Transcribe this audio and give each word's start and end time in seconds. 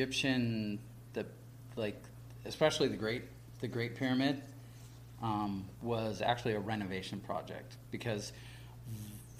Egyptian, 0.00 0.78
the 1.12 1.26
like, 1.76 2.02
especially 2.46 2.88
the 2.88 2.96
Great, 2.96 3.24
the 3.60 3.68
Great 3.68 3.96
Pyramid, 3.96 4.40
um, 5.22 5.66
was 5.82 6.22
actually 6.22 6.54
a 6.54 6.58
renovation 6.58 7.20
project 7.20 7.76
because 7.90 8.32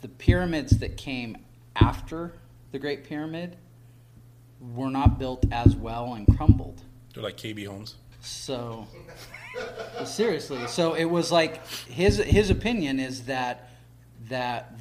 the 0.03 0.09
pyramids 0.09 0.79
that 0.79 0.99
came 0.99 1.39
after 1.77 2.35
the 2.73 2.79
Great 2.79 3.05
Pyramid 3.05 3.57
were 4.75 4.91
not 4.91 5.19
built 5.19 5.47
as 5.51 5.75
well 5.75 6.13
and 6.13 6.27
crumbled. 6.37 6.83
They're 7.15 7.23
like 7.23 7.39
KB 7.39 7.67
homes. 7.67 7.97
So 8.21 8.87
seriously, 10.05 10.67
so 10.67 10.93
it 10.93 11.07
was 11.07 11.33
like 11.33 11.67
his 11.87 12.19
his 12.19 12.51
opinion 12.51 13.01
is 13.01 13.25
that 13.25 13.71
that 14.29 14.75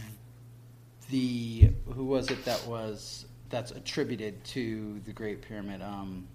the 1.09 1.71
who 1.95 2.03
was 2.03 2.29
it 2.29 2.43
that 2.43 2.67
was 2.67 3.25
that's 3.49 3.71
attributed 3.71 4.43
to 4.45 4.99
the 5.05 5.11
Great 5.13 5.41
Pyramid? 5.41 5.81
Um, 5.81 6.27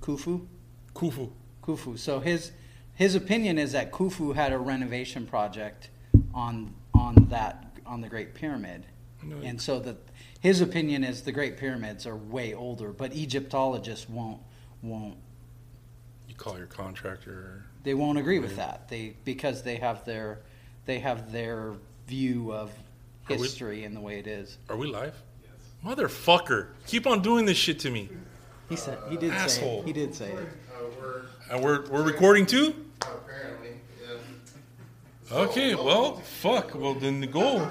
Khufu. 0.00 0.46
Khufu. 0.94 1.30
Khufu. 1.62 1.98
So 1.98 2.20
his 2.20 2.52
his 2.94 3.14
opinion 3.14 3.58
is 3.58 3.72
that 3.72 3.92
Khufu 3.92 4.34
had 4.34 4.52
a 4.52 4.58
renovation 4.58 5.26
project 5.26 5.88
on 6.34 6.74
on 6.94 7.14
that 7.30 7.64
on 7.86 8.00
the 8.00 8.08
Great 8.08 8.34
Pyramid, 8.34 8.86
No. 9.22 9.36
and 9.42 9.60
so 9.60 9.78
that 9.80 9.96
his 10.40 10.60
opinion 10.60 11.04
is 11.04 11.22
the 11.22 11.32
Great 11.32 11.56
Pyramids 11.58 12.06
are 12.06 12.16
way 12.16 12.54
older, 12.54 12.92
but 12.92 13.12
Egyptologists 13.14 14.08
won't 14.08 14.40
won't 14.82 15.16
You 16.28 16.34
call 16.34 16.56
your 16.56 16.66
contractor. 16.66 17.64
they 17.82 17.94
won't 17.94 18.18
agree 18.18 18.38
with 18.38 18.56
that. 18.56 18.88
They 18.88 19.14
because 19.24 19.62
they 19.62 19.76
have 19.76 20.04
their 20.04 20.40
they 20.86 20.98
have 21.00 21.30
their 21.32 21.74
view 22.06 22.52
of 22.52 22.70
Are 23.28 23.36
we- 23.36 23.38
history 23.38 23.84
and 23.84 23.94
the 23.94 24.00
way 24.00 24.18
it 24.18 24.26
is. 24.26 24.56
Are 24.68 24.76
we 24.76 24.86
live? 24.88 25.14
Motherfucker. 25.84 26.68
Keep 26.86 27.06
on 27.06 27.22
doing 27.22 27.44
this 27.46 27.56
shit 27.56 27.78
to 27.80 27.90
me. 27.90 28.08
He 28.68 28.76
said 28.76 28.98
he 29.08 29.16
did 29.16 29.30
say 29.30 29.36
Asshole. 29.36 29.80
it. 29.80 29.86
He 29.86 29.92
did 29.92 30.14
say 30.14 30.30
it. 30.32 30.38
Uh, 30.38 30.84
we're 31.00 31.22
And 31.50 31.62
we're, 31.64 31.86
we're 31.88 32.02
recording 32.02 32.46
too? 32.46 32.74
apparently, 33.02 33.70
yeah. 35.30 35.36
Okay, 35.36 35.74
well, 35.74 36.16
fuck. 36.16 36.74
Well, 36.74 36.94
then 36.94 37.20
go. 37.30 37.68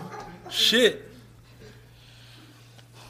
Shit. 0.50 1.06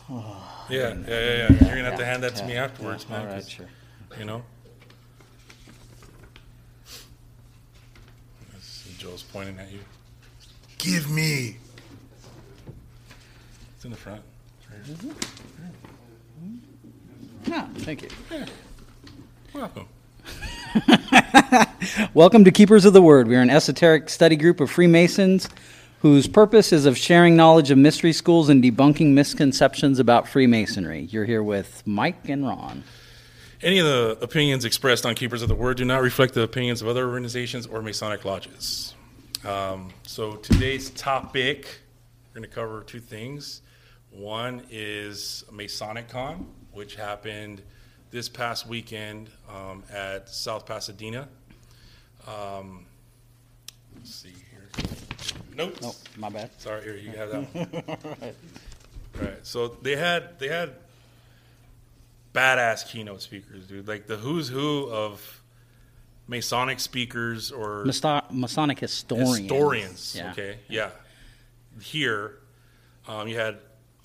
Yeah, 0.72 0.94
yeah, 0.94 1.08
yeah, 1.08 1.08
yeah. 1.08 1.48
You're 1.66 1.76
gonna 1.78 1.90
have 1.90 1.98
to 1.98 2.06
hand 2.06 2.22
that 2.22 2.36
to 2.36 2.46
me 2.46 2.54
Yeah, 2.54 2.66
afterwards, 2.66 3.04
yeah, 3.10 3.18
man. 3.18 3.22
All 3.28 3.34
right, 3.34 3.42
'cause, 3.42 3.50
sure. 3.50 3.66
You 4.20 4.26
know. 4.26 4.44
That's- 8.52 8.88
Joe's 9.00 9.24
pointing 9.24 9.58
at 9.58 9.72
you. 9.72 9.80
Give 10.78 11.10
me. 11.10 11.58
It's 13.76 13.86
in 13.86 13.90
the 13.90 13.98
front. 13.98 14.22
It's 14.72 14.90
right 14.90 15.02
here. 15.02 15.14
Yeah, 17.46 17.68
thank 17.78 18.02
you. 18.04 18.10
Welcome. 19.54 19.88
Welcome 22.14 22.44
to 22.44 22.52
Keepers 22.52 22.86
of 22.86 22.94
the 22.94 23.02
Word. 23.02 23.28
We 23.28 23.36
are 23.36 23.42
an 23.42 23.50
esoteric 23.50 24.10
study 24.10 24.36
group 24.36 24.60
of 24.60 24.70
Freemasons 24.70 25.50
whose 26.02 26.28
purpose 26.28 26.72
is 26.72 26.86
of 26.86 26.98
sharing 26.98 27.36
knowledge 27.36 27.72
of 27.72 27.78
mystery 27.78 28.14
schools 28.14 28.50
and 28.50 28.64
debunking 28.64 29.14
misconceptions 29.14 30.00
about 30.00 30.28
Freemasonry. 30.28 31.02
You're 31.12 31.26
here 31.26 31.44
with 31.44 31.84
Mike 31.86 32.30
and 32.30 32.46
Ron. 32.46 32.84
Any 33.62 33.80
of 33.80 33.86
the 33.86 34.18
opinions 34.22 34.64
expressed 34.64 35.06
on 35.06 35.16
Keepers 35.16 35.42
of 35.42 35.50
the 35.50 35.56
Word 35.56 35.78
do 35.78 35.86
not 35.86 36.02
reflect 36.02 36.34
the 36.34 36.44
opinions 36.44 36.82
of 36.82 36.88
other 36.88 37.10
organizations 37.10 37.68
or 37.68 37.82
Masonic 37.82 38.24
lodges. 38.24 38.94
Um, 39.44 39.90
so 40.04 40.36
today's 40.36 40.92
topic, 40.92 41.82
we're 42.30 42.42
going 42.42 42.50
to 42.50 42.56
cover 42.56 42.84
two 42.84 43.02
things. 43.02 43.62
One 44.12 44.64
is 44.72 45.44
Masonic 45.52 46.10
Con, 46.10 46.48
which 46.72 46.96
happened 46.96 47.62
this 48.12 48.28
past 48.28 48.68
weekend 48.68 49.30
um, 49.50 49.84
at 49.94 50.30
South 50.30 50.66
Pasadena. 50.66 51.28
Um, 52.28 52.86
let's 53.96 54.16
see 54.16 54.34
here. 54.52 54.70
Notes. 55.56 55.80
Oh, 55.84 55.96
my 56.18 56.30
bad. 56.30 56.50
Sorry, 56.60 56.84
here 56.84 56.98
you 56.98 57.12
have 57.12 57.30
that 57.32 57.56
one. 57.56 58.34
Right. 59.20 59.46
So 59.46 59.70
they 59.82 59.96
had 59.96 60.40
they 60.40 60.48
had 60.48 60.76
badass 62.34 62.88
keynote 62.88 63.22
speakers, 63.22 63.66
dude. 63.68 63.88
Like 63.88 64.08
the 64.08 64.16
who's 64.16 64.48
who 64.48 64.88
of 64.90 65.42
Masonic 66.28 66.80
speakers 66.80 67.52
or 67.52 67.86
Masonic 68.32 68.80
historians. 68.80 69.40
historians. 69.40 70.16
Yeah. 70.16 70.32
Okay, 70.32 70.60
yeah. 70.70 70.90
Here, 71.82 72.36
um, 73.08 73.28
you 73.28 73.38
had 73.38 73.58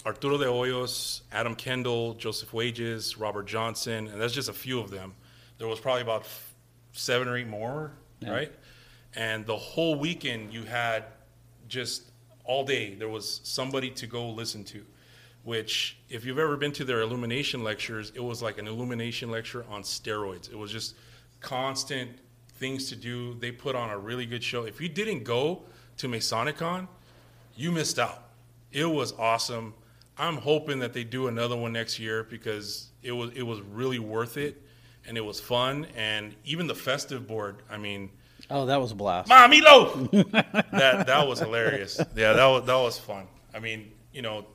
Arturo 0.07 0.37
de 0.37 0.45
Hoyos, 0.45 1.23
Adam 1.33 1.55
Kendall, 1.55 2.15
Joseph 2.15 2.53
Wages, 2.53 3.17
Robert 3.17 3.47
Johnson, 3.47 4.07
and 4.09 4.21
that's 4.21 4.35
just 4.35 4.49
a 4.49 4.53
few 4.53 4.79
of 4.81 4.91
them. 4.91 5.15
There 5.59 5.67
was 5.69 5.81
probably 5.81 6.03
about 6.03 6.23
f- 6.23 6.55
seven 6.93 7.27
or 7.29 7.37
eight 7.37 7.47
more, 7.47 7.93
Yeah. 8.21 8.31
right? 8.31 8.53
And 9.15 9.47
the 9.47 9.57
whole 9.57 9.95
weekend, 9.99 10.53
you 10.53 10.65
had 10.65 11.05
just 11.69 12.03
all 12.45 12.65
day 12.65 12.95
there 12.95 13.09
was 13.09 13.41
somebody 13.45 13.91
to 13.91 14.07
go 14.07 14.29
listen 14.31 14.65
to. 14.65 14.85
Which, 15.45 15.99
if 16.09 16.25
you've 16.25 16.39
ever 16.39 16.57
been 16.57 16.73
to 16.73 16.85
their 16.85 17.01
illumination 17.03 17.63
lectures, 17.63 18.13
it 18.15 18.23
was 18.25 18.41
like 18.43 18.57
an 18.59 18.67
illumination 18.67 19.31
lecture 19.31 19.65
on 19.69 19.83
steroids. 19.83 20.51
It 20.51 20.57
was 20.57 20.71
just 20.71 20.95
constant 21.41 22.11
things 22.55 22.89
to 22.89 22.97
do. 22.97 23.35
They 23.35 23.53
put 23.53 23.77
on 23.77 23.91
a 23.91 23.99
really 23.99 24.25
good 24.25 24.43
show. 24.43 24.65
If 24.65 24.81
you 24.81 24.89
didn't 24.89 25.23
go 25.25 25.63
to 25.99 26.09
Masonicon, 26.09 26.89
you 27.57 27.71
missed 27.73 27.99
out. 27.99 28.31
It 28.73 28.87
was 28.87 29.13
awesome. 29.19 29.75
I'm 30.17 30.37
hoping 30.37 30.79
that 30.81 30.93
they 30.93 31.05
do 31.05 31.27
another 31.29 31.57
one 31.57 31.73
next 31.73 31.99
year 31.99 32.23
because 32.25 32.89
it 33.03 33.13
was 33.13 33.31
it 33.35 33.43
was 33.43 33.61
really 33.61 33.99
worth 33.99 34.37
it 34.37 34.63
and 35.07 35.17
it 35.17 35.25
was 35.25 35.41
fun 35.41 35.87
and 35.97 36.35
even 36.45 36.67
the 36.67 36.75
festive 36.75 37.27
board. 37.27 37.57
I 37.71 37.77
mean, 37.77 38.11
Oh, 38.51 38.67
that 38.67 38.81
was 38.81 38.93
a 38.93 38.95
blast. 38.95 39.31
Mamilo. 39.31 40.11
that 40.71 41.07
that 41.07 41.27
was 41.27 41.39
hilarious. 41.39 42.01
Yeah, 42.15 42.35
that 42.35 42.47
was 42.47 42.67
that 42.67 42.77
was 42.77 42.99
fun. 42.99 43.27
I 43.55 43.59
mean, 43.59 43.93
you 44.13 44.23
know, 44.23 44.47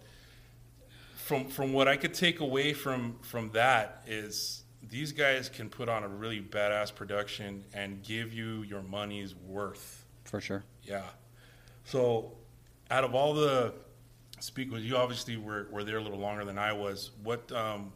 from 1.16 1.47
from 1.47 1.74
what 1.74 1.88
I 1.88 1.97
could 1.97 2.14
take 2.14 2.40
away 2.40 2.74
from 2.74 3.18
from 3.22 3.52
that 3.52 4.03
is 4.08 4.64
these 4.90 5.12
guys 5.12 5.50
can 5.50 5.70
put 5.70 5.90
on 5.90 6.03
a 6.03 6.08
really 6.08 6.41
badass 6.41 6.94
production 6.94 7.64
and 7.74 8.02
give 8.03 8.34
you 8.34 8.64
your 8.64 8.81
money's 8.81 9.36
worth. 9.36 10.06
For 10.24 10.40
sure. 10.40 10.64
Yeah. 10.84 11.03
So, 11.86 12.34
out 12.91 13.03
of 13.03 13.14
all 13.16 13.34
the 13.34 13.74
speakers, 14.40 14.84
you 14.84 14.98
obviously 14.98 15.38
were, 15.38 15.68
were 15.72 15.84
there 15.84 15.98
a 15.98 16.02
little 16.02 16.20
longer 16.20 16.46
than 16.46 16.58
I 16.58 16.74
was. 16.74 17.12
What 17.24 17.52
um, 17.52 17.92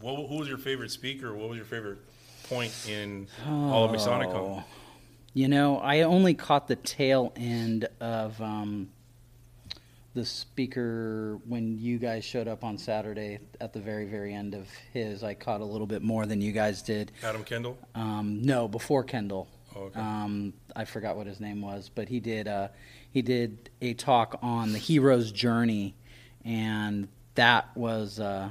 what 0.00 0.28
who 0.28 0.36
was 0.36 0.48
your 0.48 0.58
favorite 0.58 0.90
speaker? 0.90 1.34
What 1.34 1.48
was 1.48 1.56
your 1.56 1.66
favorite 1.66 1.98
point 2.48 2.72
in 2.88 3.28
all 3.46 3.84
of 3.84 3.90
Masonicon? 3.90 4.34
Oh. 4.34 4.64
You 5.32 5.48
know, 5.48 5.78
I 5.78 6.02
only 6.02 6.34
caught 6.34 6.66
the 6.66 6.76
tail 6.76 7.32
end 7.36 7.86
of 8.00 8.40
um, 8.40 8.88
the 10.14 10.24
speaker 10.24 11.38
when 11.46 11.78
you 11.78 11.98
guys 11.98 12.24
showed 12.24 12.48
up 12.48 12.64
on 12.64 12.76
Saturday 12.76 13.38
at 13.60 13.72
the 13.72 13.78
very, 13.78 14.06
very 14.06 14.34
end 14.34 14.54
of 14.54 14.68
his. 14.92 15.22
I 15.22 15.34
caught 15.34 15.60
a 15.60 15.64
little 15.64 15.86
bit 15.86 16.02
more 16.02 16.26
than 16.26 16.40
you 16.40 16.50
guys 16.50 16.82
did. 16.82 17.12
Adam 17.22 17.44
Kendall. 17.44 17.78
Um, 17.94 18.42
no, 18.42 18.66
before 18.66 19.04
Kendall. 19.04 19.48
Oh, 19.76 19.82
okay. 19.82 20.00
Um, 20.00 20.52
I 20.74 20.84
forgot 20.84 21.16
what 21.16 21.28
his 21.28 21.38
name 21.38 21.62
was, 21.62 21.88
but 21.94 22.08
he 22.08 22.18
did. 22.18 22.48
Uh, 22.48 22.68
he 23.10 23.22
did 23.22 23.70
a 23.80 23.94
talk 23.94 24.38
on 24.42 24.72
the 24.72 24.78
hero's 24.78 25.32
journey, 25.32 25.94
and 26.44 27.08
that 27.34 27.76
was 27.76 28.20
uh, 28.20 28.50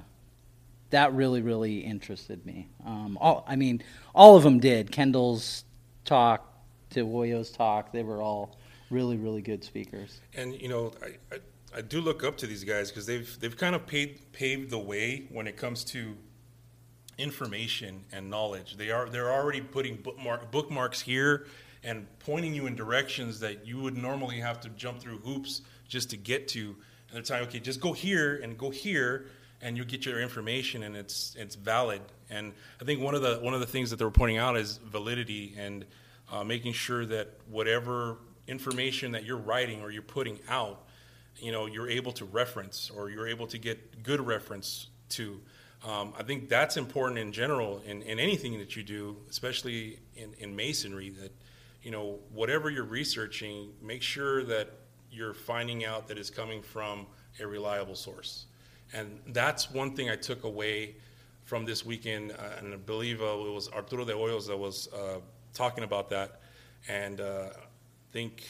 that 0.89 1.13
really, 1.13 1.41
really 1.41 1.79
interested 1.79 2.45
me. 2.45 2.67
Um, 2.85 3.17
all, 3.21 3.45
I 3.47 3.55
mean, 3.55 3.81
all 4.13 4.35
of 4.35 4.43
them 4.43 4.59
did. 4.59 4.91
Kendall's 4.91 5.63
talk 6.05 6.45
to 6.91 7.05
Hoyos' 7.05 7.55
talk. 7.55 7.91
They 7.91 8.03
were 8.03 8.21
all 8.21 8.57
really, 8.89 9.17
really 9.17 9.41
good 9.41 9.63
speakers. 9.63 10.19
And 10.35 10.59
you 10.59 10.67
know, 10.67 10.91
I, 11.01 11.35
I, 11.35 11.39
I 11.77 11.81
do 11.81 12.01
look 12.01 12.23
up 12.23 12.37
to 12.37 12.47
these 12.47 12.63
guys 12.63 12.89
because 12.89 13.05
they've 13.05 13.39
they've 13.39 13.55
kind 13.55 13.75
of 13.75 13.85
paved 13.87 14.31
paved 14.33 14.71
the 14.71 14.79
way 14.79 15.27
when 15.29 15.47
it 15.47 15.55
comes 15.55 15.83
to 15.85 16.17
information 17.17 18.05
and 18.11 18.29
knowledge. 18.29 18.75
They 18.75 18.91
are 18.91 19.07
they're 19.07 19.31
already 19.31 19.61
putting 19.61 19.97
bookmark, 19.97 20.51
bookmarks 20.51 21.01
here 21.01 21.45
and 21.83 22.07
pointing 22.19 22.53
you 22.53 22.67
in 22.67 22.75
directions 22.75 23.39
that 23.39 23.65
you 23.65 23.79
would 23.79 23.97
normally 23.97 24.39
have 24.39 24.59
to 24.61 24.69
jump 24.69 24.99
through 24.99 25.19
hoops 25.19 25.61
just 25.87 26.09
to 26.11 26.17
get 26.17 26.47
to. 26.49 26.67
And 26.69 27.15
they're 27.15 27.21
telling, 27.21 27.43
okay, 27.47 27.59
just 27.59 27.79
go 27.79 27.93
here 27.93 28.37
and 28.37 28.57
go 28.57 28.69
here, 28.69 29.25
and 29.61 29.75
you'll 29.75 29.87
get 29.87 30.05
your 30.05 30.21
information, 30.21 30.83
and 30.83 30.95
it's 30.95 31.35
it's 31.37 31.55
valid. 31.55 32.01
And 32.29 32.53
I 32.81 32.85
think 32.85 33.01
one 33.01 33.15
of 33.15 33.21
the 33.21 33.39
one 33.41 33.53
of 33.53 33.59
the 33.59 33.65
things 33.65 33.89
that 33.89 33.97
they 33.97 34.05
were 34.05 34.11
pointing 34.11 34.37
out 34.37 34.57
is 34.57 34.77
validity 34.77 35.55
and 35.57 35.85
uh, 36.31 36.43
making 36.43 36.73
sure 36.73 37.05
that 37.05 37.29
whatever 37.49 38.17
information 38.47 39.11
that 39.13 39.25
you're 39.25 39.37
writing 39.37 39.81
or 39.81 39.91
you're 39.91 40.01
putting 40.01 40.39
out, 40.49 40.83
you 41.37 41.51
know, 41.51 41.65
you're 41.65 41.89
able 41.89 42.11
to 42.13 42.25
reference 42.25 42.89
or 42.89 43.09
you're 43.09 43.27
able 43.27 43.47
to 43.47 43.57
get 43.57 44.03
good 44.03 44.25
reference 44.25 44.87
to. 45.09 45.39
Um, 45.87 46.13
I 46.17 46.23
think 46.23 46.49
that's 46.49 46.75
important 46.75 47.19
in 47.19 47.31
general 47.31 47.81
in, 47.85 48.01
in 48.01 48.19
anything 48.19 48.59
that 48.59 48.75
you 48.75 48.83
do, 48.83 49.17
especially 49.29 49.99
in, 50.15 50.33
in 50.39 50.55
masonry, 50.55 51.11
that, 51.11 51.31
you 51.81 51.91
know, 51.91 52.19
whatever 52.33 52.69
you're 52.69 52.83
researching, 52.83 53.71
make 53.81 54.01
sure 54.01 54.43
that 54.43 54.69
you're 55.11 55.33
finding 55.33 55.85
out 55.85 56.07
that 56.07 56.17
it's 56.17 56.29
coming 56.29 56.61
from 56.61 57.07
a 57.39 57.47
reliable 57.47 57.95
source. 57.95 58.45
and 58.93 59.19
that's 59.27 59.69
one 59.71 59.95
thing 59.95 60.09
I 60.09 60.15
took 60.15 60.43
away 60.43 60.95
from 61.43 61.63
this 61.65 61.85
weekend. 61.85 62.31
Uh, 62.31 62.57
and 62.59 62.73
I 62.73 62.77
believe 62.77 63.21
uh, 63.21 63.25
it 63.25 63.53
was 63.53 63.69
Arturo 63.71 64.03
de 64.05 64.13
Hoyos 64.13 64.47
that 64.47 64.57
was 64.57 64.87
uh, 64.93 65.19
talking 65.53 65.83
about 65.83 66.09
that, 66.09 66.41
and 66.87 67.21
uh, 67.21 67.49
I 67.55 68.11
think 68.11 68.43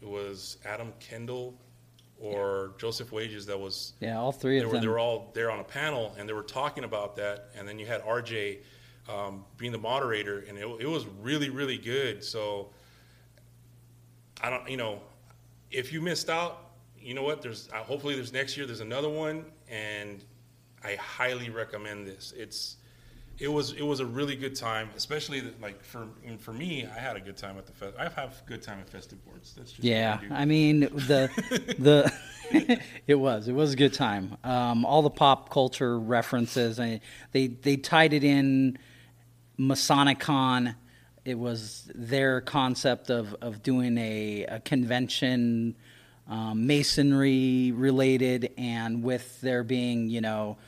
it 0.00 0.08
was 0.08 0.58
Adam 0.64 0.92
Kendall 1.00 1.54
or 2.18 2.74
Joseph 2.78 3.12
Wages 3.12 3.46
that 3.46 3.58
was 3.58 3.94
Yeah, 4.00 4.18
all 4.18 4.30
three 4.32 4.58
of 4.58 4.66
were, 4.66 4.72
them. 4.72 4.82
they 4.82 4.88
were 4.88 4.98
all 4.98 5.30
there 5.34 5.50
on 5.50 5.58
a 5.60 5.64
panel 5.64 6.14
and 6.18 6.28
they 6.28 6.32
were 6.32 6.42
talking 6.44 6.84
about 6.84 7.16
that 7.16 7.50
and 7.56 7.66
then 7.66 7.80
you 7.80 7.86
had 7.86 8.00
rj 8.02 8.58
um, 9.08 9.44
being 9.56 9.72
the 9.72 9.78
moderator 9.78 10.44
and 10.48 10.58
it, 10.58 10.66
it 10.80 10.86
was 10.86 11.06
really 11.20 11.50
really 11.50 11.78
good 11.78 12.22
so 12.22 12.70
i 14.42 14.50
don't 14.50 14.68
you 14.68 14.76
know 14.76 15.00
if 15.70 15.92
you 15.92 16.00
missed 16.00 16.30
out 16.30 16.70
you 17.00 17.14
know 17.14 17.22
what 17.22 17.42
there's 17.42 17.68
uh, 17.72 17.78
hopefully 17.78 18.14
there's 18.14 18.32
next 18.32 18.56
year 18.56 18.66
there's 18.66 18.80
another 18.80 19.08
one 19.08 19.44
and 19.68 20.24
i 20.84 20.94
highly 20.94 21.50
recommend 21.50 22.06
this 22.06 22.32
it's 22.36 22.76
it 23.38 23.48
was 23.48 23.72
it 23.72 23.82
was 23.82 23.98
a 23.98 24.06
really 24.06 24.36
good 24.36 24.54
time 24.54 24.88
especially 24.96 25.40
that, 25.40 25.60
like 25.60 25.82
for 25.82 26.06
for 26.38 26.52
me 26.52 26.86
i 26.94 26.98
had 26.98 27.16
a 27.16 27.20
good 27.20 27.36
time 27.36 27.58
at 27.58 27.66
the 27.66 27.72
fest 27.72 27.94
i 27.98 28.04
have 28.04 28.40
a 28.44 28.48
good 28.48 28.62
time 28.62 28.78
at 28.78 28.88
festive 28.88 29.24
boards 29.24 29.54
that's 29.56 29.72
just 29.72 29.82
Yeah, 29.82 30.20
I. 30.30 30.42
I 30.42 30.44
mean 30.44 30.80
the 30.80 31.28
the 31.78 32.12
it 33.06 33.14
was 33.14 33.48
it 33.48 33.52
was 33.52 33.72
a 33.72 33.76
good 33.76 33.94
time. 33.94 34.36
Um, 34.44 34.84
all 34.84 35.02
the 35.02 35.10
pop 35.10 35.50
culture 35.50 35.98
references, 35.98 36.78
I, 36.78 37.00
they 37.32 37.48
they 37.48 37.76
tied 37.76 38.12
it 38.12 38.24
in 38.24 38.78
Masonicon. 39.62 40.74
It 41.24 41.38
was 41.38 41.90
their 41.94 42.40
concept 42.40 43.10
of 43.10 43.34
of 43.40 43.62
doing 43.62 43.96
a, 43.96 44.44
a 44.48 44.60
convention, 44.60 45.76
um, 46.28 46.66
masonry 46.66 47.72
related, 47.72 48.50
and 48.58 49.02
with 49.02 49.40
there 49.40 49.64
being 49.64 50.08
you 50.08 50.20
know. 50.20 50.58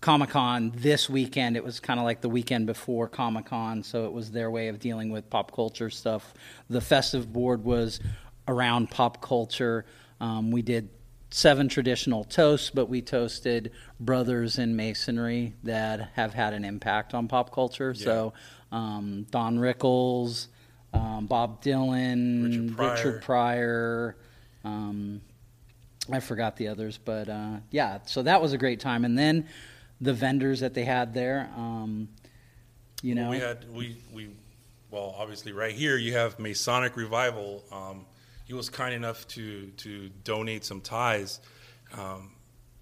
Comic 0.00 0.30
Con 0.30 0.70
this 0.76 1.10
weekend. 1.10 1.56
It 1.56 1.64
was 1.64 1.80
kind 1.80 1.98
of 1.98 2.06
like 2.06 2.20
the 2.20 2.28
weekend 2.28 2.66
before 2.66 3.08
Comic 3.08 3.46
Con, 3.46 3.82
so 3.82 4.06
it 4.06 4.12
was 4.12 4.30
their 4.30 4.48
way 4.48 4.68
of 4.68 4.78
dealing 4.78 5.10
with 5.10 5.28
pop 5.28 5.50
culture 5.52 5.90
stuff. 5.90 6.34
The 6.70 6.80
festive 6.80 7.32
board 7.32 7.64
was 7.64 7.98
around 8.46 8.90
pop 8.90 9.20
culture. 9.20 9.84
Um, 10.20 10.52
we 10.52 10.62
did 10.62 10.88
seven 11.30 11.68
traditional 11.68 12.24
toasts, 12.24 12.70
but 12.70 12.88
we 12.88 13.02
toasted 13.02 13.72
brothers 14.00 14.58
in 14.58 14.76
masonry 14.76 15.54
that 15.62 16.10
have 16.14 16.34
had 16.34 16.54
an 16.54 16.64
impact 16.64 17.14
on 17.14 17.28
pop 17.28 17.52
culture. 17.52 17.94
So 17.94 18.32
um, 18.72 19.26
Don 19.30 19.58
Rickles, 19.58 20.48
um, 20.92 21.26
Bob 21.26 21.62
Dylan, 21.62 22.44
Richard 22.44 22.76
Pryor. 22.76 22.94
Richard 22.94 23.22
Pryor. 23.22 24.16
Um, 24.64 25.20
I 26.10 26.20
forgot 26.20 26.56
the 26.56 26.68
others, 26.68 26.98
but 26.98 27.28
uh, 27.28 27.56
yeah, 27.70 27.98
so 28.06 28.22
that 28.22 28.40
was 28.40 28.52
a 28.54 28.58
great 28.58 28.80
time. 28.80 29.04
And 29.04 29.18
then 29.18 29.46
the 30.00 30.14
vendors 30.14 30.60
that 30.60 30.72
they 30.72 30.84
had 30.84 31.12
there, 31.12 31.50
um, 31.56 32.08
you 33.02 33.14
know, 33.14 33.30
we 33.30 33.38
had 33.38 33.70
we 33.70 33.96
we 34.12 34.30
well 34.90 35.14
obviously 35.18 35.52
right 35.52 35.74
here 35.74 35.96
you 35.96 36.14
have 36.14 36.38
Masonic 36.38 36.96
Revival. 36.96 37.62
He 38.48 38.54
was 38.54 38.70
kind 38.70 38.94
enough 38.94 39.28
to 39.28 39.66
to 39.76 40.08
donate 40.24 40.64
some 40.64 40.80
ties. 40.80 41.38
Um, 41.92 42.32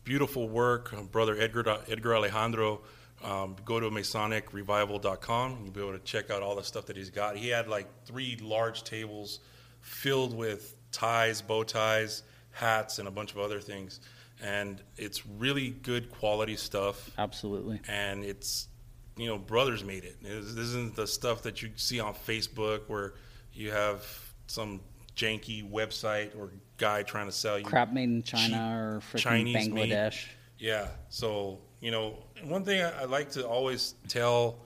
beautiful 0.05 0.49
work, 0.49 0.95
uh, 0.97 1.03
brother 1.03 1.37
Edgar 1.37 1.79
Edgar 1.89 2.15
Alejandro. 2.15 2.83
Um, 3.25 3.57
go 3.65 3.81
to 3.81 3.91
MasonicRevival.com. 3.91 5.59
You'll 5.65 5.73
be 5.73 5.81
able 5.81 5.99
to 5.99 6.05
check 6.05 6.31
out 6.31 6.43
all 6.43 6.55
the 6.55 6.63
stuff 6.63 6.87
that 6.87 6.97
he's 6.97 7.11
got. 7.11 7.37
He 7.37 7.49
had 7.49 7.67
like 7.67 7.89
three 8.05 8.39
large 8.41 8.85
tables 8.85 9.41
filled 9.81 10.37
with 10.37 10.77
ties, 10.93 11.43
bow 11.43 11.65
ties, 11.65 12.23
hats, 12.53 13.01
and 13.01 13.09
a 13.09 13.11
bunch 13.11 13.33
of 13.33 13.39
other 13.39 13.59
things. 13.59 13.99
And 14.41 14.81
it's 14.97 15.27
really 15.27 15.71
good 15.71 16.12
quality 16.12 16.57
stuff 16.57 17.11
absolutely. 17.19 17.81
and 17.89 18.23
it's 18.23 18.69
you 19.17 19.27
know 19.27 19.39
brothers 19.39 19.83
made 19.83 20.05
it. 20.05 20.23
This 20.23 20.45
isn't 20.45 20.95
the 20.95 21.09
stuff 21.09 21.43
that 21.43 21.61
you 21.61 21.71
see 21.75 21.99
on 21.99 22.15
Facebook 22.15 22.83
where 22.87 23.15
you 23.53 23.73
have 23.73 24.07
some 24.47 24.81
janky 25.17 25.69
website 25.69 26.39
or 26.39 26.51
guy 26.77 27.03
trying 27.03 27.27
to 27.27 27.33
sell 27.33 27.59
you 27.59 27.65
Crap 27.65 27.93
made 27.93 28.05
in 28.05 28.23
China 28.23 28.77
or 28.79 29.01
freaking 29.01 29.19
Chinese 29.19 29.69
made. 29.69 29.91
Bangladesh. 29.91 30.27
Yeah. 30.59 30.89
So, 31.09 31.59
you 31.81 31.91
know, 31.91 32.19
one 32.45 32.65
thing 32.65 32.83
I, 32.83 33.03
I 33.03 33.05
like 33.05 33.31
to 33.33 33.47
always 33.47 33.95
tell 34.09 34.59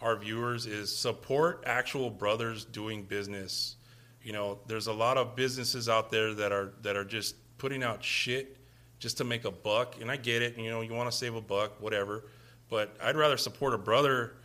our 0.00 0.16
viewers 0.16 0.66
is 0.66 0.94
support 0.94 1.64
actual 1.66 2.10
brothers 2.10 2.64
doing 2.66 3.02
business. 3.02 3.76
You 4.22 4.32
know, 4.32 4.58
there's 4.66 4.86
a 4.86 4.92
lot 4.92 5.16
of 5.16 5.34
businesses 5.36 5.88
out 5.88 6.10
there 6.10 6.34
that 6.34 6.52
are 6.52 6.72
that 6.82 6.96
are 6.96 7.04
just 7.04 7.36
putting 7.58 7.82
out 7.82 8.04
shit 8.04 8.58
just 8.98 9.18
to 9.18 9.24
make 9.24 9.44
a 9.44 9.50
buck, 9.50 10.00
and 10.00 10.10
I 10.10 10.16
get 10.16 10.42
it. 10.42 10.58
You 10.58 10.70
know, 10.70 10.80
you 10.80 10.92
want 10.92 11.10
to 11.10 11.16
save 11.16 11.34
a 11.34 11.40
buck, 11.40 11.80
whatever. 11.80 12.24
But 12.68 12.96
I'd 13.02 13.16
rather 13.16 13.36
support 13.36 13.72
a 13.72 13.78
brother 13.78 14.36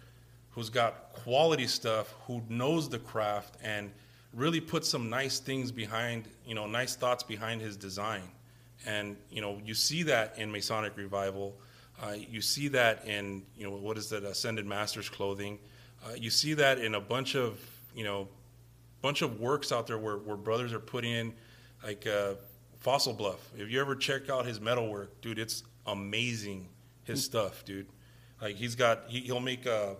who's 0.51 0.69
got 0.69 1.13
quality 1.13 1.65
stuff, 1.65 2.13
who 2.27 2.41
knows 2.47 2.89
the 2.89 2.99
craft, 2.99 3.57
and 3.63 3.91
really 4.33 4.61
put 4.61 4.85
some 4.85 5.09
nice 5.09 5.39
things 5.39 5.71
behind, 5.71 6.27
you 6.45 6.55
know, 6.55 6.67
nice 6.67 6.95
thoughts 6.95 7.23
behind 7.23 7.61
his 7.61 7.75
design. 7.75 8.23
And 8.85 9.17
you 9.29 9.41
know, 9.41 9.59
you 9.63 9.73
see 9.73 10.03
that 10.03 10.37
in 10.37 10.51
Masonic 10.51 10.97
Revival. 10.97 11.55
Uh, 12.01 12.13
you 12.13 12.41
see 12.41 12.67
that 12.69 13.05
in 13.05 13.43
you 13.55 13.63
know 13.63 13.75
what 13.75 13.97
is 13.97 14.09
that 14.09 14.23
Ascended 14.23 14.65
Masters 14.65 15.09
clothing. 15.09 15.59
Uh, 16.03 16.13
you 16.17 16.29
see 16.29 16.53
that 16.55 16.79
in 16.79 16.95
a 16.95 17.01
bunch 17.01 17.35
of 17.35 17.59
you 17.95 18.03
know 18.03 18.27
bunch 19.01 19.21
of 19.21 19.39
works 19.39 19.71
out 19.71 19.87
there 19.87 19.97
where, 19.97 20.17
where 20.17 20.37
brothers 20.37 20.73
are 20.73 20.79
putting 20.79 21.11
in 21.11 21.33
like 21.83 22.07
uh, 22.07 22.33
Fossil 22.79 23.13
Bluff. 23.13 23.39
If 23.55 23.69
you 23.69 23.79
ever 23.81 23.95
check 23.95 24.29
out 24.29 24.45
his 24.45 24.59
metal 24.59 24.89
work, 24.89 25.21
dude, 25.21 25.39
it's 25.39 25.63
amazing. 25.85 26.67
His 27.03 27.23
stuff, 27.25 27.65
dude. 27.65 27.87
Like 28.41 28.55
he's 28.55 28.75
got 28.75 29.03
he, 29.07 29.19
he'll 29.21 29.39
make 29.39 29.67
uh, 29.67 29.95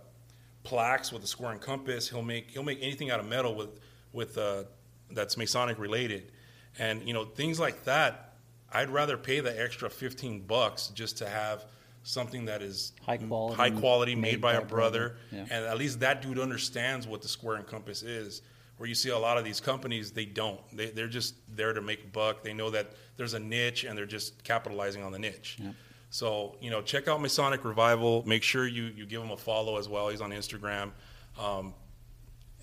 plaques 0.64 1.12
with 1.12 1.24
a 1.24 1.28
square 1.28 1.52
and 1.52 1.60
compass. 1.60 2.10
He'll 2.10 2.22
make 2.22 2.52
he'll 2.52 2.64
make 2.64 2.80
anything 2.82 3.12
out 3.12 3.20
of 3.20 3.28
metal 3.28 3.54
with 3.54 3.70
with 4.14 4.38
uh, 4.38 4.64
that's 5.12 5.38
Masonic 5.38 5.80
related, 5.80 6.32
and 6.80 7.08
you 7.08 7.14
know 7.14 7.26
things 7.26 7.60
like 7.60 7.84
that. 7.86 8.36
I'd 8.74 8.90
rather 8.90 9.18
pay 9.18 9.42
the 9.42 9.62
extra 9.62 9.90
fifteen 9.90 10.42
bucks 10.42 10.88
just 10.90 11.18
to 11.18 11.28
have 11.28 11.66
something 12.04 12.46
that 12.46 12.62
is 12.62 12.94
High 13.06 13.18
quality, 13.18 13.56
high 13.58 13.70
quality, 13.72 14.16
made, 14.16 14.22
made 14.34 14.42
by, 14.42 14.54
by 14.56 14.62
a 14.62 14.66
brother. 14.66 15.18
Yeah. 15.32 15.42
and 15.52 15.66
at 15.66 15.78
least 15.78 16.00
that 16.00 16.22
dude 16.22 16.40
understands 16.40 17.06
what 17.08 17.22
the 17.22 17.28
square 17.28 17.56
and 17.58 17.68
compass 17.68 18.02
is. 18.04 18.42
Where 18.78 18.88
you 18.90 18.96
see 18.96 19.10
a 19.10 19.18
lot 19.20 19.38
of 19.38 19.44
these 19.44 19.60
companies, 19.60 20.12
they 20.12 20.26
don't. 20.26 20.60
They, 20.76 20.90
they're 20.90 21.08
just 21.08 21.36
there 21.56 21.72
to 21.72 21.82
make 21.82 22.04
a 22.04 22.08
buck. 22.08 22.42
They 22.42 22.54
know 22.54 22.72
that 22.72 22.94
there's 23.16 23.36
a 23.36 23.40
niche, 23.40 23.84
and 23.84 23.96
they're 23.96 24.08
just 24.08 24.44
capitalizing 24.44 25.04
on 25.04 25.12
the 25.12 25.20
niche. 25.20 25.58
Yep. 25.62 25.76
So 26.10 26.56
you 26.62 26.72
know, 26.72 26.82
check 26.82 27.08
out 27.08 27.22
Masonic 27.22 27.64
Revival. 27.64 28.24
Make 28.26 28.42
sure 28.42 28.66
you 28.68 28.86
you 28.86 29.06
give 29.06 29.22
him 29.22 29.30
a 29.30 29.38
follow 29.38 29.78
as 29.78 29.88
well. 29.88 30.10
He's 30.10 30.22
on 30.22 30.32
Instagram, 30.32 30.92
um, 31.40 31.76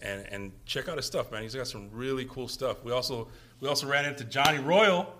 and 0.02 0.26
and 0.30 0.52
check 0.66 0.88
out 0.88 0.96
his 0.96 1.06
stuff, 1.06 1.30
man. 1.32 1.42
He's 1.42 1.54
got 1.54 1.66
some 1.68 1.90
really 1.92 2.24
cool 2.26 2.48
stuff. 2.48 2.82
We 2.84 2.92
also 2.92 3.28
we 3.60 3.68
also 3.68 3.86
ran 3.86 4.04
into 4.04 4.24
Johnny 4.24 4.58
Royal, 4.58 5.12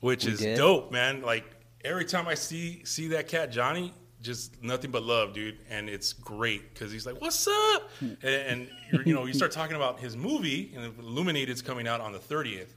which 0.00 0.24
We 0.26 0.32
is 0.32 0.38
did. 0.40 0.56
dope, 0.56 0.92
man. 0.92 1.22
Like 1.22 1.44
every 1.84 2.04
time 2.04 2.28
I 2.28 2.34
see 2.34 2.84
see 2.84 3.08
that 3.08 3.28
cat 3.28 3.50
Johnny, 3.50 3.92
just 4.22 4.62
nothing 4.62 4.90
but 4.90 5.02
love, 5.02 5.32
dude. 5.32 5.58
And 5.70 5.88
it's 5.88 6.12
great 6.12 6.74
because 6.74 6.92
he's 6.92 7.06
like, 7.06 7.20
"What's 7.20 7.46
up?" 7.48 7.90
and, 8.00 8.18
and 8.22 8.70
you're, 8.92 9.02
you 9.02 9.14
know, 9.14 9.24
you 9.26 9.32
start 9.32 9.52
talking 9.52 9.76
about 9.76 9.98
his 10.00 10.16
movie, 10.16 10.72
and 10.76 10.96
Illuminated's 10.98 11.62
coming 11.62 11.88
out 11.88 12.00
on 12.00 12.12
the 12.12 12.18
thirtieth, 12.18 12.76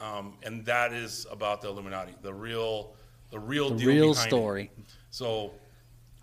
um, 0.00 0.34
and 0.42 0.64
that 0.66 0.92
is 0.92 1.26
about 1.30 1.62
the 1.62 1.68
Illuminati, 1.68 2.14
the 2.22 2.34
real 2.34 2.94
the 3.30 3.38
real 3.38 3.70
The 3.70 3.76
deal 3.76 3.88
real 3.88 4.08
behind 4.10 4.26
it. 4.26 4.30
story. 4.30 4.70
So 5.10 5.52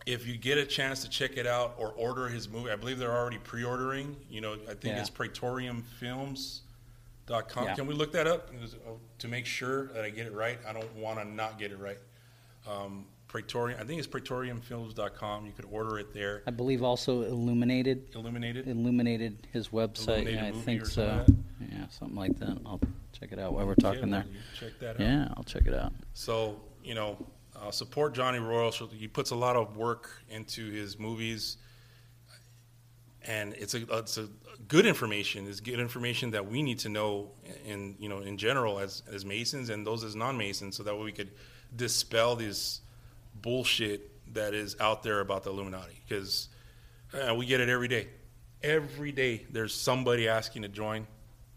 if 0.05 0.27
you 0.27 0.35
get 0.37 0.57
a 0.57 0.65
chance 0.65 1.01
to 1.03 1.09
check 1.09 1.37
it 1.37 1.45
out 1.47 1.75
or 1.77 1.89
order 1.91 2.27
his 2.27 2.49
movie, 2.49 2.71
I 2.71 2.75
believe 2.75 2.99
they're 2.99 3.15
already 3.15 3.37
pre-ordering. 3.37 4.15
You 4.29 4.41
know, 4.41 4.53
I 4.53 4.73
think 4.73 4.95
Yeah. 4.95 4.99
it's 5.01 5.09
praetoriumfilms.com. 5.09 7.65
Yeah. 7.65 7.75
Can 7.75 7.87
we 7.87 7.93
look 7.93 8.11
that 8.13 8.27
up 8.27 8.49
to 9.19 9.27
make 9.27 9.45
sure 9.45 9.87
that 9.89 10.03
I 10.03 10.09
get 10.09 10.25
it 10.27 10.33
right? 10.33 10.57
I 10.67 10.73
don't 10.73 10.93
want 10.95 11.19
to 11.19 11.25
not 11.25 11.59
get 11.59 11.71
it 11.71 11.79
right. 11.79 11.99
Um, 12.67 13.05
Praetorium, 13.27 13.79
I 13.79 13.83
think 13.83 13.99
it's 13.99 14.07
praetoriumfilms.com. 14.07 15.45
You 15.45 15.51
could 15.51 15.67
order 15.71 15.99
it 15.99 16.11
there. 16.15 16.41
I 16.47 16.51
believe 16.51 16.81
also 16.81 17.21
Illuminated 17.21 18.15
Illuminated. 18.15 18.67
illuminated 18.67 19.45
his 19.53 19.67
website. 19.67 20.23
Illuminated 20.23 20.53
yeah, 20.55 20.59
I 20.59 20.63
think 20.63 20.85
so. 20.87 21.25
Yeah, 21.71 21.87
something 21.89 22.17
like 22.17 22.39
that. 22.39 22.57
I'll 22.65 22.81
check 23.11 23.31
it 23.31 23.37
out 23.37 23.53
while 23.53 23.67
we're 23.67 23.75
talking 23.75 24.09
Yeah, 24.09 24.23
there. 24.23 24.25
Check 24.59 24.79
that 24.79 24.95
out. 24.95 24.99
Yeah, 24.99 25.27
I'll 25.37 25.43
check 25.43 25.67
it 25.67 25.75
out. 25.75 25.93
So 26.15 26.59
you 26.83 26.95
know, 26.95 27.23
uh, 27.61 27.71
support 27.71 28.13
Johnny 28.13 28.39
Royal. 28.39 28.71
He 28.71 29.07
puts 29.07 29.31
a 29.31 29.35
lot 29.35 29.55
of 29.55 29.75
work 29.77 30.09
into 30.29 30.71
his 30.71 30.97
movies, 30.97 31.57
and 33.25 33.53
it's 33.53 33.73
a 33.73 33.97
it's 33.97 34.17
a 34.17 34.27
good 34.67 34.85
information. 34.85 35.47
It's 35.47 35.59
good 35.59 35.79
information 35.79 36.31
that 36.31 36.49
we 36.49 36.61
need 36.63 36.79
to 36.79 36.89
know 36.89 37.31
in 37.65 37.95
you 37.99 38.09
know 38.09 38.19
in 38.19 38.37
general 38.37 38.79
as 38.79 39.03
as 39.11 39.25
Masons 39.25 39.69
and 39.69 39.85
those 39.85 40.03
as 40.03 40.15
non 40.15 40.37
Masons, 40.37 40.77
so 40.77 40.83
that 40.83 40.95
way 40.95 41.03
we 41.03 41.11
could 41.11 41.31
dispel 41.75 42.35
this 42.35 42.81
bullshit 43.41 44.11
that 44.33 44.53
is 44.53 44.75
out 44.79 45.03
there 45.03 45.19
about 45.19 45.43
the 45.43 45.49
Illuminati 45.49 46.01
because 46.07 46.49
uh, 47.13 47.33
we 47.35 47.45
get 47.45 47.59
it 47.59 47.69
every 47.69 47.87
day. 47.87 48.07
Every 48.61 49.11
day, 49.11 49.45
there's 49.49 49.73
somebody 49.73 50.27
asking 50.27 50.63
to 50.63 50.67
join. 50.67 51.07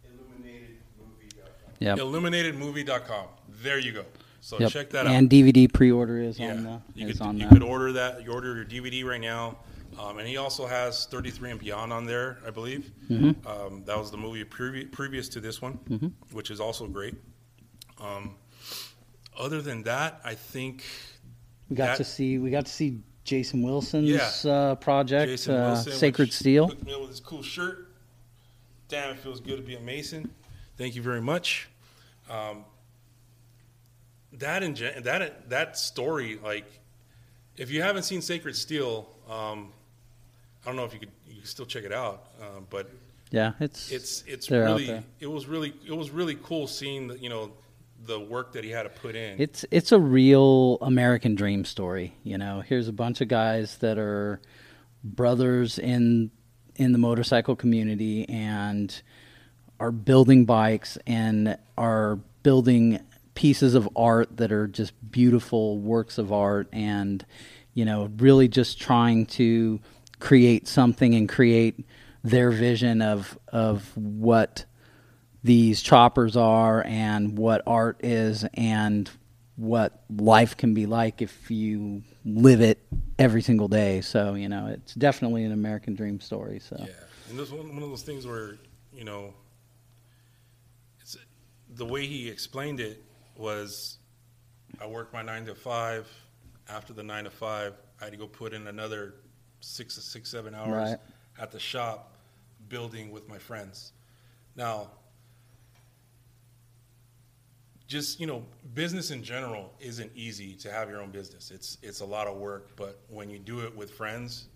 IlluminatedMovie.com. 0.07 1.75
Yeah, 1.81 1.97
IlluminatedMovie.com. 1.97 3.27
There 3.63 3.79
you 3.79 3.93
go. 3.93 4.05
So 4.45 4.59
Yep. 4.59 4.71
check 4.73 4.91
that 4.91 5.07
out. 5.07 5.13
And 5.15 5.31
DVD 5.31 5.73
pre-order 5.73 6.21
is 6.21 6.37
yeah, 6.39 6.51
on 6.51 6.65
the 6.65 6.83
you 6.95 7.07
is 7.09 7.19
could 7.19 7.27
on 7.27 7.39
you 7.39 7.49
the 7.49 7.55
could 7.55 7.63
order 7.63 7.93
that. 7.93 8.25
You 8.25 8.33
order 8.33 8.57
your 8.57 8.65
DVD 8.65 9.05
right 9.05 9.21
now, 9.21 9.57
um, 10.01 10.19
and 10.19 10.27
he 10.27 10.37
also 10.37 10.67
has 10.67 11.07
33 11.07 11.53
and 11.53 11.61
Beyond 11.61 11.93
on 11.93 12.07
there, 12.07 12.39
I 12.45 12.51
believe. 12.51 12.91
Mm-hmm. 13.09 13.47
Um, 13.47 13.85
that 13.85 13.97
was 13.97 14.11
the 14.11 14.17
movie 14.17 14.45
previ- 14.45 14.91
previous 14.91 15.29
to 15.31 15.41
this 15.41 15.63
one, 15.63 16.13
which 16.33 16.51
is 16.51 16.59
also 16.61 16.89
great. 16.89 17.15
Um, 18.01 18.35
other 19.39 19.63
than 19.63 19.85
that, 19.85 20.21
I 20.25 20.35
think 20.35 20.83
we 21.69 21.77
got 21.77 21.87
that- 21.87 21.97
to 21.99 22.05
see 22.05 22.39
we 22.39 22.51
got 22.51 22.67
to 22.67 22.73
see 22.73 22.99
Jason 23.23 23.63
Wilson's 23.63 24.09
Yeah. 24.45 24.51
uh, 24.53 24.75
project 24.75 25.31
Jason 25.31 25.55
uh, 25.55 25.69
Wilson, 25.75 25.93
Sacred 25.93 26.25
which 26.31 26.33
Steel. 26.37 26.67
hooked 26.67 26.85
me 26.85 26.93
up 26.95 27.01
with 27.01 27.11
his 27.11 27.21
cool 27.21 27.45
shirt. 27.45 27.93
Damn, 28.89 29.11
it 29.11 29.19
feels 29.21 29.41
good 29.41 29.57
to 29.59 29.63
be 29.63 29.77
a 29.77 29.81
Mason. 29.81 30.33
Thank 30.77 30.97
you 30.97 31.03
very 31.03 31.21
much. 31.23 31.69
Um, 32.29 32.65
that 34.39 34.63
in 34.63 34.75
gen- 34.75 35.03
that 35.03 35.51
that 35.51 35.79
story, 35.79 36.39
like, 36.43 36.67
if 37.57 37.71
you 37.71 37.83
haven't 37.83 38.05
seen 38.05 38.23
Sacred 38.23 38.57
Steel, 38.57 39.09
um, 39.29 39.73
I 40.65 40.67
don't 40.67 40.77
know 40.77 40.85
if 40.85 40.95
you 40.95 41.01
could 41.01 41.13
you 41.27 41.37
can 41.37 41.45
still 41.45 41.67
check 41.67 41.85
it 41.85 41.93
out, 41.93 42.29
um, 42.41 42.67
but 42.71 42.91
Yeah, 43.31 43.53
it's 43.61 43.91
it's 43.91 44.25
it's 44.27 44.51
really 44.51 45.03
it 45.21 45.27
was 45.27 45.47
really 45.47 45.75
it 45.87 45.97
was 45.97 46.11
really 46.11 46.37
cool 46.43 46.67
seeing 46.67 47.09
the, 47.09 47.19
you 47.19 47.29
know 47.29 47.53
the 48.05 48.19
work 48.19 48.53
that 48.53 48.65
he 48.65 48.71
had 48.71 48.83
to 48.83 48.89
put 48.89 49.15
in. 49.15 49.41
It's 49.41 49.65
it's 49.71 49.93
a 49.93 49.99
real 49.99 50.79
American 50.83 51.35
dream 51.35 51.65
story. 51.65 52.15
You 52.25 52.39
know, 52.39 52.61
here's 52.61 52.89
a 52.89 52.93
bunch 52.93 53.21
of 53.21 53.29
guys 53.29 53.79
that 53.79 53.99
are 53.99 54.41
brothers 55.05 55.79
in 55.79 56.31
in 56.77 56.93
the 56.93 56.99
motorcycle 56.99 57.55
community 57.55 58.29
and 58.29 59.03
are 59.79 59.93
building 59.93 60.45
bikes 60.45 60.97
and 61.07 61.59
are 61.77 62.17
building 62.43 63.01
pieces 63.35 63.75
of 63.75 63.89
art 63.97 64.37
that 64.37 64.53
are 64.53 64.67
just 64.67 64.93
beautiful 65.11 65.79
works 65.79 66.19
of 66.19 66.33
art 66.33 66.69
and 66.73 67.25
you 67.75 67.85
know 67.85 68.11
really 68.19 68.49
just 68.49 68.81
trying 68.81 69.25
to 69.25 69.81
create 70.21 70.69
something 70.69 71.15
and 71.15 71.29
create 71.29 71.85
their 72.23 72.51
vision 72.51 73.03
of 73.03 73.39
of 73.49 73.91
what 73.97 74.65
these 75.43 75.83
choppers 75.83 76.37
are 76.37 76.85
and 76.87 77.37
what 77.37 77.63
art 77.67 77.99
is 78.05 78.45
and 78.55 79.11
what 79.57 80.03
life 80.09 80.57
can 80.57 80.75
be 80.75 80.87
like 80.87 81.21
if 81.21 81.51
you 81.51 82.03
live 82.25 82.61
it 82.61 82.79
every 83.19 83.43
single 83.43 83.69
day. 83.69 84.01
So, 84.01 84.35
you 84.35 84.49
know, 84.49 84.69
it's 84.69 84.95
definitely 84.95 85.45
an 85.45 85.53
American 85.53 85.95
dream 85.95 86.21
story. 86.21 86.59
So, 86.61 86.77
Yeah, 86.79 86.87
and 87.29 87.39
this 87.39 87.51
one 87.51 87.69
one 87.75 87.83
of 87.83 87.89
those 87.89 88.03
things 88.03 88.27
where 88.27 88.57
you 88.95 89.05
know, 89.05 89.35
it's 91.01 91.17
the 91.75 91.87
way 91.87 92.07
he 92.07 92.29
explained 92.29 92.81
it 92.81 93.03
was, 93.37 93.99
I 94.81 94.87
worked 94.87 95.13
my 95.13 95.23
nine 95.23 95.47
to 95.47 95.55
five. 95.55 96.09
After 96.69 96.93
the 96.93 97.03
nine 97.03 97.25
to 97.25 97.31
five, 97.31 97.75
I 98.01 98.05
had 98.05 98.13
to 98.13 98.19
go 98.19 98.27
put 98.27 98.53
in 98.55 98.67
another 98.67 99.15
six 99.61 99.95
six 99.95 100.31
seven 100.31 100.55
hours 100.55 100.91
Right. 100.91 100.99
at 101.41 101.51
the 101.51 101.59
shop, 101.61 102.15
building 102.69 103.11
with 103.11 103.29
my 103.29 103.39
friends. 103.39 103.93
Now, 104.57 104.91
just 107.87 108.21
you 108.21 108.27
know, 108.27 108.45
business 108.75 109.11
in 109.11 109.23
general 109.23 109.73
isn't 109.81 110.11
easy 110.15 110.55
to 110.55 110.71
have 110.73 110.89
your 110.89 111.03
own 111.03 111.11
business. 111.11 111.51
It's 111.51 111.79
it's 111.83 112.01
a 112.01 112.07
lot 112.07 112.27
of 112.27 112.37
work, 112.39 112.71
but 112.77 113.01
when 113.09 113.29
you 113.29 113.39
do 113.39 113.61
it 113.61 113.77
with 113.77 113.91
friends, 113.91 114.47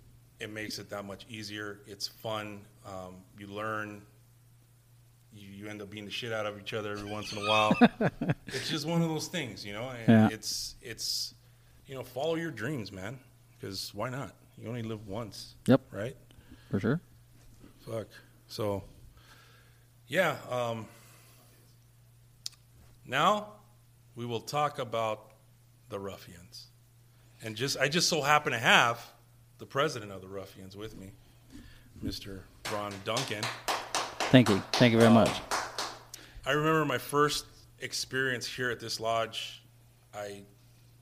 it 0.40 0.50
makes 0.50 0.78
it 0.78 0.88
that 0.90 1.04
much 1.04 1.26
easier. 1.28 1.80
It's 1.87 2.06
fun. 2.09 2.61
Um, 2.87 3.16
you 3.38 3.47
learn. 3.49 4.02
You, 5.36 5.48
you 5.48 5.68
end 5.68 5.82
up 5.82 5.90
being 5.90 6.04
the 6.06 6.10
shit 6.10 6.32
out 6.32 6.46
of 6.46 6.58
each 6.60 6.72
other 6.72 6.92
every 6.92 7.10
once 7.10 7.32
in 7.32 7.38
a 7.38 7.48
while. 7.48 7.76
it's 8.46 8.68
just 8.70 8.86
one 8.86 9.02
of 9.02 9.08
those 9.08 9.28
things, 9.28 9.64
you 9.64 9.72
know. 9.74 9.88
And 9.90 10.08
Yeah. 10.08 10.28
it's 10.36 10.74
it's 10.82 11.34
you 11.86 11.94
know 11.94 12.02
follow 12.02 12.34
your 12.36 12.50
dreams, 12.50 12.90
man. 12.90 13.18
Because 13.58 13.92
why 13.94 14.08
not? 14.10 14.34
You 14.58 14.68
only 14.68 14.82
live 14.82 15.06
once, 15.06 15.54
yep, 15.66 15.80
right? 15.90 16.16
for 16.70 16.80
sure. 16.80 17.00
Fuck. 17.80 18.06
So, 18.48 18.82
yeah. 20.08 20.36
Um, 20.50 20.86
now 23.06 23.48
we 24.14 24.24
will 24.26 24.40
talk 24.40 24.78
about 24.78 25.30
the 25.88 25.98
ruffians, 25.98 26.66
and 27.42 27.54
just 27.56 27.76
I 27.78 27.88
just 27.88 28.08
so 28.08 28.22
happen 28.22 28.52
to 28.52 28.58
have 28.58 29.04
the 29.58 29.66
president 29.66 30.12
of 30.12 30.20
the 30.22 30.28
ruffians 30.28 30.76
with 30.76 30.96
me, 30.98 31.12
Mr. 32.04 32.40
Ron 32.72 32.92
Duncan. 33.04 33.42
Thank 34.30 34.49
you. 34.50 34.62
Thank 34.73 34.92
you 34.92 34.99
very 34.99 35.12
much. 35.12 35.30
I 36.45 36.52
remember 36.52 36.85
my 36.85 36.99
first 36.99 37.47
experience 37.78 38.47
here 38.47 38.71
at 38.71 38.80
this 38.80 39.00
lodge. 39.00 39.62
I 40.14 40.42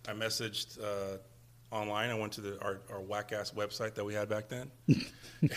I 0.07 0.13
messaged 0.13 0.79
uh, 0.83 1.19
online. 1.75 2.11
I 2.11 2.15
went 2.15 2.33
to 2.35 2.41
the 2.41 2.61
our, 2.63 2.81
our 2.91 3.01
whack 3.01 3.33
ass 3.33 3.51
website 3.53 3.95
that 3.95 4.05
we 4.05 4.15
had 4.15 4.29
back 4.29 4.49
then, 4.49 4.71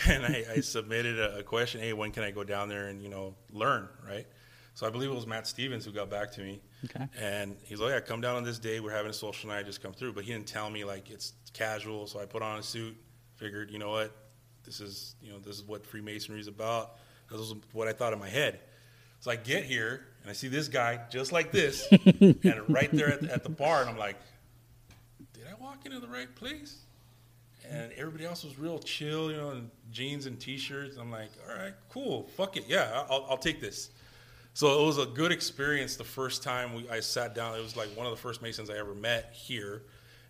and 0.08 0.24
I, 0.24 0.44
I 0.56 0.60
submitted 0.60 1.18
a, 1.18 1.38
a 1.38 1.42
question. 1.42 1.80
Hey, 1.80 1.92
when 1.92 2.10
can 2.10 2.22
I 2.22 2.30
go 2.30 2.44
down 2.44 2.68
there 2.68 2.88
and 2.88 3.02
you 3.02 3.08
know 3.08 3.34
learn? 3.52 3.88
Right. 4.06 4.26
So 4.74 4.86
I 4.86 4.90
believe 4.90 5.10
it 5.10 5.14
was 5.14 5.26
Matt 5.26 5.46
Stevens 5.46 5.84
who 5.84 5.90
got 5.90 6.08
back 6.08 6.30
to 6.32 6.40
me, 6.40 6.60
Okay. 6.84 7.04
and 7.20 7.56
he's 7.64 7.80
like, 7.80 7.90
"Yeah, 7.90 8.00
come 8.00 8.20
down 8.20 8.36
on 8.36 8.44
this 8.44 8.58
day. 8.58 8.80
We're 8.80 8.92
having 8.92 9.10
a 9.10 9.14
social 9.14 9.50
night. 9.50 9.66
Just 9.66 9.82
come 9.82 9.92
through." 9.92 10.12
But 10.14 10.24
he 10.24 10.32
didn't 10.32 10.46
tell 10.46 10.70
me 10.70 10.84
like 10.84 11.10
it's 11.10 11.34
casual. 11.52 12.06
So 12.06 12.20
I 12.20 12.24
put 12.26 12.42
on 12.42 12.58
a 12.58 12.62
suit. 12.62 12.96
Figured, 13.36 13.70
you 13.70 13.78
know 13.78 13.90
what, 13.90 14.10
this 14.64 14.80
is 14.80 15.14
you 15.22 15.30
know 15.32 15.38
this 15.38 15.56
is 15.56 15.62
what 15.62 15.86
Freemasonry 15.86 16.40
is 16.40 16.48
about. 16.48 16.96
This 17.30 17.40
is 17.40 17.54
what 17.72 17.88
I 17.88 17.92
thought 17.92 18.12
in 18.12 18.18
my 18.18 18.28
head. 18.28 18.60
So 19.20 19.30
I 19.30 19.36
get 19.36 19.64
here 19.64 20.06
and 20.22 20.30
I 20.30 20.32
see 20.32 20.48
this 20.48 20.68
guy 20.68 21.00
just 21.10 21.32
like 21.32 21.52
this, 21.52 21.86
and 21.90 22.62
right 22.68 22.90
there 22.92 23.08
at 23.08 23.22
the, 23.22 23.32
at 23.32 23.42
the 23.42 23.48
bar, 23.48 23.80
and 23.80 23.90
I'm 23.90 23.98
like, 23.98 24.16
"Did 25.32 25.44
I 25.48 25.60
walk 25.62 25.86
into 25.86 26.00
the 26.00 26.08
right 26.08 26.32
place?" 26.34 26.76
And 27.70 27.92
everybody 27.92 28.24
else 28.24 28.44
was 28.44 28.58
real 28.58 28.78
chill, 28.78 29.30
you 29.30 29.36
know, 29.36 29.50
in 29.50 29.70
jeans 29.90 30.26
and 30.26 30.38
t-shirts. 30.38 30.96
I'm 30.96 31.10
like, 31.10 31.30
"All 31.48 31.56
right, 31.56 31.74
cool, 31.90 32.24
fuck 32.36 32.56
it, 32.56 32.64
yeah, 32.68 33.04
I'll, 33.08 33.26
I'll 33.30 33.38
take 33.38 33.60
this." 33.60 33.90
So 34.54 34.82
it 34.82 34.86
was 34.86 34.98
a 34.98 35.06
good 35.06 35.32
experience 35.32 35.96
the 35.96 36.04
first 36.04 36.42
time 36.42 36.74
we, 36.74 36.88
I 36.90 37.00
sat 37.00 37.34
down. 37.34 37.56
It 37.56 37.62
was 37.62 37.76
like 37.76 37.88
one 37.96 38.06
of 38.06 38.10
the 38.10 38.20
first 38.20 38.42
Masons 38.42 38.70
I 38.70 38.76
ever 38.76 38.94
met 38.94 39.32
here, 39.32 39.82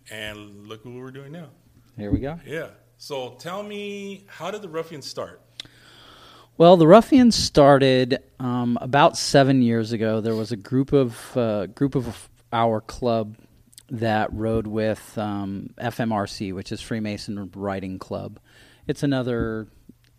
and 0.09 0.67
look 0.67 0.85
what 0.85 0.93
we're 0.93 1.11
doing 1.11 1.31
now. 1.31 1.49
Here 1.97 2.11
we 2.11 2.19
go. 2.19 2.39
Yeah. 2.45 2.67
So 2.97 3.35
tell 3.39 3.63
me, 3.63 4.25
how 4.27 4.51
did 4.51 4.61
the 4.61 4.69
ruffians 4.69 5.05
start? 5.05 5.41
Well, 6.59 6.75
the 6.75 6.87
Ruffians 6.87 7.37
started 7.37 8.19
um, 8.37 8.77
about 8.81 9.17
seven 9.17 9.61
years 9.61 9.93
ago. 9.93 10.19
There 10.19 10.35
was 10.35 10.51
a 10.51 10.57
group 10.57 10.91
of 10.91 11.37
uh, 11.37 11.67
group 11.67 11.95
of 11.95 12.29
our 12.51 12.81
club 12.81 13.37
that 13.89 14.33
rode 14.33 14.67
with 14.67 15.17
um, 15.17 15.69
FMRC, 15.77 16.53
which 16.53 16.73
is 16.73 16.81
Freemason 16.81 17.49
Riding 17.55 17.97
Club. 17.97 18.41
It's 18.87 19.03
another 19.03 19.69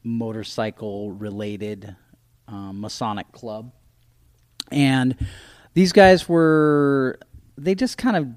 motorcycle 0.03 1.13
related 1.13 1.95
um, 2.49 2.81
Masonic 2.81 3.31
club, 3.33 3.73
and 4.73 5.15
these 5.75 5.93
guys 5.93 6.27
were 6.27 7.19
they 7.59 7.75
just 7.75 7.99
kind 7.99 8.17
of 8.17 8.29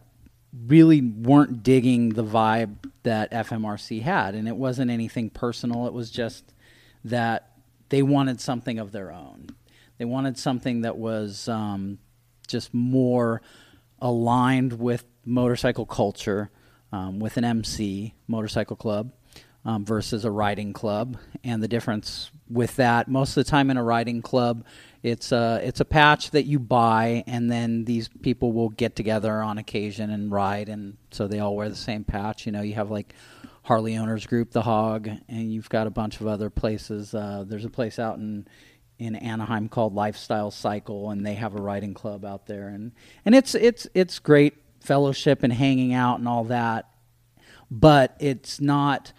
really 0.67 0.99
weren't 0.99 1.63
digging 1.63 2.09
the 2.09 2.25
vibe 2.25 2.75
that 3.03 3.31
FMRC 3.31 4.01
had, 4.01 4.35
and 4.35 4.49
it 4.49 4.57
wasn't 4.57 4.91
anything 4.91 5.29
personal. 5.29 5.87
It 5.87 5.93
was 5.93 6.11
just 6.11 6.53
that 7.05 7.52
they 7.93 8.01
wanted 8.01 8.41
something 8.41 8.79
of 8.79 8.91
their 8.91 9.11
own. 9.11 9.45
They 9.99 10.05
wanted 10.05 10.35
something 10.39 10.81
that 10.81 10.97
was 10.97 11.47
um, 11.47 11.99
just 12.47 12.73
more 12.73 13.43
aligned 14.01 14.79
with 14.79 15.05
motorcycle 15.23 15.85
culture, 15.85 16.49
um, 16.91 17.19
with 17.19 17.37
an 17.37 17.43
MC 17.43 18.15
motorcycle 18.27 18.75
club 18.75 19.13
um, 19.63 19.85
versus 19.85 20.25
a 20.25 20.31
riding 20.31 20.73
club. 20.73 21.17
And 21.43 21.61
the 21.61 21.67
difference 21.67 22.31
with 22.49 22.77
that, 22.77 23.07
most 23.09 23.37
of 23.37 23.45
the 23.45 23.51
time 23.51 23.69
in 23.69 23.77
a 23.77 23.83
riding 23.83 24.23
club, 24.23 24.65
it's 25.03 25.31
a 25.31 25.61
it's 25.63 25.79
a 25.79 25.85
patch 25.85 26.31
that 26.31 26.45
you 26.45 26.57
buy, 26.57 27.23
and 27.27 27.51
then 27.51 27.85
these 27.85 28.07
people 28.07 28.53
will 28.53 28.69
get 28.69 28.95
together 28.95 29.43
on 29.43 29.59
occasion 29.59 30.09
and 30.09 30.31
ride, 30.31 30.67
and 30.67 30.97
so 31.11 31.27
they 31.27 31.37
all 31.37 31.55
wear 31.55 31.69
the 31.69 31.75
same 31.75 32.03
patch. 32.05 32.47
You 32.47 32.53
know, 32.53 32.63
you 32.63 32.73
have 32.73 32.89
like 32.89 33.13
Harley 33.63 33.95
Owners 33.97 34.27
Group, 34.27 34.51
the 34.51 34.61
Hog, 34.61 35.07
and 35.07 35.51
you've 35.51 35.69
got 35.69 35.87
a 35.87 35.89
bunch 35.89 36.19
of 36.19 36.27
other 36.27 36.49
places. 36.49 37.13
Uh, 37.15 37.43
there's 37.47 37.65
a 37.65 37.69
place 37.69 37.97
out 37.97 38.17
in 38.17 38.47
in 38.99 39.15
Anaheim 39.15 39.69
called 39.69 39.95
Lifestyle 39.95 40.51
Cycle, 40.51 41.09
and 41.09 41.25
they 41.25 41.33
have 41.33 41.55
a 41.55 41.61
riding 41.61 41.93
club 41.93 42.23
out 42.25 42.45
there, 42.45 42.67
and 42.67 42.91
and 43.25 43.33
it's 43.33 43.55
it's 43.55 43.87
it's 43.93 44.19
great 44.19 44.53
fellowship 44.81 45.43
and 45.43 45.51
hanging 45.51 45.93
out 45.93 46.19
and 46.19 46.27
all 46.27 46.43
that, 46.45 46.89
but 47.71 48.15
it's 48.19 48.59
not 48.59 49.13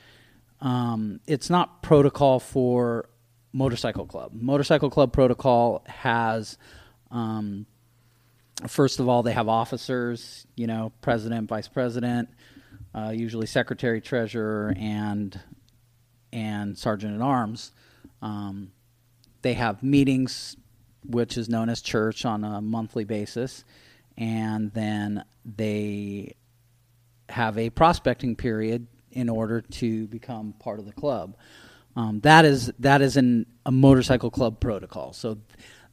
um, 0.61 1.21
it's 1.27 1.49
not 1.49 1.83
protocol 1.83 2.39
for 2.39 3.09
motorcycle 3.53 4.07
club. 4.07 4.33
Motorcycle 4.35 4.91
club 4.91 5.13
protocol 5.13 5.83
has. 5.87 6.59
Um, 7.11 7.67
First 8.69 9.01
of 9.01 9.09
all, 9.09 9.25
they 9.25 9.33
have 9.33 9.49
officers, 9.49 10.47
you 10.55 10.69
know, 10.69 10.93
president, 11.03 11.49
vice 11.49 11.67
president, 11.67 12.29
uh, 12.95 13.11
usually 13.15 13.47
secretary, 13.47 14.01
treasurer, 14.01 14.75
and 14.79 15.39
and 16.33 16.77
sergeant 16.77 17.15
at 17.15 17.21
arms. 17.21 17.73
Um, 18.23 18.73
they 19.43 19.55
have 19.55 19.83
meetings, 19.83 20.57
which 21.05 21.37
is 21.37 21.49
known 21.49 21.69
as 21.69 21.81
church, 21.81 22.25
on 22.25 22.45
a 22.45 22.61
monthly 22.61 23.05
basis, 23.05 23.65
and 24.17 24.73
then 24.73 25.25
they 25.45 26.35
have 27.29 27.59
a 27.59 27.71
prospecting 27.71 28.37
period 28.37 28.87
in 29.11 29.29
order 29.29 29.61
to 29.61 30.07
become 30.09 30.53
part 30.59 30.79
of 30.79 30.87
the 30.87 30.93
club. 30.93 31.37
Um, 31.97 32.21
that 32.21 32.45
is 32.45 32.73
that 32.81 33.03
is 33.03 33.17
an, 33.17 33.47
a 33.65 33.71
motorcycle 33.71 34.31
club 34.31 34.61
protocol. 34.61 35.13
So 35.13 35.35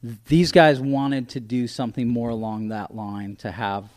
th- 0.02 0.16
these 0.26 0.50
guys 0.50 0.80
wanted 0.80 1.28
to 1.30 1.40
do 1.40 1.68
something 1.68 2.08
more 2.08 2.30
along 2.30 2.68
that 2.68 2.94
line 2.94 3.36
to 3.36 3.52
have, 3.52 3.88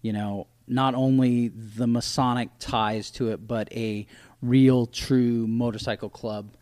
you 0.00 0.12
know, 0.14 0.46
not 0.66 0.94
only 0.94 1.48
the 1.48 1.86
Masonic 1.86 2.50
ties 2.58 3.10
to 3.12 3.30
it, 3.30 3.46
but 3.46 3.72
a 3.72 4.06
real, 4.40 4.86
true 4.86 5.46
motorcycle 5.46 6.08
club 6.08 6.54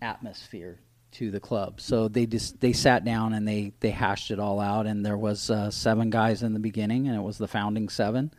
atmosphere 0.00 0.78
to 1.10 1.30
the 1.30 1.40
club. 1.40 1.80
So 1.80 2.08
they 2.08 2.26
just 2.26 2.60
they 2.60 2.72
sat 2.72 3.04
down 3.04 3.32
and 3.32 3.46
they 3.46 3.72
they 3.80 3.90
hashed 3.90 4.30
it 4.30 4.38
all 4.38 4.60
out. 4.60 4.86
And 4.86 5.04
there 5.04 5.16
was 5.16 5.50
uh, 5.50 5.70
seven 5.70 6.10
guys 6.10 6.42
in 6.42 6.52
the 6.52 6.60
beginning, 6.60 7.08
and 7.08 7.16
it 7.16 7.22
was 7.22 7.38
the 7.38 7.48
founding 7.48 7.88
seven, 7.88 8.32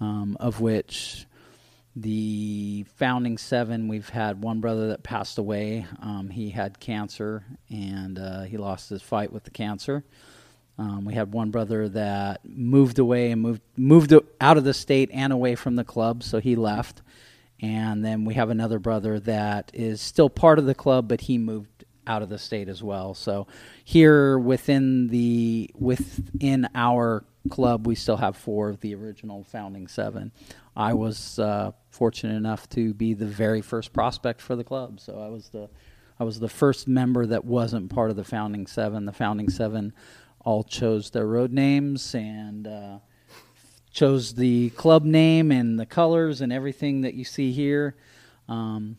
um, 0.00 0.36
of 0.40 0.60
which 0.60 1.26
the 2.02 2.84
founding 2.96 3.38
seven 3.38 3.88
we've 3.88 4.08
had 4.08 4.42
one 4.42 4.60
brother 4.60 4.88
that 4.88 5.02
passed 5.02 5.38
away. 5.38 5.86
Um, 6.00 6.30
he 6.30 6.50
had 6.50 6.78
cancer 6.78 7.44
and 7.70 8.18
uh, 8.18 8.42
he 8.42 8.56
lost 8.56 8.88
his 8.90 9.02
fight 9.02 9.32
with 9.32 9.44
the 9.44 9.50
cancer. 9.50 10.04
Um, 10.78 11.04
we 11.04 11.14
had 11.14 11.32
one 11.32 11.50
brother 11.50 11.88
that 11.88 12.40
moved 12.44 12.98
away 12.98 13.32
and 13.32 13.42
moved 13.42 13.62
moved 13.76 14.14
out 14.40 14.56
of 14.56 14.64
the 14.64 14.74
state 14.74 15.10
and 15.12 15.32
away 15.32 15.56
from 15.56 15.74
the 15.76 15.84
club, 15.84 16.22
so 16.22 16.38
he 16.38 16.54
left. 16.54 17.02
And 17.60 18.04
then 18.04 18.24
we 18.24 18.34
have 18.34 18.50
another 18.50 18.78
brother 18.78 19.18
that 19.20 19.72
is 19.74 20.00
still 20.00 20.30
part 20.30 20.60
of 20.60 20.66
the 20.66 20.76
club, 20.76 21.08
but 21.08 21.22
he 21.22 21.36
moved 21.36 21.84
out 22.06 22.22
of 22.22 22.28
the 22.28 22.38
state 22.38 22.68
as 22.68 22.82
well. 22.82 23.14
So 23.14 23.48
here 23.84 24.38
within 24.38 25.08
the 25.08 25.70
within 25.74 26.68
our 26.76 27.24
club, 27.50 27.86
we 27.86 27.96
still 27.96 28.16
have 28.16 28.36
four 28.36 28.68
of 28.68 28.80
the 28.80 28.94
original 28.94 29.42
founding 29.42 29.88
seven. 29.88 30.30
I 30.76 30.94
was 30.94 31.40
uh, 31.40 31.72
fortunate 31.90 32.36
enough 32.36 32.68
to 32.70 32.94
be 32.94 33.14
the 33.14 33.26
very 33.26 33.62
first 33.62 33.92
prospect 33.92 34.40
for 34.40 34.54
the 34.54 34.64
club, 34.64 35.00
so 35.00 35.18
I 35.18 35.28
was 35.28 35.48
the 35.48 35.68
I 36.20 36.24
was 36.24 36.40
the 36.40 36.48
first 36.48 36.88
member 36.88 37.26
that 37.26 37.44
wasn't 37.44 37.90
part 37.90 38.10
of 38.10 38.16
the 38.16 38.24
founding 38.24 38.66
seven. 38.66 39.04
The 39.04 39.12
founding 39.12 39.50
seven 39.50 39.92
all 40.48 40.64
chose 40.64 41.10
their 41.10 41.26
road 41.26 41.52
names 41.52 42.14
and 42.14 42.66
uh, 42.66 42.98
chose 43.92 44.32
the 44.32 44.70
club 44.70 45.04
name 45.04 45.52
and 45.52 45.78
the 45.78 45.84
colors 45.84 46.40
and 46.40 46.50
everything 46.50 47.02
that 47.02 47.12
you 47.12 47.22
see 47.22 47.52
here. 47.52 47.94
Um, 48.48 48.96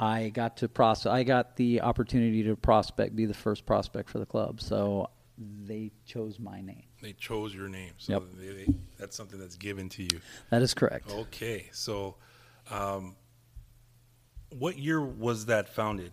I 0.00 0.30
got 0.30 0.56
to 0.58 0.68
pros- 0.70 1.04
I 1.04 1.24
got 1.24 1.56
the 1.56 1.82
opportunity 1.82 2.42
to 2.44 2.56
prospect, 2.56 3.14
be 3.14 3.26
the 3.26 3.34
first 3.34 3.66
prospect 3.66 4.08
for 4.08 4.18
the 4.18 4.24
club. 4.24 4.62
So 4.62 5.10
they 5.36 5.90
chose 6.06 6.38
my 6.38 6.62
name. 6.62 6.84
They 7.02 7.12
chose 7.12 7.54
your 7.54 7.68
name, 7.68 7.92
so 7.98 8.12
Yep. 8.14 8.22
they, 8.40 8.64
they, 8.64 8.74
that's 8.98 9.14
something 9.14 9.38
that's 9.38 9.56
given 9.56 9.90
to 9.90 10.02
you. 10.04 10.20
That 10.48 10.62
is 10.62 10.72
correct. 10.72 11.10
Okay, 11.10 11.68
so 11.72 12.14
um, 12.70 13.14
what 14.48 14.78
year 14.78 15.02
was 15.02 15.44
that 15.46 15.68
founded? 15.68 16.12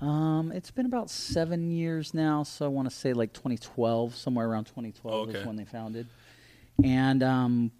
Um, 0.00 0.52
it's 0.54 0.70
been 0.70 0.86
about 0.86 1.10
seven 1.10 1.70
years 1.70 2.14
now, 2.14 2.42
so 2.42 2.64
I 2.64 2.68
want 2.68 2.88
to 2.88 2.94
say 2.94 3.12
like 3.12 3.32
2012, 3.32 4.14
somewhere 4.16 4.48
around 4.48 4.64
2012 4.64 5.28
Okay. 5.28 5.38
is 5.38 5.46
when 5.46 5.56
they 5.56 5.64
founded. 5.64 6.06
And 6.82 7.22
um, 7.22 7.72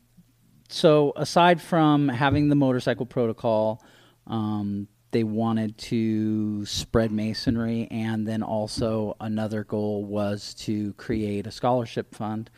so, 0.68 1.12
aside 1.16 1.60
from 1.62 2.08
having 2.08 2.48
the 2.48 2.54
motorcycle 2.54 3.06
protocol, 3.06 3.82
um, 4.26 4.86
they 5.12 5.24
wanted 5.24 5.76
to 5.78 6.64
spread 6.66 7.10
masonry, 7.10 7.88
and 7.90 8.26
then 8.28 8.42
also 8.42 9.16
another 9.20 9.64
goal 9.64 10.04
was 10.04 10.54
to 10.54 10.92
create 10.94 11.46
a 11.46 11.50
scholarship 11.50 12.14
fund 12.14 12.50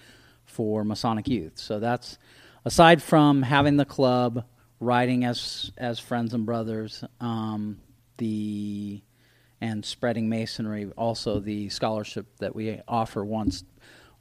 for 0.45 0.85
Masonic 0.85 1.29
youth. 1.29 1.57
So 1.57 1.79
that's 1.81 2.19
aside 2.65 3.03
from 3.03 3.43
having 3.43 3.77
the 3.77 3.85
club, 3.87 4.45
riding 4.81 5.25
as 5.25 5.71
as 5.79 5.99
friends 5.99 6.35
and 6.35 6.45
brothers, 6.45 7.05
um, 7.21 7.79
the 8.19 9.01
and 9.63 9.85
spreading 9.85 10.29
masonry. 10.29 10.91
Also, 10.99 11.39
the 11.39 11.69
scholarship 11.69 12.27
that 12.39 12.55
we 12.55 12.81
offer 12.89 13.25
once 13.25 13.65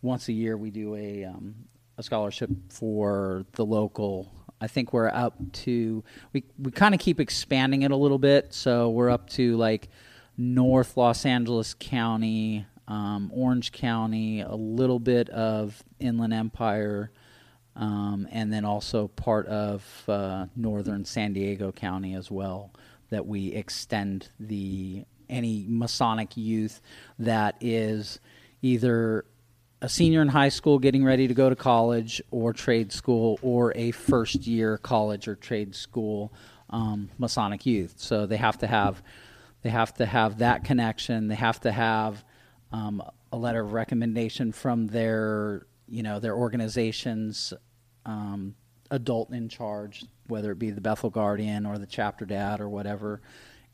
once 0.04 0.30
a 0.30 0.34
year, 0.34 0.56
we 0.56 0.70
do 0.70 0.96
a 0.96 1.26
um, 1.26 1.56
a 1.98 2.04
scholarship 2.04 2.50
for 2.70 3.44
the 3.54 3.66
local. 3.66 4.32
I 4.62 4.68
think 4.68 4.94
we're 4.94 5.10
up 5.10 5.36
to 5.64 6.04
we 6.32 6.44
we 6.60 6.72
kind 6.72 6.94
of 6.94 7.02
keep 7.02 7.20
expanding 7.20 7.82
it 7.82 7.90
a 7.90 7.96
little 7.96 8.20
bit, 8.20 8.54
so 8.54 8.92
we're 8.92 9.10
up 9.10 9.32
to 9.32 9.58
like 9.58 9.90
North 10.38 10.96
Los 10.96 11.26
Angeles 11.26 11.74
County, 11.74 12.68
um, 12.88 13.32
Orange 13.34 13.72
County, 13.72 14.42
a 14.42 14.56
little 14.56 15.00
bit 15.00 15.28
of 15.30 15.84
Inland 16.00 16.36
Empire, 16.36 17.12
um, 17.76 18.28
and 18.32 18.54
then 18.54 18.64
also 18.64 19.08
part 19.08 19.48
of 19.48 20.04
uh, 20.08 20.46
northern 20.56 21.04
San 21.04 21.34
Diego 21.34 21.72
County 21.72 22.14
as 22.14 22.30
well. 22.30 22.72
That 23.10 23.26
we 23.26 23.48
extend 23.48 24.30
the 24.40 25.04
any 25.32 25.66
Masonic 25.68 26.38
youth 26.38 26.82
that 27.20 27.56
is 27.62 28.20
either 28.62 29.26
a 29.82 29.90
senior 29.90 30.22
in 30.22 30.28
high 30.28 30.50
school 30.50 30.78
getting 30.78 31.04
ready 31.04 31.28
to 31.28 31.34
go 31.34 31.50
to 31.50 31.56
college 31.56 32.22
or 32.30 32.54
trade 32.54 32.92
school 32.92 33.40
or 33.42 33.74
a 33.76 33.92
first 33.92 34.46
year 34.46 34.78
college 34.78 35.28
or 35.28 35.36
trade 35.36 35.74
school 35.74 36.32
um, 36.70 37.10
Masonic 37.18 37.66
youth. 37.66 37.96
So 37.98 38.26
they 38.26 38.38
have 38.38 38.60
to 38.60 38.68
have 38.68 39.02
they 39.64 39.70
have 39.70 39.94
to 39.96 40.06
have 40.06 40.40
that 40.40 40.64
connection. 40.64 41.28
They 41.28 41.36
have 41.36 41.60
to 41.62 41.72
have 41.72 42.24
um, 42.72 43.02
a 43.32 43.38
letter 43.38 43.62
of 43.62 43.74
recommendation 43.74 44.52
from 44.52 44.88
their 44.88 45.66
you 45.88 46.04
know 46.04 46.20
their 46.20 46.36
organization's 46.36 47.54
um, 48.06 48.56
adult 48.92 49.32
in 49.32 49.50
charge, 49.50 50.06
whether 50.28 50.52
it 50.52 50.60
be 50.60 50.72
the 50.72 50.82
Bethel 50.82 51.10
Guardian 51.10 51.66
or 51.66 51.78
the 51.78 51.86
chapter 51.88 52.26
dad 52.26 52.62
or 52.62 52.70
whatever, 52.70 53.22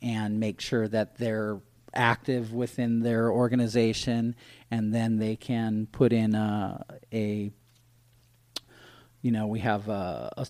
and 0.02 0.40
make 0.40 0.62
sure 0.62 0.88
that 0.88 1.18
they're 1.18 1.60
active 1.94 2.54
within 2.54 3.02
their 3.02 3.32
organization, 3.32 4.36
and 4.70 4.94
then 4.94 5.18
they 5.18 5.36
can 5.36 5.88
put 5.92 6.14
in 6.14 6.36
a, 6.36 6.86
a 7.14 7.52
you 9.22 9.32
know, 9.32 9.48
we 9.48 9.60
have 9.60 9.90
a, 9.90 10.32
a 10.38 10.48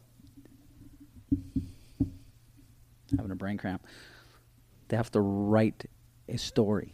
having 3.16 3.32
a 3.32 3.36
brain 3.36 3.58
cramp. 3.58 3.86
They 4.90 4.98
have 4.98 5.12
to 5.12 5.22
write 5.22 5.86
a 6.30 6.38
story 6.38 6.94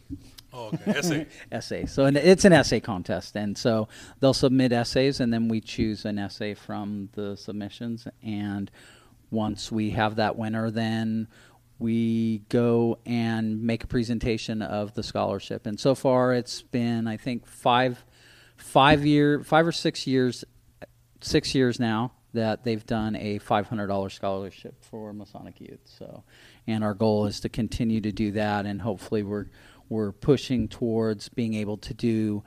Oh, 0.54 0.70
okay, 0.72 0.92
essay. 0.92 1.26
essay. 1.52 1.86
So 1.86 2.04
and 2.04 2.16
it's 2.16 2.44
an 2.44 2.52
essay 2.52 2.78
contest, 2.78 3.34
and 3.36 3.58
so 3.58 3.88
they'll 4.20 4.32
submit 4.32 4.72
essays, 4.72 5.18
and 5.18 5.32
then 5.32 5.48
we 5.48 5.60
choose 5.60 6.04
an 6.04 6.18
essay 6.18 6.54
from 6.54 7.08
the 7.14 7.36
submissions. 7.36 8.06
And 8.22 8.70
once 9.30 9.72
we 9.72 9.90
have 9.90 10.16
that 10.16 10.36
winner, 10.36 10.70
then 10.70 11.26
we 11.78 12.38
go 12.48 12.98
and 13.04 13.62
make 13.62 13.84
a 13.84 13.86
presentation 13.86 14.62
of 14.62 14.94
the 14.94 15.02
scholarship. 15.02 15.66
And 15.66 15.78
so 15.78 15.94
far, 15.94 16.32
it's 16.32 16.62
been 16.62 17.06
I 17.06 17.16
think 17.16 17.46
five, 17.46 18.04
five 18.56 19.04
year, 19.04 19.42
five 19.42 19.66
or 19.66 19.72
six 19.72 20.06
years, 20.06 20.44
six 21.20 21.54
years 21.54 21.80
now 21.80 22.12
that 22.32 22.64
they've 22.64 22.84
done 22.84 23.16
a 23.16 23.38
five 23.38 23.68
hundred 23.68 23.86
dollar 23.86 24.10
scholarship 24.10 24.84
for 24.84 25.12
Masonic 25.12 25.60
youth. 25.60 25.80
So, 25.84 26.24
and 26.66 26.84
our 26.84 26.94
goal 26.94 27.26
is 27.26 27.40
to 27.40 27.48
continue 27.48 28.00
to 28.02 28.12
do 28.12 28.32
that, 28.32 28.66
and 28.66 28.82
hopefully 28.82 29.22
we're 29.22 29.46
we're 29.88 30.12
pushing 30.12 30.68
towards 30.68 31.28
being 31.28 31.54
able 31.54 31.76
to 31.78 31.94
do 31.94 32.42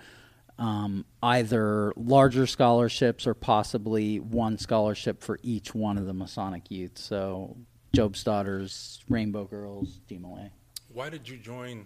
um, 0.59 1.05
either 1.21 1.93
larger 1.95 2.47
scholarships 2.47 3.27
or 3.27 3.33
possibly 3.33 4.19
one 4.19 4.57
scholarship 4.57 5.21
for 5.21 5.39
each 5.43 5.73
one 5.73 5.97
of 5.97 6.05
the 6.05 6.13
Masonic 6.13 6.71
youth. 6.71 6.97
So, 6.97 7.57
Job's 7.93 8.23
Daughters, 8.23 8.99
Rainbow 9.09 9.45
Girls, 9.45 9.99
DeMolay. 10.09 10.51
Why 10.93 11.09
did 11.09 11.27
you 11.27 11.37
join 11.37 11.85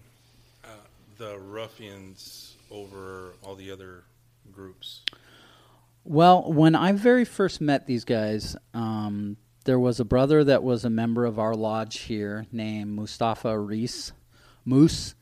uh, 0.63 0.67
the 1.17 1.37
Ruffians 1.39 2.55
over 2.69 3.33
all 3.43 3.55
the 3.55 3.71
other 3.71 4.03
groups? 4.51 5.01
Well, 6.03 6.51
when 6.51 6.75
I 6.75 6.93
very 6.93 7.25
first 7.25 7.61
met 7.61 7.85
these 7.85 8.05
guys, 8.05 8.55
um, 8.73 9.37
there 9.65 9.79
was 9.79 9.99
a 9.99 10.05
brother 10.05 10.43
that 10.43 10.63
was 10.63 10.83
a 10.83 10.89
member 10.89 11.25
of 11.25 11.37
our 11.37 11.53
lodge 11.53 11.99
here 11.99 12.47
named 12.51 12.91
Mustafa 12.91 13.57
Reese, 13.57 14.11
Moose, 14.65 15.13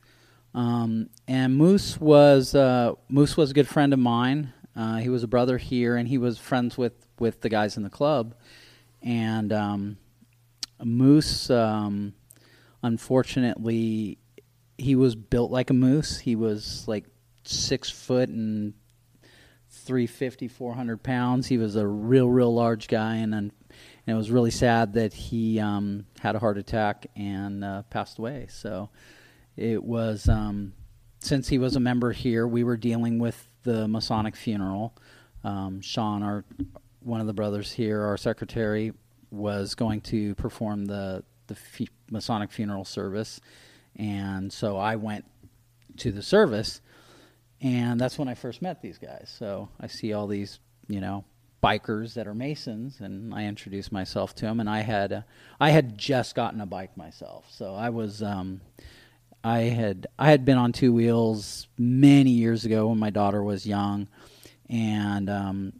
um, 0.54 1.10
and 1.28 1.56
Moose 1.56 2.00
was 2.00 2.56
uh, 2.56 2.94
Moose 3.08 3.38
was 3.38 3.52
a 3.52 3.54
good 3.54 3.68
friend 3.68 3.94
of 3.94 4.00
mine. 4.00 4.54
Uh, 4.76 4.98
he 4.98 5.10
was 5.10 5.24
a 5.24 5.28
brother 5.28 5.58
here, 5.58 5.96
and 5.96 6.08
he 6.08 6.18
was 6.18 6.38
friends 6.38 6.78
with 6.78 6.94
with 7.20 7.42
the 7.42 7.50
guys 7.50 7.78
in 7.78 7.84
the 7.84 7.90
club. 7.90 8.34
And 9.02 9.54
um, 9.54 9.98
Moose, 10.84 11.50
um, 11.50 12.14
unfortunately, 12.82 14.18
he 14.78 14.96
was 14.96 15.16
built 15.16 15.52
like 15.52 15.70
a 15.70 15.74
moose. 15.74 16.20
He 16.20 16.36
was 16.36 16.88
like 16.88 17.06
six 17.44 17.90
foot 17.90 18.30
and 18.30 18.74
350, 19.70 20.48
400 20.48 21.04
pounds. 21.04 21.48
He 21.48 21.58
was 21.58 21.76
a 21.76 21.86
real, 21.88 22.30
real 22.30 22.54
large 22.54 22.88
guy, 22.88 23.16
and, 23.16 23.34
and 23.34 23.52
it 24.08 24.14
was 24.14 24.32
really 24.32 24.52
sad 24.52 24.94
that 24.94 25.14
he 25.14 25.60
um, 25.60 26.06
had 26.20 26.36
a 26.36 26.40
heart 26.40 26.58
attack 26.58 27.08
and 27.16 27.64
uh, 27.64 27.84
passed 27.84 28.18
away. 28.18 28.48
So 28.50 28.90
it 29.56 29.84
was 29.84 30.28
um, 30.30 30.74
since 31.20 31.50
he 31.50 31.58
was 31.58 31.76
a 31.76 31.80
member 31.80 32.12
here, 32.12 32.48
we 32.48 32.64
were 32.64 32.78
dealing 32.78 33.20
with 33.20 33.48
the 33.64 33.88
Masonic 33.88 34.36
funeral. 34.36 34.96
um, 35.44 35.82
Sean, 35.82 36.24
our 36.24 36.46
one 37.02 37.22
of 37.22 37.28
the 37.28 37.34
brothers 37.34 37.72
here, 37.72 38.02
our 38.02 38.18
secretary, 38.18 38.94
was 39.32 39.76
going 39.76 40.02
to 40.02 40.36
perform 40.36 40.86
the 40.86 41.24
the 41.48 41.56
fu- 41.56 41.86
Masonic 42.12 42.52
funeral 42.52 42.86
service, 42.86 43.42
and 43.96 44.54
so 44.54 44.78
I 44.78 44.96
went 44.96 45.26
to 45.98 46.12
the 46.12 46.22
service, 46.22 46.82
and 47.62 48.00
that's 48.00 48.18
when 48.18 48.28
I 48.28 48.36
first 48.36 48.62
met 48.62 48.82
these 48.82 48.98
guys. 48.98 49.34
So 49.38 49.70
I 49.80 49.88
see 49.88 50.14
all 50.14 50.28
these, 50.28 50.60
you 50.88 51.02
know, 51.02 51.26
bikers 51.62 52.14
that 52.14 52.28
are 52.28 52.34
Masons, 52.34 53.00
and 53.00 53.34
I 53.34 53.46
introduced 53.46 53.92
myself 53.92 54.34
to 54.36 54.46
them. 54.46 54.60
And 54.60 54.70
I 54.70 54.80
had, 54.80 55.12
uh, 55.12 55.22
I 55.60 55.72
had 55.72 55.98
just 55.98 56.36
gotten 56.36 56.62
a 56.62 56.66
bike 56.66 56.96
myself, 56.96 57.46
so 57.52 57.76
I 57.76 57.90
was, 57.90 58.24
um, 58.24 58.62
I 59.44 59.60
had, 59.60 60.08
I 60.18 60.30
had 60.30 60.46
been 60.46 60.58
on 60.58 60.72
two 60.72 60.94
wheels 60.94 61.68
many 61.78 62.32
years 62.32 62.66
ago 62.66 62.88
when 62.88 63.00
my 63.00 63.10
daughter 63.10 63.44
was 63.44 63.66
young, 63.66 64.08
and 64.70 65.30
um, 65.30 65.74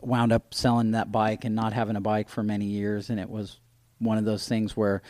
wound 0.00 0.32
up 0.32 0.54
selling 0.54 0.92
that 0.92 1.10
bike 1.10 1.44
and 1.44 1.54
not 1.54 1.72
having 1.72 1.96
a 1.96 2.00
bike 2.00 2.28
for 2.28 2.42
many 2.42 2.66
years, 2.66 3.10
and 3.10 3.18
it 3.18 3.28
was 3.28 3.58
one 3.98 4.18
of 4.18 4.24
those 4.24 4.46
things 4.46 4.76
where 4.76 5.02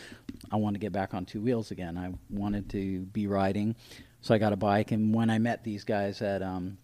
I 0.51 0.57
wanted 0.57 0.75
to 0.75 0.85
get 0.85 0.92
back 0.92 1.14
on 1.14 1.27
two 1.27 1.40
wheels 1.40 1.70
again. 1.70 1.99
I 1.99 2.12
wanted 2.31 2.70
to 2.70 3.01
be 3.07 3.27
riding, 3.27 3.77
so 4.20 4.35
I 4.35 4.38
got 4.38 4.53
a 4.53 4.57
bike. 4.57 4.92
And 4.92 5.14
when 5.14 5.31
I 5.31 5.38
met 5.38 5.64
these 5.64 5.85
guys 5.85 6.22
at 6.22 6.42
um, 6.42 6.79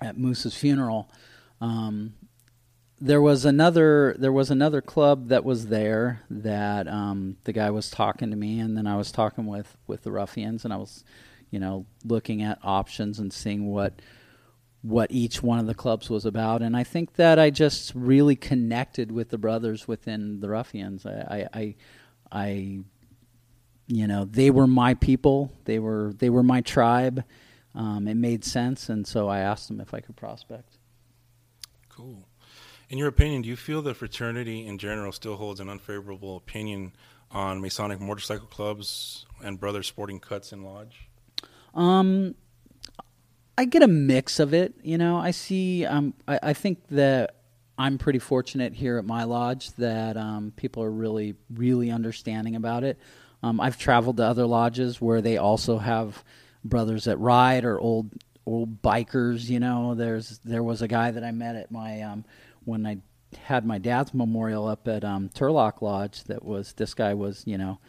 at 0.00 0.16
Moose's 0.16 0.56
funeral, 0.56 1.10
um, 1.60 2.14
there 3.00 3.22
was 3.22 3.44
another 3.44 4.16
there 4.18 4.32
was 4.32 4.50
another 4.50 4.80
club 4.80 5.28
that 5.28 5.44
was 5.44 5.66
there 5.66 6.22
that 6.30 6.88
um, 6.88 7.36
the 7.44 7.52
guy 7.52 7.70
was 7.70 7.90
talking 7.90 8.30
to 8.30 8.36
me, 8.36 8.60
and 8.60 8.76
then 8.76 8.86
I 8.86 8.96
was 8.96 9.12
talking 9.12 9.46
with 9.46 9.76
with 9.86 10.02
the 10.02 10.12
ruffians, 10.12 10.64
and 10.64 10.72
I 10.72 10.76
was, 10.76 11.04
you 11.50 11.60
know, 11.60 11.86
looking 12.04 12.42
at 12.42 12.58
options 12.62 13.18
and 13.18 13.32
seeing 13.32 13.66
what 13.70 14.00
what 14.82 15.10
each 15.10 15.42
one 15.42 15.58
of 15.58 15.66
the 15.66 15.74
clubs 15.74 16.08
was 16.08 16.24
about, 16.24 16.62
and 16.62 16.76
I 16.76 16.84
think 16.84 17.14
that 17.14 17.38
I 17.38 17.50
just 17.50 17.92
really 17.94 18.36
connected 18.36 19.10
with 19.10 19.30
the 19.30 19.38
brothers 19.38 19.88
within 19.88 20.40
the 20.40 20.48
ruffians. 20.48 21.04
I, 21.04 21.48
I, 21.52 21.58
I, 21.60 21.74
I 22.30 22.78
you 23.88 24.06
know, 24.06 24.24
they 24.24 24.50
were 24.50 24.66
my 24.66 24.94
people. 24.94 25.52
They 25.64 25.78
were 25.78 26.12
they 26.18 26.30
were 26.30 26.42
my 26.42 26.60
tribe. 26.60 27.24
Um, 27.74 28.06
it 28.08 28.16
made 28.16 28.44
sense, 28.44 28.88
and 28.88 29.06
so 29.06 29.28
I 29.28 29.40
asked 29.40 29.68
them 29.68 29.80
if 29.80 29.94
I 29.94 30.00
could 30.00 30.16
prospect. 30.16 30.78
Cool. 31.88 32.28
In 32.88 32.98
your 32.98 33.08
opinion, 33.08 33.42
do 33.42 33.48
you 33.48 33.56
feel 33.56 33.82
that 33.82 33.96
fraternity 33.96 34.66
in 34.66 34.78
general 34.78 35.12
still 35.12 35.36
holds 35.36 35.60
an 35.60 35.68
unfavorable 35.68 36.36
opinion 36.36 36.92
on 37.30 37.60
Masonic 37.60 38.00
motorcycle 38.00 38.46
clubs 38.46 39.26
and 39.42 39.60
brother 39.60 39.82
sporting 39.82 40.20
cuts 40.20 40.52
in 40.52 40.62
lodge? 40.62 41.08
Um, 41.74 42.34
I 43.58 43.64
get 43.64 43.82
a 43.82 43.88
mix 43.88 44.38
of 44.38 44.54
it. 44.54 44.74
You 44.84 44.98
know, 44.98 45.16
I 45.16 45.32
see. 45.32 45.84
Um, 45.84 46.14
I, 46.28 46.38
I 46.40 46.52
think 46.52 46.78
that 46.90 47.34
I'm 47.76 47.98
pretty 47.98 48.20
fortunate 48.20 48.72
here 48.72 48.98
at 48.98 49.04
my 49.04 49.24
lodge 49.24 49.72
that 49.72 50.16
um, 50.16 50.52
people 50.54 50.84
are 50.84 50.90
really, 50.90 51.34
really 51.52 51.90
understanding 51.90 52.54
about 52.54 52.84
it. 52.84 53.00
Um, 53.42 53.60
I've 53.60 53.76
traveled 53.76 54.18
to 54.18 54.22
other 54.22 54.46
lodges 54.46 55.00
where 55.00 55.20
they 55.20 55.38
also 55.38 55.78
have 55.78 56.22
brothers 56.64 57.04
that 57.04 57.18
ride 57.18 57.64
or 57.64 57.80
old 57.80 58.12
old 58.46 58.80
bikers. 58.80 59.48
You 59.48 59.58
know, 59.58 59.96
there's 59.96 60.38
there 60.44 60.62
was 60.62 60.80
a 60.80 60.88
guy 60.88 61.10
that 61.10 61.24
I 61.24 61.32
met 61.32 61.56
at 61.56 61.72
my 61.72 62.02
um, 62.02 62.24
when 62.64 62.86
I 62.86 62.98
had 63.42 63.66
my 63.66 63.78
dad's 63.78 64.14
memorial 64.14 64.68
up 64.68 64.86
at 64.86 65.02
um, 65.02 65.30
Turlock 65.30 65.82
Lodge. 65.82 66.22
That 66.24 66.44
was 66.44 66.74
this 66.74 66.94
guy 66.94 67.14
was 67.14 67.42
you 67.44 67.58
know, 67.58 67.80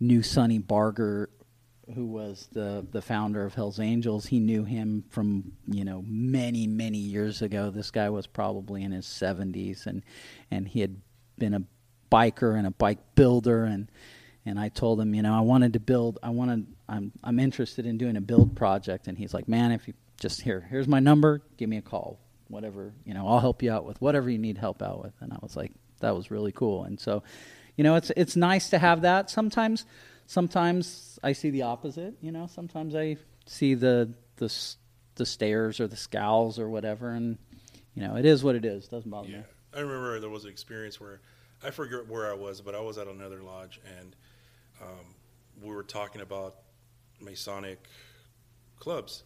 knew 0.00 0.22
Sonny 0.22 0.58
Barger, 0.58 1.28
who 1.94 2.06
was 2.06 2.48
the 2.52 2.86
the 2.90 3.02
founder 3.02 3.44
of 3.44 3.54
Hell's 3.54 3.80
Angels. 3.80 4.26
He 4.26 4.40
knew 4.40 4.64
him 4.64 5.04
from 5.10 5.52
you 5.66 5.84
know 5.84 6.04
many 6.06 6.66
many 6.66 6.98
years 6.98 7.42
ago. 7.42 7.70
This 7.70 7.90
guy 7.90 8.10
was 8.10 8.26
probably 8.26 8.82
in 8.82 8.92
his 8.92 9.06
seventies, 9.06 9.86
and 9.86 10.02
and 10.50 10.68
he 10.68 10.80
had 10.80 10.96
been 11.38 11.54
a 11.54 11.62
biker 12.10 12.58
and 12.58 12.66
a 12.66 12.72
bike 12.72 13.14
builder 13.14 13.64
and 13.64 13.88
and 14.46 14.58
I 14.58 14.68
told 14.68 15.00
him, 15.00 15.14
you 15.14 15.22
know, 15.22 15.34
I 15.34 15.40
wanted 15.40 15.74
to 15.74 15.80
build. 15.80 16.18
I 16.22 16.30
wanted. 16.30 16.66
I'm 16.88 17.12
I'm 17.22 17.38
interested 17.38 17.86
in 17.86 17.98
doing 17.98 18.16
a 18.16 18.20
build 18.20 18.56
project, 18.56 19.06
and 19.06 19.18
he's 19.18 19.34
like, 19.34 19.48
man, 19.48 19.72
if 19.72 19.86
you 19.86 19.94
just 20.18 20.40
here, 20.40 20.66
here's 20.70 20.88
my 20.88 21.00
number. 21.00 21.42
Give 21.56 21.68
me 21.68 21.76
a 21.76 21.82
call. 21.82 22.18
Whatever, 22.48 22.92
you 23.04 23.14
know, 23.14 23.28
I'll 23.28 23.38
help 23.38 23.62
you 23.62 23.70
out 23.70 23.84
with 23.84 24.00
whatever 24.00 24.28
you 24.28 24.38
need 24.38 24.58
help 24.58 24.82
out 24.82 25.02
with. 25.02 25.12
And 25.20 25.32
I 25.32 25.36
was 25.40 25.56
like, 25.56 25.70
that 26.00 26.16
was 26.16 26.32
really 26.32 26.50
cool. 26.50 26.82
And 26.82 26.98
so, 26.98 27.22
you 27.76 27.84
know, 27.84 27.94
it's 27.94 28.10
it's 28.16 28.34
nice 28.34 28.70
to 28.70 28.78
have 28.78 29.02
that. 29.02 29.30
Sometimes, 29.30 29.84
sometimes 30.30 31.18
I 31.24 31.32
see 31.32 31.50
the 31.50 31.62
opposite. 31.62 32.14
You 32.20 32.30
know, 32.30 32.46
sometimes 32.46 32.94
I 32.94 33.16
see 33.46 33.74
the 33.74 34.14
the 34.36 34.52
the 35.16 35.26
stares 35.26 35.80
or 35.80 35.88
the 35.88 35.96
scowls 35.96 36.58
or 36.58 36.68
whatever, 36.68 37.10
and 37.10 37.36
you 37.94 38.02
know, 38.02 38.16
it 38.16 38.24
is 38.24 38.44
what 38.44 38.54
it 38.54 38.64
is. 38.64 38.84
It 38.84 38.90
Doesn't 38.90 39.10
bother 39.10 39.28
Yeah, 39.28 39.38
me. 39.38 39.44
I 39.74 39.80
remember 39.80 40.20
there 40.20 40.30
was 40.30 40.44
an 40.44 40.50
experience 40.50 41.00
where 41.00 41.20
I 41.64 41.70
forget 41.70 42.06
where 42.08 42.30
I 42.30 42.34
was, 42.34 42.60
but 42.60 42.74
I 42.74 42.80
was 42.80 42.96
at 42.96 43.08
another 43.08 43.42
lodge 43.42 43.80
and 43.98 44.16
um, 44.80 45.14
we 45.60 45.74
were 45.74 45.82
talking 45.82 46.22
about 46.22 46.54
Masonic 47.20 47.84
clubs, 48.78 49.24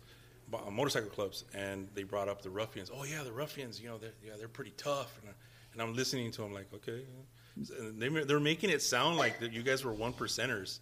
uh, 0.53 0.71
motorcycle 0.71 1.11
clubs, 1.11 1.45
and 1.55 1.87
they 1.95 2.03
brought 2.03 2.29
up 2.29 2.43
the 2.43 2.51
ruffians. 2.51 2.91
Oh 2.93 3.05
yeah, 3.05 3.23
the 3.23 3.33
ruffians. 3.33 3.81
You 3.81 3.91
know, 3.91 3.99
they're, 3.99 4.15
yeah, 4.25 4.33
they're 4.39 4.49
pretty 4.49 4.73
tough. 4.77 5.17
And, 5.21 5.31
I, 5.31 5.35
and 5.75 5.83
I'm 5.83 5.95
listening 5.95 6.33
to 6.33 6.43
them 6.43 6.53
like, 6.53 6.67
okay. 6.75 7.05
They 7.57 8.09
they're 8.09 8.41
making 8.41 8.71
it 8.71 8.83
sound 8.83 9.17
like 9.17 9.41
that 9.41 9.53
you 9.53 9.63
guys 9.63 9.85
were 9.85 9.93
one 9.93 10.13
percenters, 10.13 10.81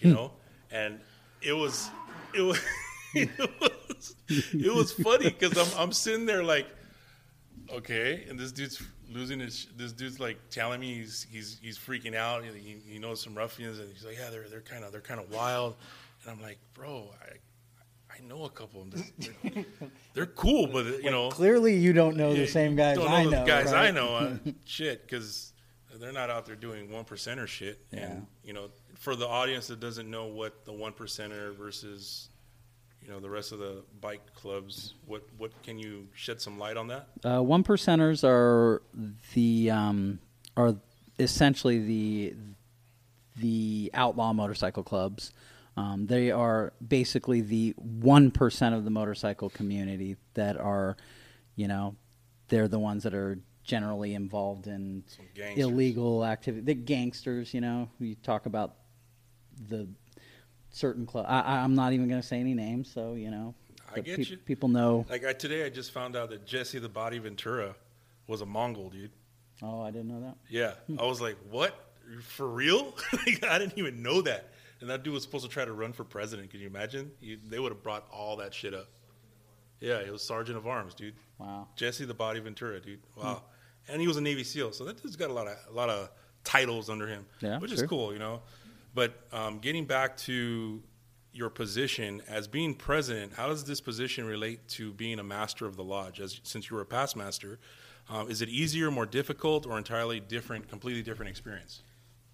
you 0.00 0.12
know, 0.12 0.32
and 0.70 1.00
it 1.40 1.54
was 1.54 1.90
it 2.34 2.42
was 2.42 2.60
it 3.14 3.30
was 3.60 4.14
it 4.28 4.74
was 4.74 4.92
funny 4.92 5.30
because 5.30 5.56
I'm 5.56 5.80
I'm 5.80 5.92
sitting 5.92 6.26
there 6.26 6.44
like 6.44 6.66
okay, 7.72 8.26
and 8.28 8.38
this 8.38 8.52
dude's 8.52 8.82
losing 9.10 9.40
his. 9.40 9.68
This 9.76 9.92
dude's 9.92 10.20
like 10.20 10.38
telling 10.50 10.80
me 10.80 10.94
he's 10.94 11.26
he's 11.30 11.58
he's 11.62 11.78
freaking 11.78 12.14
out. 12.14 12.44
He, 12.44 12.76
he 12.86 12.98
knows 12.98 13.20
some 13.20 13.34
ruffians, 13.34 13.78
and 13.78 13.88
he's 13.92 14.04
like, 14.04 14.16
yeah, 14.18 14.30
they're 14.30 14.48
they're 14.48 14.60
kind 14.60 14.84
of 14.84 14.92
they're 14.92 15.00
kind 15.00 15.20
of 15.20 15.30
wild. 15.32 15.76
And 16.22 16.30
I'm 16.32 16.42
like, 16.42 16.58
bro, 16.74 17.10
I 17.22 17.36
I 18.14 18.20
know 18.26 18.44
a 18.44 18.50
couple 18.50 18.82
of 18.82 18.90
them. 18.90 19.04
They're, 19.18 19.64
they're 20.14 20.26
cool, 20.26 20.66
but 20.66 21.02
you 21.02 21.10
know, 21.10 21.30
Clearly, 21.30 21.76
you 21.76 21.92
don't 21.92 22.16
know 22.16 22.30
yeah, 22.30 22.40
the 22.40 22.46
same 22.46 22.76
guys 22.76 22.96
don't 22.96 23.06
know 23.08 23.14
I 23.14 23.24
know. 23.24 23.46
guys 23.46 23.72
right? 23.72 23.88
I 23.88 23.90
know, 23.90 24.14
uh, 24.16 24.36
shit, 24.64 25.02
because 25.02 25.51
they're 25.98 26.12
not 26.12 26.30
out 26.30 26.46
there 26.46 26.56
doing 26.56 26.90
one 26.90 27.04
percenter 27.04 27.46
shit. 27.46 27.84
Yeah. 27.92 28.00
And 28.00 28.26
you 28.44 28.52
know, 28.52 28.68
for 28.94 29.16
the 29.16 29.26
audience 29.26 29.66
that 29.68 29.80
doesn't 29.80 30.10
know 30.10 30.26
what 30.26 30.64
the 30.64 30.72
one 30.72 30.92
percenter 30.92 31.54
versus 31.56 32.28
you 33.02 33.10
know 33.10 33.20
the 33.20 33.30
rest 33.30 33.52
of 33.52 33.58
the 33.58 33.82
bike 34.00 34.34
clubs, 34.34 34.94
what 35.06 35.22
what 35.38 35.50
can 35.62 35.78
you 35.78 36.08
shed 36.14 36.40
some 36.40 36.58
light 36.58 36.76
on 36.76 36.88
that? 36.88 37.08
Uh, 37.24 37.42
one 37.42 37.64
percenters 37.64 38.24
are 38.24 38.82
the 39.34 39.70
um, 39.70 40.18
are 40.56 40.76
essentially 41.18 41.78
the 41.78 42.34
the 43.36 43.90
outlaw 43.94 44.32
motorcycle 44.32 44.82
clubs. 44.82 45.32
Um, 45.76 46.06
they 46.06 46.30
are 46.30 46.74
basically 46.86 47.40
the 47.40 47.74
one 47.78 48.30
percent 48.30 48.74
of 48.74 48.84
the 48.84 48.90
motorcycle 48.90 49.48
community 49.48 50.16
that 50.34 50.58
are, 50.58 50.96
you 51.56 51.66
know, 51.66 51.96
they're 52.48 52.68
the 52.68 52.78
ones 52.78 53.04
that 53.04 53.14
are 53.14 53.38
generally 53.62 54.14
involved 54.14 54.66
in 54.66 55.04
illegal 55.56 56.24
activity. 56.24 56.64
The 56.64 56.74
gangsters, 56.74 57.54
you 57.54 57.60
know, 57.60 57.88
you 57.98 58.14
talk 58.16 58.46
about 58.46 58.76
the 59.68 59.88
certain 60.70 61.06
club. 61.06 61.26
I, 61.28 61.58
I'm 61.58 61.74
not 61.74 61.92
even 61.92 62.08
going 62.08 62.20
to 62.20 62.26
say 62.26 62.40
any 62.40 62.54
names, 62.54 62.90
so 62.92 63.14
you 63.14 63.30
know, 63.30 63.54
I 63.94 64.00
get 64.00 64.16
peop- 64.16 64.30
you. 64.30 64.36
people 64.38 64.68
know. 64.68 65.06
Like 65.08 65.24
I, 65.24 65.32
today, 65.32 65.64
I 65.64 65.68
just 65.68 65.92
found 65.92 66.16
out 66.16 66.30
that 66.30 66.46
Jesse 66.46 66.78
the 66.78 66.88
Body 66.88 67.18
Ventura 67.18 67.74
was 68.26 68.40
a 68.40 68.46
Mongol 68.46 68.90
dude. 68.90 69.10
Oh, 69.62 69.80
I 69.80 69.90
didn't 69.90 70.08
know 70.08 70.20
that. 70.20 70.36
Yeah, 70.48 70.72
hmm. 70.86 70.98
I 70.98 71.04
was 71.04 71.20
like, 71.20 71.36
"What? 71.50 71.74
For 72.22 72.48
real?" 72.48 72.94
like, 73.12 73.44
I 73.44 73.58
didn't 73.58 73.78
even 73.78 74.02
know 74.02 74.22
that. 74.22 74.48
And 74.80 74.90
that 74.90 75.04
dude 75.04 75.14
was 75.14 75.22
supposed 75.22 75.44
to 75.44 75.50
try 75.50 75.64
to 75.64 75.72
run 75.72 75.92
for 75.92 76.02
president. 76.02 76.50
Can 76.50 76.58
you 76.58 76.66
imagine? 76.66 77.12
You, 77.20 77.38
they 77.48 77.60
would 77.60 77.70
have 77.70 77.84
brought 77.84 78.04
all 78.10 78.36
that 78.38 78.52
shit 78.52 78.74
up. 78.74 78.88
Yeah, 79.78 79.98
it 79.98 80.10
was 80.10 80.22
Sergeant 80.22 80.58
of 80.58 80.66
Arms, 80.66 80.92
dude. 80.94 81.14
Wow. 81.38 81.68
Jesse 81.76 82.04
the 82.04 82.14
Body 82.14 82.40
Ventura, 82.40 82.80
dude. 82.80 83.00
Wow. 83.16 83.34
Hmm. 83.34 83.51
And 83.88 84.00
he 84.00 84.06
was 84.06 84.16
a 84.16 84.20
Navy 84.20 84.44
SEAL, 84.44 84.72
so 84.72 84.84
that 84.84 85.02
dude's 85.02 85.16
got 85.16 85.30
a 85.30 85.32
lot 85.32 85.46
of 85.46 85.56
a 85.68 85.72
lot 85.72 85.88
of 85.88 86.10
titles 86.44 86.88
under 86.90 87.06
him, 87.06 87.26
Yeah, 87.40 87.58
which 87.58 87.72
is 87.72 87.82
cool, 87.82 88.12
you 88.12 88.18
know. 88.18 88.42
But 88.94 89.14
um, 89.32 89.58
getting 89.58 89.86
back 89.86 90.16
to 90.18 90.82
your 91.32 91.48
position 91.48 92.22
as 92.28 92.46
being 92.46 92.74
president, 92.74 93.32
how 93.32 93.48
does 93.48 93.64
this 93.64 93.80
position 93.80 94.26
relate 94.26 94.68
to 94.68 94.92
being 94.92 95.18
a 95.18 95.22
master 95.22 95.66
of 95.66 95.76
the 95.76 95.84
lodge? 95.84 96.20
As 96.20 96.40
since 96.42 96.70
you 96.70 96.76
were 96.76 96.82
a 96.82 96.86
past 96.86 97.16
master, 97.16 97.58
um, 98.08 98.30
is 98.30 98.42
it 98.42 98.48
easier, 98.48 98.90
more 98.90 99.06
difficult, 99.06 99.66
or 99.66 99.78
entirely 99.78 100.20
different, 100.20 100.68
completely 100.68 101.02
different 101.02 101.30
experience? 101.30 101.82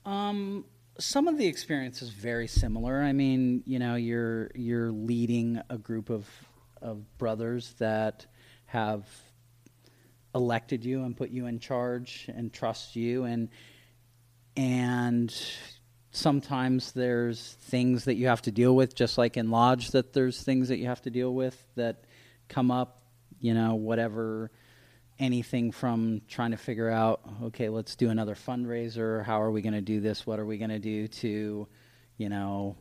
Um, 0.05 0.65
some 0.99 1.29
of 1.29 1.39
the 1.39 1.47
experience 1.47 2.03
is 2.03 2.11
very 2.11 2.49
similar. 2.49 3.03
I 3.03 3.13
mean, 3.13 3.63
you 3.67 3.79
know, 3.79 3.95
you're 3.95 4.51
you're 4.55 4.91
leading 4.91 5.61
a 5.71 5.79
group 5.79 6.11
of 6.11 6.27
of 6.83 7.19
brothers 7.19 7.75
that 7.79 8.27
have 8.67 9.07
elected 10.35 10.85
you 10.85 11.05
and 11.05 11.17
put 11.17 11.31
you 11.31 11.47
in 11.47 11.59
charge 11.59 12.29
and 12.35 12.53
trust 12.53 12.97
you 12.97 13.25
and 13.25 13.49
and 14.57 15.35
sometimes 16.11 16.93
there's 16.93 17.57
things 17.63 18.05
that 18.05 18.15
you 18.15 18.27
have 18.27 18.43
to 18.43 18.51
deal 18.51 18.75
with 18.75 18.95
just 18.95 19.17
like 19.17 19.37
in 19.37 19.51
lodge 19.51 19.91
that 19.93 20.13
there's 20.13 20.43
things 20.43 20.69
that 20.69 20.79
you 20.79 20.87
have 20.87 21.01
to 21.01 21.11
deal 21.11 21.33
with 21.33 21.65
that 21.77 22.05
come 22.49 22.71
up 22.71 22.99
you 23.41 23.55
know, 23.55 23.75
whatever, 23.75 24.51
anything 25.19 25.73
from 25.73 26.23
trying 26.29 26.53
to 26.53 26.57
figure 26.57 26.91
out, 26.91 27.21
okay, 27.45 27.69
let's 27.69 27.97
do 27.97 28.11
another 28.11 28.35
fundraiser. 28.35 29.25
How 29.25 29.41
are 29.43 29.51
we 29.51 29.63
going 29.63 29.75
to 29.75 29.81
do 29.81 30.01
this? 30.01 30.27
What 30.27 30.39
are 30.39 30.47
we 30.47 30.59
going 30.59 30.71
to 30.71 30.79
do 30.79 31.09
to, 31.09 31.69
you 32.17 32.29
know, 32.29 32.77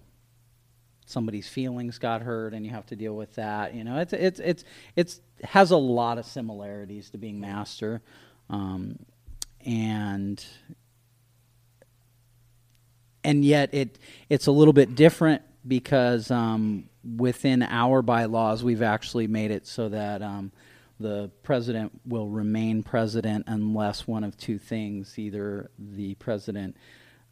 somebody's 1.07 1.47
feelings 1.47 1.97
got 1.97 2.21
hurt 2.21 2.53
and 2.53 2.65
you 2.65 2.71
have 2.71 2.85
to 2.85 2.95
deal 2.95 3.15
with 3.15 3.33
that. 3.35 3.73
You 3.73 3.83
know, 3.83 3.97
it's 3.97 4.13
it's 4.13 4.39
it's 4.39 4.63
it's 4.95 5.21
has 5.43 5.71
a 5.71 5.77
lot 5.77 6.17
of 6.17 6.25
similarities 6.25 7.09
to 7.11 7.17
being 7.17 7.39
master, 7.39 8.01
um, 8.49 8.99
and 9.65 10.43
and 13.23 13.43
yet 13.43 13.73
it 13.73 13.97
it's 14.29 14.47
a 14.47 14.51
little 14.51 14.73
bit 14.73 14.95
different 14.95 15.41
because 15.67 16.29
um, 16.29 16.89
within 17.17 17.63
our 17.63 18.01
bylaws 18.01 18.63
we've 18.63 18.81
actually 18.81 19.27
made 19.27 19.51
it 19.51 19.65
so 19.65 19.89
that 19.89 20.21
um, 20.21 20.51
the 20.99 21.31
president 21.43 21.91
will 22.05 22.27
remain 22.27 22.83
president 22.83 23.45
unless 23.47 24.07
one 24.07 24.23
of 24.23 24.35
two 24.37 24.57
things 24.57 25.17
either 25.17 25.69
the 25.77 26.15
president 26.15 26.75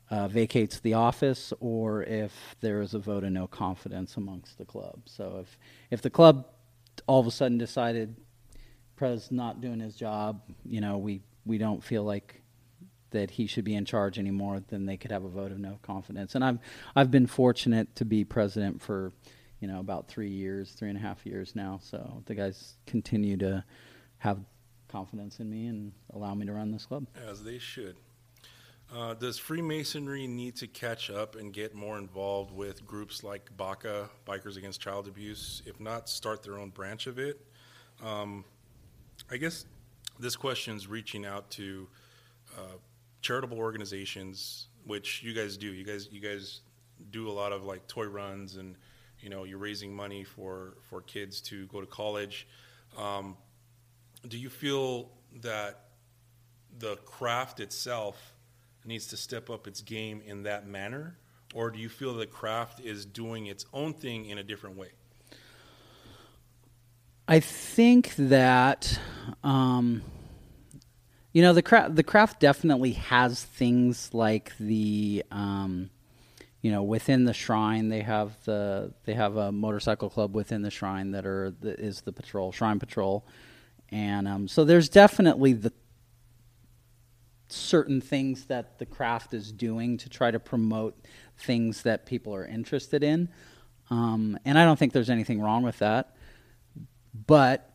uh, 0.10 0.28
vacates 0.28 0.80
the 0.80 0.94
office 0.94 1.52
or 1.60 2.04
if 2.04 2.56
there 2.62 2.82
is 2.82 2.94
a 2.94 3.00
vote 3.00 3.24
of 3.24 3.32
no 3.32 3.48
confidence 3.48 4.18
amongst 4.18 4.58
the 4.58 4.66
club. 4.66 5.00
So 5.06 5.40
if, 5.42 5.58
if 5.90 6.02
the 6.02 6.10
club 6.10 6.48
all 7.08 7.20
of 7.20 7.28
a 7.28 7.32
sudden 7.32 7.58
decided 7.58 8.16
Prez 8.96 9.32
not 9.32 9.62
doing 9.62 9.80
his 9.80 9.96
job, 9.96 10.42
you 10.64 10.80
know, 10.80 10.98
we, 10.98 11.22
we 11.46 11.58
don't 11.58 11.84
feel 11.84 12.04
like 12.04 12.42
that 13.12 13.32
he 13.32 13.48
should 13.48 13.64
be 13.64 13.76
in 13.76 13.86
charge 13.86 14.20
anymore, 14.20 14.62
then 14.68 14.86
they 14.86 14.98
could 14.98 15.12
have 15.12 15.24
a 15.24 15.30
vote 15.30 15.52
of 15.52 15.58
no 15.60 15.80
confidence. 15.82 16.36
And 16.36 16.44
I've 16.44 16.60
I've 16.96 17.12
been 17.12 17.28
fortunate 17.28 17.96
to 17.96 18.06
be 18.06 18.26
president 18.26 18.82
for, 18.82 19.14
you 19.62 19.68
know, 19.68 19.80
about 19.80 20.08
three 20.08 20.30
years, 20.30 20.72
three 20.72 20.90
and 20.90 20.98
a 20.98 21.02
half 21.02 21.26
years 21.26 21.56
now. 21.56 21.80
So 21.82 22.24
the 22.26 22.36
guys 22.36 22.76
continue 22.86 23.38
to 23.38 23.64
have 24.18 24.40
confidence 24.90 25.40
in 25.40 25.50
me 25.50 25.68
and 25.68 25.94
allow 26.14 26.36
me 26.36 26.46
to 26.46 26.54
run 26.54 26.72
this 26.72 26.86
club. 26.86 27.08
As 27.28 27.44
they 27.44 27.58
should. 27.58 27.96
Uh, 28.96 29.14
does 29.14 29.38
Freemasonry 29.38 30.26
need 30.26 30.56
to 30.56 30.68
catch 30.68 31.10
up 31.10 31.36
and 31.36 31.52
get 31.52 31.76
more 31.76 31.98
involved 31.98 32.56
with 32.56 32.86
groups 32.86 33.26
like 33.26 33.50
BACA, 33.58 34.08
Bikers 34.26 34.56
Against 34.56 34.80
Child 34.80 35.10
Abuse? 35.10 35.62
If 35.66 35.82
not, 35.82 36.08
start 36.08 36.44
their 36.44 36.58
own 36.58 36.70
branch 36.70 37.06
of 37.06 37.20
it. 37.20 37.46
Um, 38.02 38.46
I 39.30 39.36
guess 39.36 39.66
this 40.18 40.38
question 40.38 40.78
is 40.78 40.88
reaching 40.88 41.26
out 41.26 41.50
to 41.52 41.90
uh, 42.58 42.78
charitable 43.22 43.58
organizations, 43.58 44.68
which 44.86 45.22
you 45.24 45.34
guys 45.34 45.58
do. 45.58 45.74
You 45.74 45.84
guys, 45.84 46.08
you 46.10 46.22
guys 46.22 46.62
do 47.12 47.28
a 47.28 47.34
lot 47.34 47.52
of 47.52 47.66
like 47.66 47.86
toy 47.90 48.06
runs, 48.06 48.56
and 48.56 48.78
you 49.20 49.30
know 49.30 49.44
you're 49.44 49.58
raising 49.58 49.94
money 49.94 50.24
for 50.24 50.78
for 50.90 51.02
kids 51.02 51.42
to 51.42 51.68
go 51.68 51.82
to 51.82 51.88
college. 51.88 52.48
Um, 52.98 53.36
do 54.30 54.38
you 54.38 54.50
feel 54.50 55.10
that 55.42 55.82
the 56.80 56.96
craft 56.98 57.60
itself 57.60 58.35
needs 58.86 59.08
to 59.08 59.18
step 59.18 59.50
up 59.50 59.68
its 59.68 59.82
game 59.82 60.22
in 60.26 60.44
that 60.44 60.68
manner, 60.68 61.18
or 61.54 61.72
do 61.72 61.80
you 61.80 61.90
feel 61.90 62.14
the 62.14 62.26
craft 62.26 62.80
is 62.80 63.06
doing 63.06 63.48
its 63.48 63.66
own 63.74 63.94
thing 63.94 64.26
in 64.26 64.38
a 64.38 64.44
different 64.44 64.78
way? 64.78 64.90
I 67.28 67.40
think 67.40 68.14
that 68.18 69.00
um, 69.44 70.04
you 71.34 71.42
know 71.42 71.54
the 71.54 71.62
craft 71.62 71.96
the 71.96 72.04
craft 72.04 72.40
definitely 72.40 72.94
has 72.94 73.44
things 73.44 74.14
like 74.14 74.56
the 74.60 75.24
um, 75.32 75.90
you 76.62 76.72
know 76.72 76.84
within 76.84 77.26
the 77.26 77.34
shrine 77.34 77.90
they 77.90 78.02
have 78.02 78.32
the 78.46 78.94
they 79.06 79.16
have 79.16 79.38
a 79.38 79.52
motorcycle 79.52 80.10
club 80.10 80.36
within 80.36 80.62
the 80.62 80.72
shrine 80.72 81.12
that 81.12 81.26
are 81.26 81.52
the, 81.62 81.80
is 81.80 82.02
the 82.02 82.14
patrol 82.14 82.52
shrine 82.52 82.80
patrol 82.80 83.26
and 83.90 84.28
um, 84.28 84.48
so 84.48 84.64
there's 84.64 84.88
definitely 84.88 85.54
the 85.54 85.74
certain 87.48 88.02
things 88.02 88.46
that 88.46 88.80
the 88.80 88.86
craft 88.86 89.34
is 89.34 89.52
doing 89.52 89.98
to 89.98 90.10
try 90.10 90.32
to 90.32 90.40
promote 90.40 90.96
things 91.38 91.84
that 91.84 92.06
people 92.06 92.34
are 92.34 92.46
interested 92.46 93.04
in. 93.04 93.30
Um, 93.90 94.40
and 94.46 94.58
I 94.58 94.66
don't 94.66 94.78
think 94.78 94.94
there's 94.94 95.10
anything 95.10 95.42
wrong 95.42 95.64
with 95.64 95.80
that. 95.80 96.16
But 97.28 97.72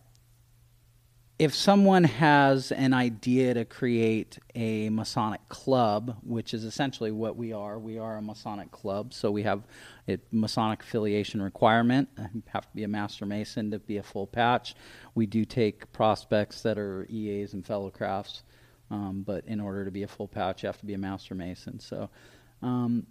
if 1.40 1.54
someone 1.54 2.04
has 2.04 2.70
an 2.70 2.92
idea 2.92 3.54
to 3.54 3.64
create 3.64 4.38
a 4.54 4.90
Masonic 4.90 5.40
club, 5.48 6.18
which 6.22 6.52
is 6.52 6.64
essentially 6.64 7.12
what 7.12 7.34
we 7.34 7.54
are, 7.54 7.78
we 7.78 7.98
are 7.98 8.18
a 8.18 8.22
Masonic 8.22 8.70
club, 8.70 9.14
so 9.14 9.30
we 9.30 9.42
have 9.44 9.62
a 10.06 10.18
Masonic 10.32 10.82
affiliation 10.82 11.40
requirement. 11.40 12.10
You 12.34 12.42
have 12.48 12.68
to 12.68 12.76
be 12.76 12.84
a 12.84 12.88
Master 12.88 13.24
Mason 13.24 13.70
to 13.70 13.78
be 13.78 13.96
a 13.96 14.02
full 14.02 14.26
patch. 14.26 14.74
We 15.14 15.24
do 15.24 15.46
take 15.46 15.90
prospects 15.92 16.60
that 16.60 16.76
are 16.76 17.06
EAs 17.08 17.54
and 17.54 17.64
fellow 17.64 17.88
crafts. 17.88 18.42
Um, 18.90 19.22
but 19.24 19.46
in 19.46 19.60
order 19.60 19.84
to 19.84 19.90
be 19.90 20.02
a 20.02 20.08
full 20.08 20.26
patch, 20.26 20.62
you 20.62 20.66
have 20.66 20.78
to 20.78 20.86
be 20.86 20.94
a 20.94 20.98
master 20.98 21.34
mason. 21.34 21.78
So, 21.78 22.10
um, 22.62 23.06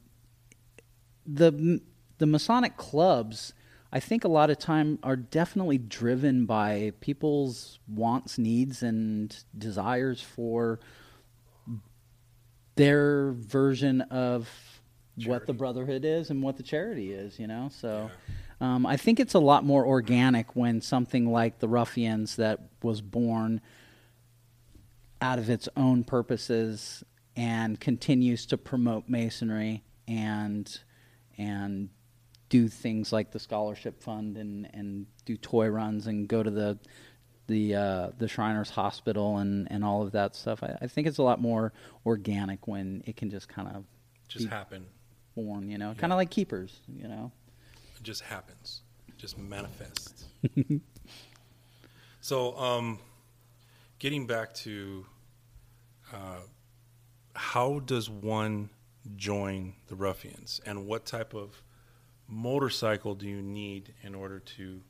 the 1.26 1.82
the 2.18 2.26
Masonic 2.26 2.76
clubs, 2.76 3.54
I 3.94 4.00
think 4.02 4.26
a 4.26 4.28
lot 4.28 4.50
of 4.50 4.60
time 4.60 5.00
are 5.04 5.16
definitely 5.16 5.78
driven 5.78 6.46
by 6.46 6.92
people's 7.00 7.80
wants, 7.88 8.38
needs, 8.38 8.84
and 8.84 9.36
desires 9.58 10.22
for 10.22 10.80
their 12.76 13.32
version 13.32 14.02
of 14.02 14.50
charity. 15.18 15.30
what 15.30 15.48
the 15.48 15.54
brotherhood 15.54 16.04
is 16.04 16.30
and 16.30 16.44
what 16.44 16.58
the 16.58 16.64
charity 16.64 17.12
is. 17.12 17.40
You 17.40 17.48
know, 17.48 17.70
so. 17.72 18.10
Yeah. 18.10 18.36
Um, 18.62 18.86
I 18.86 18.98
think 18.98 19.22
it's 19.22 19.36
a 19.36 19.40
lot 19.40 19.64
more 19.64 19.86
organic 19.86 20.54
when 20.54 20.82
something 20.82 21.32
like 21.32 21.60
the 21.60 21.70
Ruffians 21.70 22.36
that 22.36 22.60
was 22.84 23.00
born 23.00 23.62
out 25.22 25.40
of 25.40 25.50
its 25.50 25.68
own 25.76 26.04
purposes 26.04 27.04
and 27.36 27.80
continues 27.80 28.46
to 28.48 28.58
promote 28.58 29.08
masonry 29.08 29.84
and 30.08 30.80
and 31.38 31.90
do 32.50 32.68
things 32.68 33.14
like 33.14 33.32
the 33.32 33.40
scholarship 33.40 34.02
fund 34.02 34.36
and, 34.36 34.70
and 34.74 35.06
do 35.26 35.38
toy 35.38 35.68
runs 35.68 36.08
and 36.08 36.28
go 36.28 36.42
to 36.44 36.50
the 36.50 36.78
the 37.48 37.76
uh, 37.76 38.10
the 38.18 38.28
Shriners 38.28 38.70
Hospital 38.70 39.38
and, 39.38 39.68
and 39.72 39.84
all 39.84 40.04
of 40.04 40.12
that 40.12 40.36
stuff. 40.36 40.62
I, 40.64 40.78
I, 40.82 40.88
think 40.88 41.08
it's 41.08 41.18
a 41.18 41.24
lot 41.24 41.42
more 41.42 41.74
organic 42.06 42.68
when 42.68 43.04
it 43.08 43.18
can 43.18 43.32
just 43.32 43.50
kind 43.50 43.68
of 43.68 43.86
just 44.28 44.48
happen, 44.48 44.86
born. 45.36 45.70
You 45.70 45.80
know, 45.80 45.90
yeah. 45.90 45.96
kind 45.96 46.14
of 46.14 46.18
like 46.18 46.30
keepers. 46.30 46.80
You 46.88 47.08
know, 47.08 47.32
it 47.98 48.04
just 48.04 48.22
happens, 48.22 48.82
just 49.18 49.38
manifests. 49.38 50.26
so, 52.22 52.56
um, 52.58 53.00
getting 54.00 54.26
back 54.26 54.54
to 54.54 55.06
uh, 56.14 56.40
how 57.36 57.80
does 57.80 58.10
one 58.10 58.70
join 59.16 59.74
the 59.88 59.96
ruffians? 59.96 60.60
And 60.66 60.88
what 60.88 61.06
type 61.06 61.34
of 61.34 61.62
motorcycle 62.28 63.16
do 63.16 63.28
you 63.28 63.42
need 63.42 63.94
in 64.02 64.16
order 64.16 64.40
to 64.40 64.82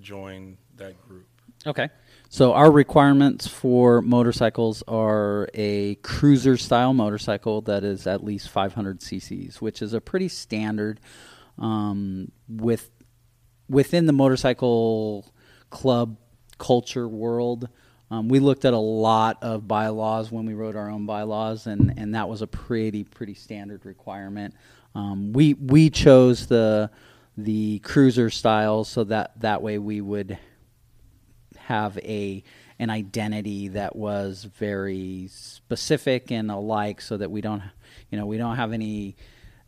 join 0.00 0.56
that 0.76 1.00
group? 1.06 1.26
Okay. 1.66 1.88
So 2.28 2.52
our 2.52 2.70
requirements 2.70 3.46
for 3.46 4.02
motorcycles 4.02 4.82
are 4.88 5.48
a 5.54 5.96
cruiser 5.96 6.56
style 6.56 6.94
motorcycle 6.94 7.62
that 7.62 7.84
is 7.84 8.06
at 8.06 8.24
least 8.24 8.48
500 8.48 9.00
cc's 9.00 9.62
which 9.62 9.80
is 9.80 9.94
a 9.94 10.00
pretty 10.00 10.28
standard 10.28 11.00
um, 11.58 12.32
with 12.48 12.90
within 13.68 14.06
the 14.06 14.12
motorcycle 14.12 15.32
club 15.70 16.16
culture 16.58 17.08
world 17.08 17.68
um, 18.10 18.28
we 18.28 18.38
looked 18.38 18.64
at 18.64 18.74
a 18.74 18.78
lot 18.78 19.42
of 19.42 19.66
bylaws 19.66 20.30
when 20.30 20.46
we 20.46 20.54
wrote 20.54 20.76
our 20.76 20.90
own 20.90 21.06
bylaws, 21.06 21.66
and, 21.66 21.94
and 21.96 22.14
that 22.14 22.28
was 22.28 22.42
a 22.42 22.46
pretty 22.46 23.04
pretty 23.04 23.34
standard 23.34 23.84
requirement. 23.86 24.54
Um, 24.94 25.32
we 25.32 25.54
we 25.54 25.90
chose 25.90 26.46
the 26.46 26.90
the 27.36 27.80
cruiser 27.80 28.30
style 28.30 28.84
so 28.84 29.04
that 29.04 29.40
that 29.40 29.62
way 29.62 29.78
we 29.78 30.00
would 30.00 30.38
have 31.56 31.98
a 31.98 32.44
an 32.78 32.90
identity 32.90 33.68
that 33.68 33.96
was 33.96 34.44
very 34.44 35.28
specific 35.30 36.30
and 36.30 36.50
alike, 36.50 37.00
so 37.00 37.16
that 37.16 37.30
we 37.30 37.40
don't 37.40 37.62
you 38.10 38.18
know 38.18 38.26
we 38.26 38.36
don't 38.36 38.56
have 38.56 38.72
any 38.72 39.16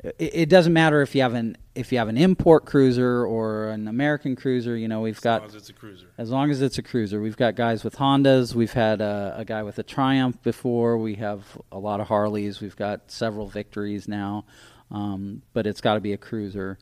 it, 0.04 0.16
it, 0.18 0.48
doesn't 0.48 0.72
matter 0.72 1.02
if 1.02 1.14
you 1.14 1.22
have 1.22 1.34
an 1.34 1.56
if 1.74 1.90
you 1.90 1.98
have 1.98 2.08
an 2.08 2.18
import 2.18 2.66
cruiser 2.66 3.24
or 3.24 3.68
an 3.68 3.88
American 3.88 4.36
cruiser. 4.36 4.76
You 4.76 4.88
know, 4.88 5.00
we've 5.00 5.16
as 5.16 5.20
got 5.20 5.44
as 5.44 5.52
long 5.52 5.56
as 5.56 5.62
it's 5.62 5.70
a 5.70 5.72
cruiser. 5.72 6.06
As 6.18 6.30
long 6.30 6.50
as 6.50 6.62
it's 6.62 6.78
a 6.78 6.82
cruiser, 6.82 7.20
we've 7.20 7.36
got 7.36 7.56
guys 7.56 7.82
with 7.82 7.96
Hondas. 7.96 8.54
We've 8.54 8.72
had 8.72 9.00
a, 9.00 9.34
a 9.38 9.44
guy 9.44 9.62
with 9.62 9.78
a 9.78 9.82
Triumph 9.82 10.42
before. 10.42 10.98
We 10.98 11.14
have 11.16 11.44
a 11.72 11.78
lot 11.78 12.00
of 12.00 12.08
Harleys. 12.08 12.60
We've 12.60 12.76
got 12.76 13.10
several 13.10 13.48
Victories 13.48 14.06
now, 14.06 14.44
um, 14.90 15.42
but 15.52 15.66
it's 15.66 15.80
got 15.80 15.94
to 15.94 16.00
be 16.00 16.12
a 16.12 16.18
cruiser, 16.18 16.78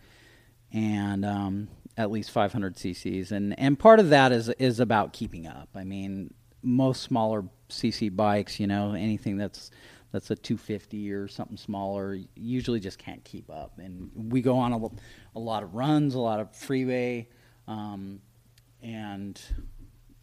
and 0.72 1.24
um, 1.24 1.68
at 1.96 2.10
least 2.10 2.30
500 2.30 2.74
cc's. 2.74 3.32
And 3.32 3.58
and 3.58 3.78
part 3.78 4.00
of 4.00 4.10
that 4.10 4.32
is 4.32 4.48
is 4.50 4.80
about 4.80 5.12
keeping 5.12 5.46
up. 5.46 5.68
I 5.74 5.84
mean, 5.84 6.34
most 6.62 7.02
smaller 7.02 7.44
cc 7.70 8.14
bikes, 8.14 8.60
you 8.60 8.66
know, 8.66 8.92
anything 8.92 9.36
that's 9.36 9.70
that's 10.14 10.30
a 10.30 10.36
250 10.36 11.12
or 11.12 11.26
something 11.26 11.56
smaller. 11.56 12.16
Usually 12.36 12.78
just 12.78 12.98
can't 12.98 13.24
keep 13.24 13.50
up. 13.50 13.72
And 13.78 14.12
we 14.14 14.42
go 14.42 14.56
on 14.56 14.72
a, 14.72 14.78
a 15.36 15.40
lot 15.40 15.64
of 15.64 15.74
runs 15.74 16.14
a 16.14 16.20
lot 16.20 16.38
of 16.38 16.54
freeway 16.54 17.28
um, 17.66 18.20
and 18.80 19.40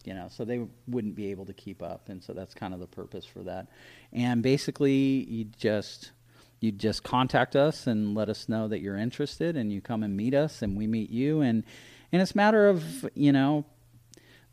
you 0.05 0.13
know, 0.13 0.27
so 0.29 0.45
they 0.45 0.65
wouldn't 0.87 1.13
be 1.13 1.29
able 1.29 1.45
to 1.45 1.53
keep 1.53 1.83
up, 1.83 2.09
and 2.09 2.23
so 2.23 2.33
that's 2.33 2.55
kind 2.55 2.73
of 2.73 2.79
the 2.79 2.87
purpose 2.87 3.23
for 3.23 3.43
that. 3.43 3.67
And 4.11 4.41
basically, 4.41 4.93
you 4.93 5.45
just 5.45 6.11
you 6.59 6.71
just 6.71 7.03
contact 7.03 7.55
us 7.55 7.85
and 7.85 8.15
let 8.15 8.27
us 8.27 8.49
know 8.49 8.67
that 8.67 8.79
you're 8.79 8.97
interested, 8.97 9.55
and 9.55 9.71
you 9.71 9.79
come 9.79 10.01
and 10.01 10.17
meet 10.17 10.33
us, 10.33 10.63
and 10.63 10.75
we 10.75 10.87
meet 10.87 11.11
you, 11.11 11.41
and 11.41 11.63
and 12.11 12.19
it's 12.19 12.31
a 12.31 12.37
matter 12.37 12.67
of 12.67 13.07
you 13.13 13.31
know 13.31 13.63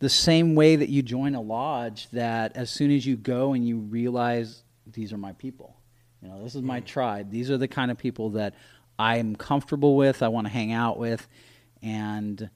the 0.00 0.10
same 0.10 0.54
way 0.54 0.76
that 0.76 0.90
you 0.90 1.00
join 1.02 1.34
a 1.34 1.40
lodge 1.40 2.10
that 2.10 2.54
as 2.54 2.68
soon 2.68 2.90
as 2.90 3.06
you 3.06 3.16
go 3.16 3.54
and 3.54 3.66
you 3.66 3.78
realize 3.78 4.64
these 4.92 5.12
are 5.12 5.18
my 5.18 5.32
people. 5.32 5.76
You 6.22 6.28
know 6.28 6.42
this 6.42 6.54
is 6.54 6.62
my 6.62 6.80
mm. 6.80 6.84
tribe. 6.84 7.30
These 7.30 7.50
are 7.50 7.58
the 7.58 7.68
kind 7.68 7.90
of 7.90 7.98
people 7.98 8.30
that 8.30 8.54
i'm 9.00 9.36
comfortable 9.36 9.96
with 9.96 10.24
i 10.24 10.28
want 10.28 10.44
to 10.44 10.52
hang 10.52 10.72
out 10.72 10.98
with 10.98 11.28
and 11.82 12.50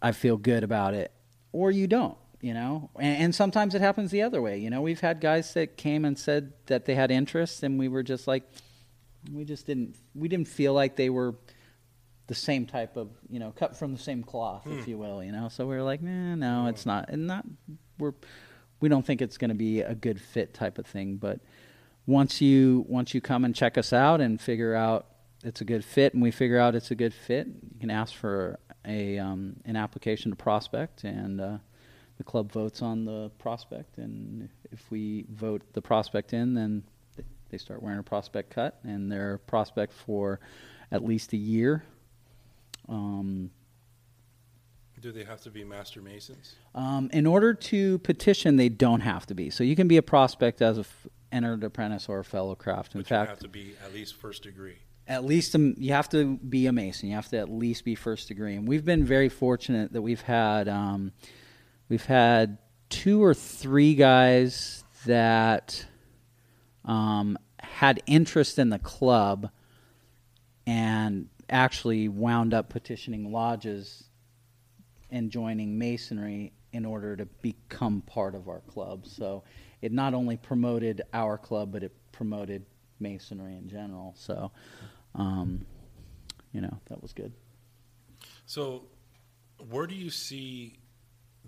i 0.00 0.12
feel 0.12 0.36
good 0.36 0.62
about 0.62 0.94
it. 0.94 1.12
Or 1.52 1.70
you 1.70 1.86
don't 1.86 2.16
you 2.40 2.54
know? 2.54 2.88
And, 2.98 3.24
and 3.24 3.34
sometimes 3.34 3.74
it 3.74 3.80
happens 3.80 4.10
the 4.10 4.22
other 4.22 4.40
way 4.40 4.58
you 4.58 4.70
know? 4.70 4.80
We've 4.80 5.00
had 5.00 5.20
guys 5.20 5.52
that 5.54 5.76
came 5.76 6.04
and 6.04 6.18
said 6.18 6.52
that 6.66 6.84
they 6.84 6.94
had 6.94 7.10
interests, 7.10 7.62
and 7.62 7.78
we 7.78 7.88
were 7.88 8.02
just 8.02 8.26
like 8.26 8.44
we 9.32 9.44
just 9.44 9.66
didn't 9.66 9.96
we 10.14 10.28
didn't 10.28 10.48
feel 10.48 10.72
like 10.72 10.96
they 10.96 11.10
were 11.10 11.34
the 12.28 12.34
same 12.34 12.64
type 12.64 12.96
of 12.96 13.10
you 13.28 13.40
know 13.40 13.50
cut 13.50 13.76
from 13.76 13.92
the 13.92 13.98
same 13.98 14.22
cloth 14.22 14.64
if 14.66 14.84
hmm. 14.84 14.90
you 14.90 14.98
will 14.98 15.22
you 15.22 15.32
know? 15.32 15.48
So 15.48 15.66
we 15.66 15.74
were 15.74 15.82
like 15.82 16.02
nah, 16.02 16.36
no 16.36 16.62
hmm. 16.62 16.68
it's 16.68 16.86
not. 16.86 17.08
And 17.08 17.26
not 17.26 17.44
we're 17.98 18.14
we 18.80 18.88
don't 18.88 19.04
think 19.04 19.22
it's 19.22 19.38
going 19.38 19.50
to 19.50 19.54
be 19.54 19.80
a 19.80 19.94
good 19.94 20.20
fit 20.20 20.54
type 20.54 20.78
of 20.78 20.86
thing 20.86 21.16
but 21.16 21.40
once 22.06 22.40
you 22.40 22.84
once 22.88 23.14
you 23.14 23.20
come 23.20 23.44
and 23.44 23.54
check 23.54 23.78
us 23.78 23.92
out 23.92 24.20
and 24.20 24.40
figure 24.40 24.74
out 24.74 25.06
it's 25.44 25.60
a 25.60 25.64
good 25.64 25.84
fit 25.84 26.14
and 26.14 26.22
we 26.22 26.30
figure 26.30 26.58
out 26.58 26.74
it's 26.74 26.90
a 26.90 26.94
good 26.94 27.14
fit 27.14 27.46
you 27.46 27.80
can 27.80 27.90
ask 27.90 28.14
for 28.14 28.58
a 28.86 29.18
um, 29.18 29.56
an 29.64 29.76
application 29.76 30.30
to 30.30 30.36
prospect 30.36 31.04
and 31.04 31.40
uh, 31.40 31.58
the 32.18 32.24
club 32.24 32.50
votes 32.50 32.82
on 32.82 33.04
the 33.04 33.30
prospect 33.38 33.98
and 33.98 34.48
if 34.72 34.90
we 34.90 35.24
vote 35.30 35.62
the 35.72 35.82
prospect 35.82 36.32
in 36.32 36.54
then 36.54 36.82
they 37.50 37.58
start 37.58 37.82
wearing 37.82 37.98
a 37.98 38.02
prospect 38.02 38.50
cut 38.50 38.78
and 38.84 39.10
they're 39.10 39.38
prospect 39.38 39.92
for 39.92 40.40
at 40.90 41.04
least 41.04 41.32
a 41.32 41.36
year. 41.36 41.84
Um, 42.88 43.50
Do 45.00 45.12
they 45.12 45.24
have 45.24 45.40
to 45.42 45.50
be 45.50 45.64
master 45.64 46.02
masons? 46.02 46.54
um, 46.74 47.08
in 47.12 47.26
order 47.26 47.54
to 47.54 47.98
petition, 48.00 48.56
they 48.56 48.68
don't 48.68 49.00
have 49.00 49.26
to 49.26 49.34
be. 49.34 49.50
So 49.50 49.64
you 49.64 49.74
can 49.76 49.88
be 49.88 49.96
a 49.96 50.02
prospect 50.02 50.60
as 50.62 50.76
a 50.76 50.80
f- 50.80 51.06
entered 51.32 51.64
apprentice 51.64 52.08
or 52.08 52.18
a 52.20 52.24
fellow 52.24 52.54
craft. 52.54 52.94
In 52.94 53.00
But 53.00 53.10
you 53.10 53.16
have 53.16 53.38
to 53.38 53.48
be 53.48 53.74
at 53.84 53.94
least 53.94 54.16
first 54.16 54.42
degree. 54.42 54.78
at 55.08 55.24
least 55.24 55.54
um, 55.54 55.74
you 55.78 55.92
have 55.92 56.08
to 56.10 56.36
be 56.38 56.66
a 56.66 56.72
mason. 56.72 57.08
You 57.08 57.14
have 57.14 57.28
to 57.30 57.38
at 57.38 57.48
least 57.48 57.84
be 57.84 57.94
first 57.94 58.28
degree. 58.28 58.54
And 58.56 58.68
we've 58.68 58.84
been 58.84 59.04
very 59.04 59.28
fortunate 59.28 59.92
that 59.92 60.02
we've 60.02 60.20
had 60.22 60.68
um, 60.68 61.12
we've 61.88 62.04
had 62.06 62.58
two 62.90 63.22
or 63.22 63.32
three 63.34 63.94
guys 63.94 64.84
that 65.06 65.86
um, 66.84 67.38
had 67.60 68.02
interest 68.06 68.58
in 68.58 68.68
the 68.70 68.78
club 68.78 69.50
and 70.66 71.28
actually 71.48 72.08
wound 72.08 72.52
up 72.54 72.68
petitioning 72.68 73.32
lodges 73.32 74.04
and 75.10 75.30
joining 75.30 75.78
masonry 75.78 76.52
in 76.72 76.84
order 76.84 77.16
to 77.16 77.26
become 77.42 78.02
part 78.02 78.34
of 78.34 78.48
our 78.48 78.60
club. 78.60 79.06
So 79.06 79.42
it 79.82 79.92
not 79.92 80.14
only 80.14 80.36
promoted 80.36 81.02
our 81.12 81.36
club, 81.36 81.72
but 81.72 81.82
it 81.82 81.92
promoted 82.12 82.64
masonry 83.00 83.56
in 83.56 83.68
general. 83.68 84.14
So, 84.16 84.52
um, 85.14 85.66
you 86.52 86.60
know, 86.60 86.78
that 86.86 87.02
was 87.02 87.12
good. 87.12 87.32
So, 88.46 88.84
where 89.68 89.86
do 89.86 89.94
you 89.94 90.10
see 90.10 90.78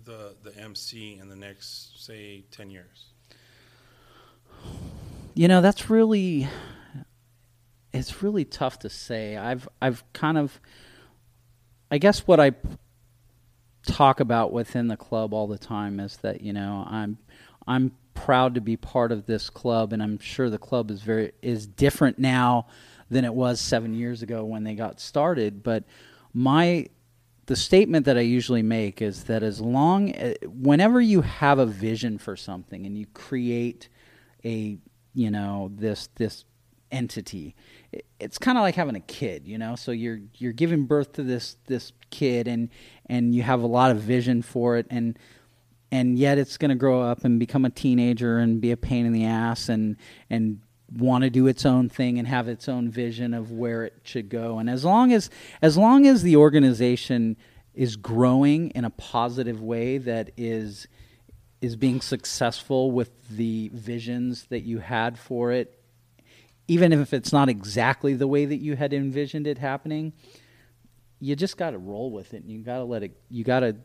the 0.03 0.35
the 0.43 0.55
MC 0.57 1.17
in 1.19 1.29
the 1.29 1.35
next, 1.35 2.03
say, 2.03 2.43
ten 2.51 2.69
years? 2.69 3.07
You 5.33 5.47
know, 5.47 5.61
that's 5.61 5.89
really 5.89 6.47
it's 7.93 8.23
really 8.23 8.45
tough 8.45 8.79
to 8.79 8.89
say. 8.89 9.37
I've 9.37 9.67
I've 9.81 10.03
kind 10.13 10.37
of 10.37 10.59
I 11.91 11.99
guess 11.99 12.25
what 12.25 12.39
I 12.39 12.53
talk 13.85 14.19
about 14.19 14.51
within 14.53 14.87
the 14.87 14.97
club 14.97 15.33
all 15.33 15.47
the 15.47 15.57
time 15.57 15.99
is 15.99 16.17
that, 16.17 16.41
you 16.41 16.53
know, 16.53 16.85
I'm 16.89 17.17
I'm 17.67 17.91
proud 18.13 18.55
to 18.55 18.61
be 18.61 18.77
part 18.77 19.11
of 19.11 19.25
this 19.25 19.49
club 19.49 19.93
and 19.93 20.01
I'm 20.03 20.19
sure 20.19 20.49
the 20.49 20.57
club 20.57 20.91
is 20.91 21.01
very 21.01 21.31
is 21.41 21.67
different 21.67 22.19
now 22.19 22.67
than 23.09 23.25
it 23.25 23.33
was 23.33 23.59
7 23.59 23.93
years 23.93 24.21
ago 24.21 24.43
when 24.45 24.63
they 24.63 24.75
got 24.75 24.99
started, 24.99 25.63
but 25.63 25.83
my 26.33 26.87
the 27.45 27.55
statement 27.55 28.05
that 28.05 28.17
I 28.17 28.21
usually 28.21 28.61
make 28.61 29.01
is 29.01 29.25
that 29.25 29.43
as 29.43 29.59
long 29.59 30.11
eh, 30.15 30.35
whenever 30.47 31.01
you 31.01 31.21
have 31.21 31.59
a 31.59 31.65
vision 31.65 32.17
for 32.17 32.35
something 32.37 32.85
and 32.85 32.97
you 32.97 33.05
create 33.13 33.89
a 34.45 34.77
you 35.13 35.29
know 35.31 35.71
this 35.75 36.07
this 36.15 36.45
entity 36.91 37.55
it- 37.55 37.55
it's 38.19 38.37
kind 38.37 38.57
of 38.57 38.61
like 38.61 38.75
having 38.75 38.95
a 38.95 39.01
kid 39.01 39.47
you 39.47 39.57
know? 39.57 39.75
So 39.75 39.91
you're 39.91 40.19
you're 40.37 40.53
giving 40.53 40.85
birth 40.85 41.13
to 41.13 41.23
this 41.23 41.57
this 41.67 41.91
kid 42.09 42.47
and 42.47 42.69
and 43.07 43.33
you 43.33 43.43
have 43.43 43.61
a 43.61 43.67
lot 43.67 43.91
of 43.91 43.97
vision 43.97 44.41
for 44.41 44.77
it 44.77 44.87
and 44.89 45.17
and 45.91 46.17
yet 46.17 46.39
it's 46.39 46.57
going 46.57 46.69
to 46.69 46.75
grow 46.75 47.01
up 47.01 47.23
and 47.23 47.39
become 47.39 47.65
a 47.65 47.69
teenager 47.69 48.39
and 48.39 48.59
be 48.59 48.71
a 48.71 48.77
pain 48.77 49.05
in 49.05 49.13
the 49.13 49.25
ass 49.25 49.69
and 49.69 49.97
and 50.29 50.61
want 50.97 51.23
to 51.23 51.29
do 51.29 51.47
its 51.47 51.65
own 51.65 51.89
thing 51.89 52.19
and 52.19 52.27
have 52.27 52.47
its 52.47 52.69
own 52.69 52.89
vision 52.89 53.33
of 53.33 53.51
where 53.51 53.83
it 53.83 53.93
should 54.03 54.29
go. 54.29 54.59
And 54.59 54.69
as 54.69 54.85
long 54.85 55.11
as 55.11 55.29
as 55.61 55.77
long 55.77 56.05
as 56.05 56.23
the 56.23 56.35
organization 56.35 57.37
is 57.73 57.95
growing 57.95 58.69
in 58.71 58.85
a 58.85 58.89
positive 58.89 59.61
way 59.61 59.97
that 59.99 60.31
is 60.37 60.87
is 61.61 61.75
being 61.75 62.01
successful 62.01 62.91
with 62.91 63.11
the 63.29 63.71
visions 63.73 64.45
that 64.49 64.61
you 64.61 64.79
had 64.79 65.17
for 65.17 65.51
it 65.51 65.82
even 66.67 66.93
if 66.93 67.13
it's 67.13 67.31
not 67.33 67.49
exactly 67.49 68.13
the 68.13 68.27
way 68.27 68.45
that 68.45 68.57
you 68.57 68.75
had 68.75 68.93
envisioned 68.93 69.47
it 69.47 69.57
happening 69.57 70.13
you 71.19 71.35
just 71.35 71.57
got 71.57 71.71
to 71.71 71.77
roll 71.77 72.11
with 72.11 72.33
it 72.33 72.43
and 72.43 72.51
you 72.51 72.59
got 72.61 72.77
to 72.77 72.83
let 72.83 73.03
it 73.03 73.11
you 73.29 73.43
got 73.43 73.61
to 73.61 73.75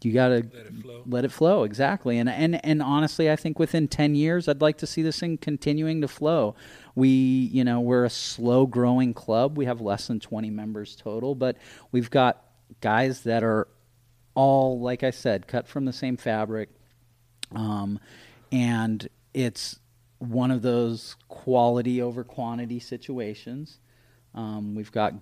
you 0.00 0.12
got 0.12 0.28
to 0.28 0.34
Let 0.36 0.44
it 0.44 0.74
flow. 0.80 1.02
let 1.06 1.24
it 1.24 1.32
flow 1.32 1.64
exactly. 1.64 2.18
And 2.18 2.28
and 2.28 2.64
and 2.64 2.80
honestly 2.80 3.28
i 3.28 3.34
think 3.34 3.58
within 3.58 3.88
10 3.88 4.14
years 4.14 4.46
i'd 4.46 4.60
like 4.60 4.78
to 4.78 4.86
see 4.86 5.02
this 5.02 5.18
thing 5.18 5.38
continuing 5.38 6.02
to 6.02 6.08
flow. 6.08 6.54
We 6.94 7.08
you 7.08 7.64
know 7.64 7.80
we're 7.80 8.04
a 8.04 8.10
slow 8.10 8.66
growing 8.66 9.12
club. 9.12 9.58
We 9.58 9.64
have 9.64 9.80
less 9.80 10.06
than 10.06 10.20
20 10.20 10.50
members 10.50 10.94
total 10.94 11.34
but 11.34 11.56
we've 11.90 12.10
got 12.10 12.44
guys 12.80 13.22
that 13.22 13.42
are 13.42 13.66
all 14.36 14.78
like 14.80 15.02
i 15.02 15.10
said 15.10 15.48
cut 15.48 15.66
from 15.66 15.84
the 15.84 15.92
same 15.92 16.16
fabric. 16.16 16.68
Um, 17.56 17.98
and 18.52 19.08
it's 19.34 19.80
one 20.18 20.50
of 20.50 20.62
those 20.62 21.16
quality 21.28 22.02
over 22.02 22.24
quantity 22.24 22.80
situations. 22.80 23.78
Um, 24.34 24.74
we've 24.74 24.92
got 24.92 25.14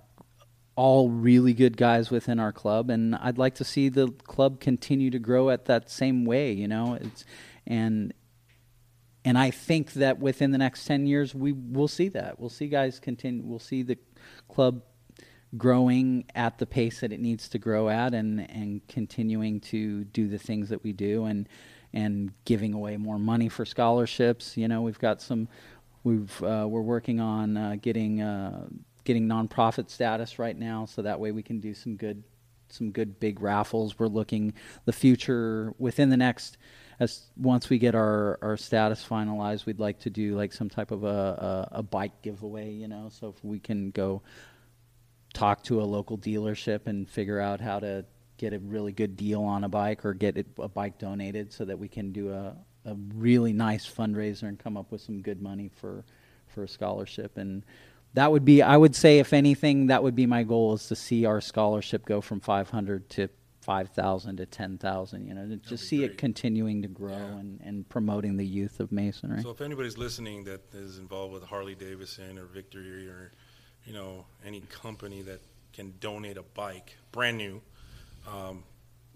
all 0.74 1.09
really 1.09 1.54
good 1.54 1.76
guys 1.76 2.11
within 2.11 2.38
our 2.38 2.52
club, 2.52 2.90
and 2.90 3.14
I'd 3.16 3.38
like 3.38 3.54
to 3.56 3.64
see 3.64 3.88
the 3.88 4.09
club 4.09 4.61
continue 4.61 5.11
to 5.11 5.18
grow 5.18 5.50
at 5.50 5.64
that 5.66 5.90
same 5.90 6.24
way. 6.24 6.53
You 6.53 6.68
know, 6.68 6.99
it's 7.01 7.24
and 7.66 8.12
and 9.24 9.38
I 9.38 9.51
think 9.51 9.94
that 9.94 10.18
within 10.18 10.53
the 10.53 10.59
next 10.59 10.84
ten 10.84 11.07
years, 11.07 11.34
we 11.34 11.53
will 11.53 11.88
see 11.88 12.09
that. 12.11 12.38
We'll 12.38 12.51
see 12.51 12.68
guys 12.68 13.01
continue. 13.01 13.42
We'll 13.42 13.59
see 13.59 13.82
the 13.82 13.99
club 14.49 14.82
growing 15.57 16.24
at 16.34 16.59
the 16.59 16.66
pace 16.66 17.01
that 17.01 17.12
it 17.12 17.20
needs 17.20 17.49
to 17.51 17.59
grow 17.59 17.88
at, 17.88 18.14
and 18.14 18.49
and 18.51 18.86
continuing 18.86 19.61
to 19.61 20.05
do 20.05 20.28
the 20.28 20.38
things 20.38 20.68
that 20.68 20.84
we 20.84 20.92
do, 20.92 21.24
and 21.24 21.49
and 21.97 22.30
giving 22.44 22.74
away 22.74 22.99
more 22.99 23.18
money 23.18 23.49
for 23.49 23.64
scholarships. 23.64 24.57
You 24.57 24.68
know, 24.68 24.82
we've 24.82 24.99
got 24.99 25.22
some. 25.22 25.49
We've 26.05 26.42
uh, 26.42 26.66
we're 26.68 26.82
working 26.82 27.18
on 27.20 27.57
uh, 27.57 27.76
getting 27.80 28.20
uh, 28.20 28.66
getting 29.05 29.26
nonprofit 29.26 29.90
status 29.90 30.38
right 30.38 30.57
now, 30.57 30.84
so 30.84 31.03
that 31.03 31.18
way 31.18 31.32
we 31.32 31.42
can 31.42 31.59
do 31.59 31.72
some 31.72 31.97
good 31.97 32.22
some 32.68 32.90
good 32.90 33.18
big 33.18 33.40
raffles. 33.40 33.99
We're 33.99 34.09
looking 34.09 34.53
the 34.84 34.92
future 34.92 35.72
within 35.78 36.11
the 36.11 36.16
next 36.16 36.59
as 36.99 37.26
once 37.36 37.68
we 37.68 37.78
get 37.78 37.94
our, 37.94 38.38
our 38.40 38.57
status 38.57 39.05
finalized, 39.07 39.66
we'd 39.66 39.78
like 39.78 39.99
to 40.01 40.11
do 40.11 40.34
like 40.34 40.53
some 40.53 40.70
type 40.70 40.90
of 40.90 41.05
a, 41.05 41.68
a, 41.72 41.78
a 41.78 41.82
bike 41.82 42.22
giveaway, 42.22 42.72
you 42.72 42.88
know. 42.88 43.09
So 43.11 43.28
if 43.28 43.44
we 43.44 43.59
can 43.59 43.90
go 43.90 44.22
talk 45.34 45.62
to 45.64 45.82
a 45.82 45.84
local 45.84 46.16
dealership 46.16 46.86
and 46.86 47.09
figure 47.09 47.38
out 47.38 47.61
how 47.61 47.80
to 47.80 48.07
get 48.39 48.53
a 48.53 48.59
really 48.59 48.93
good 48.93 49.16
deal 49.16 49.43
on 49.43 49.64
a 49.64 49.68
bike 49.68 50.05
or 50.05 50.14
get 50.14 50.37
it, 50.37 50.47
a 50.59 50.68
bike 50.68 50.99
donated 50.99 51.53
so 51.53 51.64
that 51.64 51.78
we 51.78 51.89
can 51.89 52.12
do 52.12 52.32
a, 52.32 52.57
a 52.84 52.95
really 53.14 53.53
nice 53.53 53.87
fundraiser 53.87 54.45
and 54.45 54.59
come 54.59 54.76
up 54.76 54.91
with 54.93 55.01
some 55.01 55.20
good 55.22 55.41
money 55.43 55.70
for 55.74 56.05
for 56.49 56.62
a 56.64 56.68
scholarship. 56.68 57.37
And 57.37 57.64
that 58.14 58.30
would 58.32 58.45
be 58.45 58.62
I 58.62 58.76
would 58.76 58.95
say 58.97 59.18
if 59.18 59.32
anything 59.32 59.89
that 59.89 60.03
would 60.03 60.14
be 60.14 60.26
my 60.26 60.43
goal 60.43 60.74
is 60.74 60.87
to 60.89 60.97
see 60.97 61.24
our 61.26 61.41
scholarship 61.41 62.05
go 62.07 62.20
from 62.20 62.41
500 62.41 63.09
to 63.11 63.28
5000 63.62 64.37
to 64.37 64.47
10,000 64.47 65.26
you 65.26 65.34
know 65.34 65.49
to 65.49 65.57
just 65.57 65.89
see 65.89 66.05
it 66.05 66.16
continuing 66.16 66.82
to 66.82 66.89
grow 66.89 67.11
Yeah. 67.16 67.39
and, 67.41 67.61
and 67.62 67.89
promoting 67.89 68.37
the 68.37 68.47
youth 68.47 68.78
of 68.78 68.93
masonry. 68.93 69.43
So, 69.43 69.51
if 69.51 69.61
anybody's 69.61 69.99
listening 69.99 70.45
that 70.45 70.61
is 70.72 70.99
involved 70.99 71.32
with 71.34 71.43
Harley 71.43 71.74
Davidson 71.74 72.39
or 72.39 72.45
Victory 72.45 73.09
or, 73.09 73.32
you 73.84 73.93
know, 73.93 74.24
any 74.45 74.61
company 74.61 75.22
that 75.22 75.41
can 75.72 75.95
donate 75.99 76.37
a 76.37 76.43
bike, 76.45 76.97
brand 77.11 77.39
new, 77.39 77.61
um, 78.27 78.64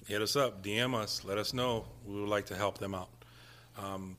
hit 0.07 0.23
us 0.23 0.37
up, 0.37 0.63
DM 0.63 0.95
us, 0.95 1.25
let 1.25 1.39
us 1.39 1.53
know. 1.53 1.87
We 2.07 2.21
would 2.21 2.29
like 2.29 2.47
to 2.47 2.57
help 2.57 2.79
them 2.79 2.95
out. 2.95 3.11
Um, 3.79 4.17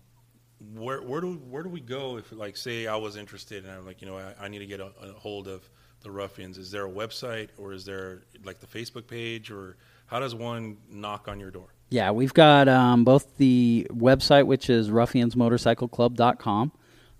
where 0.75 1.01
where 1.01 1.21
do 1.21 1.33
where 1.49 1.63
do 1.63 1.69
we 1.69 1.81
go 1.81 2.17
if 2.17 2.31
like 2.31 2.55
say 2.55 2.85
I 2.85 2.95
was 2.95 3.15
interested 3.15 3.65
and 3.65 3.73
I'm 3.73 3.85
like 3.85 3.99
you 3.99 4.07
know 4.07 4.17
I, 4.17 4.45
I 4.45 4.47
need 4.47 4.59
to 4.59 4.67
get 4.67 4.79
a, 4.79 4.91
a 5.01 5.13
hold 5.13 5.47
of 5.47 5.67
the 6.01 6.11
ruffians? 6.11 6.57
Is 6.57 6.71
there 6.71 6.85
a 6.85 6.89
website 6.89 7.49
or 7.57 7.73
is 7.73 7.85
there 7.85 8.23
like 8.43 8.59
the 8.59 8.67
Facebook 8.67 9.07
page 9.07 9.51
or 9.51 9.77
how 10.05 10.19
does 10.19 10.35
one 10.35 10.77
knock 10.89 11.27
on 11.27 11.39
your 11.39 11.51
door? 11.51 11.67
Yeah, 11.89 12.11
we've 12.11 12.33
got 12.33 12.67
um, 12.67 13.03
both 13.03 13.37
the 13.37 13.87
website, 13.89 14.45
which 14.45 14.69
is 14.69 14.89
ruffiansmotorcycleclub.com. 14.89 16.71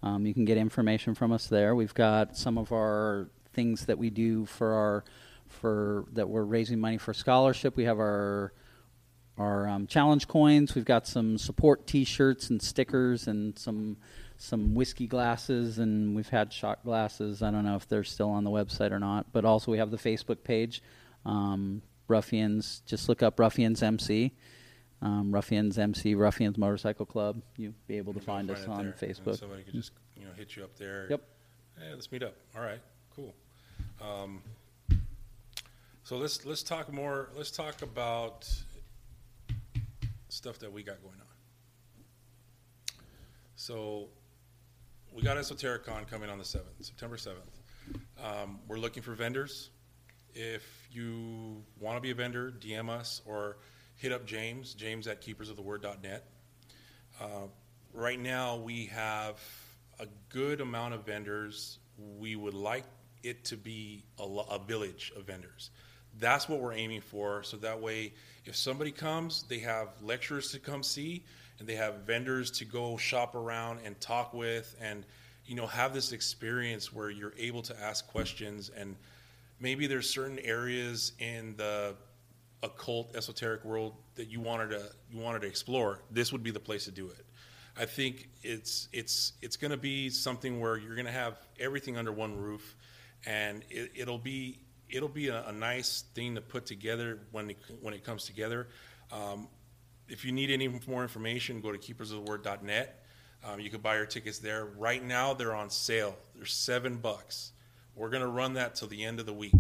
Um, 0.04 0.26
you 0.26 0.34
can 0.34 0.46
get 0.46 0.58
information 0.58 1.14
from 1.14 1.32
us 1.32 1.48
there. 1.48 1.76
We've 1.76 1.94
got 1.94 2.38
some 2.38 2.58
of 2.58 2.72
our 2.72 3.30
things 3.54 3.86
that 3.86 3.98
we 3.98 4.10
do 4.10 4.46
for 4.46 4.74
our 4.74 5.04
for 5.52 6.06
that 6.14 6.30
we're 6.30 6.43
raising 6.43 6.80
money 6.80 6.97
for 6.97 7.14
scholarship. 7.14 7.76
We 7.76 7.86
have 7.86 7.99
our 7.99 8.54
our 9.38 9.68
um, 9.68 9.88
challenge 9.88 10.28
coins. 10.28 10.76
We've 10.76 10.86
got 10.86 11.08
some 11.08 11.38
support 11.38 11.88
T-shirts 11.88 12.49
and 12.49 12.62
stickers 12.62 13.28
and 13.28 13.58
some 13.58 13.97
some 14.38 14.74
whiskey 14.74 15.06
glasses 15.06 15.78
and 15.78 16.16
we've 16.16 16.30
had 16.30 16.52
shot 16.52 16.84
glasses. 16.84 17.43
I 17.43 17.52
don't 17.52 17.64
know 17.64 17.76
if 17.76 17.88
they're 17.88 18.04
still 18.04 18.32
on 18.32 18.43
the 18.43 18.49
website 18.49 18.91
or 18.91 18.99
not. 18.99 19.32
But 19.32 19.45
also 19.45 19.72
we 19.72 19.78
have 19.78 19.91
the 19.91 19.97
Facebook 19.97 20.43
page, 20.43 20.82
um, 21.26 21.84
Ruffians. 22.08 22.82
Just 22.86 23.08
look 23.08 23.22
up 23.22 23.39
Ruffians 23.39 23.84
MC, 23.84 24.34
um, 25.02 25.32
Ruffians 25.32 25.78
MC, 25.78 26.16
Ruffians 26.16 26.58
Motorcycle 26.58 27.06
Club. 27.06 27.41
You'll 27.56 27.74
be 27.88 27.97
able 27.97 28.14
to 28.14 28.20
find 28.20 28.49
us 28.49 28.66
on 28.68 28.78
there, 28.78 28.86
and 28.88 28.95
Facebook. 28.95 29.38
Somebody 29.38 29.64
could 29.64 29.74
just 29.74 29.91
you 30.16 30.26
know 30.26 30.32
hit 30.36 30.56
you 30.56 30.64
up 30.64 30.76
there. 30.76 31.08
Yep. 31.10 31.22
Hey, 31.78 31.93
let's 31.93 32.12
meet 32.12 32.24
up. 32.24 32.36
All 32.56 32.64
right, 32.64 32.82
cool. 33.16 33.34
Um, 34.02 34.41
so 36.12 36.18
let's 36.18 36.45
let's 36.45 36.62
talk 36.62 36.91
more. 36.91 37.30
Let's 37.38 37.51
talk 37.51 37.84
about 37.84 38.45
stuff 40.28 40.59
that 40.59 40.70
we 40.70 40.84
got 40.84 41.01
going 41.01 41.16
on. 41.16 42.95
So 43.55 44.09
we 45.14 45.22
got 45.22 45.38
Esotericon 45.38 46.09
coming 46.09 46.30
on 46.30 46.38
the 46.38 46.43
seventh, 46.43 46.74
September 46.82 47.16
seventh. 47.16 47.57
Um, 48.22 48.59
we're 48.68 48.76
looking 48.78 49.01
for 49.01 49.14
vendors. 49.14 49.70
If 50.34 50.89
you 50.91 51.64
want 51.80 51.95
to 51.95 52.01
be 52.01 52.12
a 52.12 52.16
vendor, 52.16 52.51
DM 52.59 52.89
us 52.89 53.22
or 53.26 53.55
hit 53.95 54.12
up 54.12 54.26
James, 54.26 54.74
James 54.74 55.07
at 55.07 55.22
keepersoftheword.net. 55.22 56.26
Uh, 57.22 57.26
right 57.93 58.20
now, 58.20 58.57
we 58.57 58.88
have 58.88 59.39
a 59.97 60.07
good 60.28 60.59
amount 60.59 60.93
of 60.93 61.05
vendors. 61.05 61.80
We 62.20 62.36
would 62.36 62.53
like 62.53 62.84
it 63.24 63.45
to 63.45 63.55
be 63.55 64.03
a, 64.20 64.24
a 64.24 64.59
village 64.59 65.14
of 65.16 65.24
vendors. 65.24 65.70
That's 66.20 66.47
what 66.49 66.59
we're 66.59 66.74
aiming 66.74 67.01
for. 67.01 67.43
So 67.43 67.57
that 67.57 67.80
way, 67.80 68.14
if 68.45 68.55
somebody 68.55 68.91
comes, 68.91 69.43
they 69.43 69.59
have 69.59 69.89
lecturers 70.01 70.51
to 70.51 70.59
come 70.59 70.84
see, 70.84 71.24
and 71.59 71.68
they 71.68 71.76
have 71.76 72.01
vendors 72.05 72.51
to 72.51 72.66
go 72.66 72.97
shop 72.97 73.36
around 73.36 73.80
and 73.86 73.99
talk 73.99 74.34
with, 74.34 74.76
and 74.82 75.05
you 75.45 75.55
know 75.55 75.68
have 75.68 75.93
this 75.93 76.12
experience 76.12 76.93
where 76.93 77.09
you're 77.09 77.34
able 77.38 77.62
to 77.64 77.80
ask 77.82 78.07
questions. 78.07 78.70
And 78.76 78.95
maybe 79.59 79.88
there's 79.88 80.09
certain 80.09 80.39
areas 80.39 81.14
in 81.20 81.55
the 81.57 81.95
occult 82.64 83.16
esoteric 83.16 83.66
world 83.66 83.95
that 84.16 84.28
you 84.28 84.39
wanted 84.39 84.70
to 84.72 84.89
you 85.12 85.20
wanted 85.20 85.41
to 85.41 85.47
explore. 85.47 86.01
This 86.12 86.32
would 86.32 86.43
be 86.43 86.51
the 86.51 86.59
place 86.59 86.86
to 86.86 86.91
do 86.91 87.07
it. 87.07 87.26
I 87.78 87.86
think 87.86 88.30
it's 88.43 88.88
it's 88.91 89.34
it's 89.41 89.55
going 89.55 89.72
to 89.72 89.78
be 89.78 90.09
something 90.09 90.59
where 90.59 90.78
you're 90.78 90.95
going 90.95 91.05
to 91.05 91.12
have 91.12 91.38
everything 91.59 91.97
under 91.97 92.12
one 92.12 92.36
roof 92.36 92.76
and 93.26 93.64
it, 93.70 93.91
it'll 93.95 94.18
be 94.18 94.59
it'll 94.92 95.10
be 95.10 95.30
a, 95.30 95.44
a 95.48 95.52
nice 95.52 96.04
thing 96.14 96.36
to 96.36 96.42
put 96.42 96.66
together 96.66 97.20
when 97.32 97.52
it, 97.52 97.58
when 97.82 97.94
it 97.94 98.04
comes 98.04 98.26
together 98.26 98.68
um, 99.12 99.48
if 100.08 100.26
you 100.26 100.32
need 100.32 100.50
any 100.50 100.68
more 100.88 101.02
information 101.02 101.62
go 101.62 101.72
to 101.72 101.78
keepersoftheword.net 101.78 103.04
um, 103.44 103.60
you 103.60 103.70
can 103.70 103.82
buy 103.82 103.96
your 103.96 104.06
tickets 104.06 104.39
there 104.39 104.66
right 104.78 105.04
now 105.04 105.34
they're 105.34 105.56
on 105.56 105.70
sale 105.70 106.16
they're 106.36 106.46
seven 106.46 106.98
bucks 106.98 107.52
we're 107.96 108.10
going 108.10 108.22
to 108.22 108.28
run 108.28 108.54
that 108.54 108.76
till 108.76 108.88
the 108.88 109.04
end 109.04 109.20
of 109.20 109.26
the 109.26 109.34
week. 109.34 109.54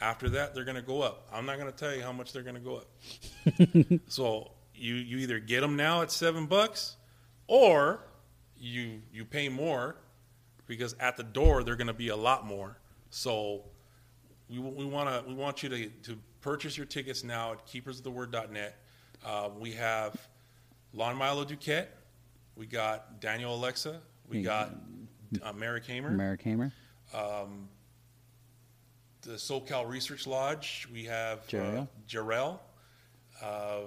After 0.00 0.28
that, 0.30 0.54
they're 0.54 0.64
going 0.64 0.76
to 0.76 0.82
go 0.82 1.02
up. 1.02 1.28
I'm 1.32 1.46
not 1.46 1.58
going 1.58 1.70
to 1.70 1.76
tell 1.76 1.94
you 1.94 2.02
how 2.02 2.12
much 2.12 2.32
they're 2.32 2.42
going 2.42 2.56
to 2.56 2.60
go 2.60 2.76
up. 2.76 4.00
so 4.08 4.50
you 4.74 4.94
you 4.94 5.18
either 5.18 5.38
get 5.38 5.60
them 5.60 5.76
now 5.76 6.02
at 6.02 6.10
seven 6.10 6.46
bucks, 6.46 6.96
or 7.46 8.00
you 8.58 9.02
you 9.12 9.24
pay 9.24 9.48
more 9.48 9.96
because 10.66 10.94
at 10.98 11.16
the 11.16 11.22
door 11.22 11.62
they're 11.62 11.76
going 11.76 11.86
to 11.86 11.92
be 11.92 12.08
a 12.08 12.16
lot 12.16 12.44
more. 12.44 12.78
So 13.10 13.64
we, 14.58 14.70
we 14.70 14.84
want 14.84 15.08
to 15.08 15.28
we 15.28 15.34
want 15.34 15.62
you 15.62 15.68
to 15.68 15.88
to 15.88 16.18
purchase 16.40 16.76
your 16.76 16.86
tickets 16.86 17.24
now 17.24 17.52
at 17.52 17.66
keepersoftheword.net. 17.66 18.78
Uh, 19.24 19.50
we 19.58 19.72
have 19.72 20.28
Lon 20.92 21.16
Milo 21.16 21.44
Duquette, 21.44 21.88
we 22.56 22.66
got 22.66 23.20
Daniel 23.20 23.54
Alexa, 23.54 24.00
we 24.28 24.42
got 24.42 24.74
uh, 25.42 25.52
Mary 25.52 25.80
Kamer 25.80 26.10
Merrick 26.12 26.42
Hamer, 26.42 26.72
um, 27.14 27.68
the 29.22 29.32
SoCal 29.32 29.88
Research 29.88 30.26
Lodge. 30.26 30.86
We 30.92 31.04
have 31.04 31.38
uh, 31.38 31.42
Jarrell. 31.50 31.88
Jarrell. 32.08 32.58
Uh, 33.42 33.80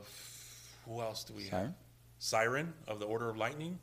who 0.85 1.01
else 1.01 1.23
do 1.23 1.33
we 1.33 1.43
have? 1.43 1.51
Siren. 1.51 1.75
Siren 2.19 2.73
of 2.87 2.99
the 2.99 3.05
Order 3.05 3.29
of 3.29 3.37
Lightning. 3.37 3.77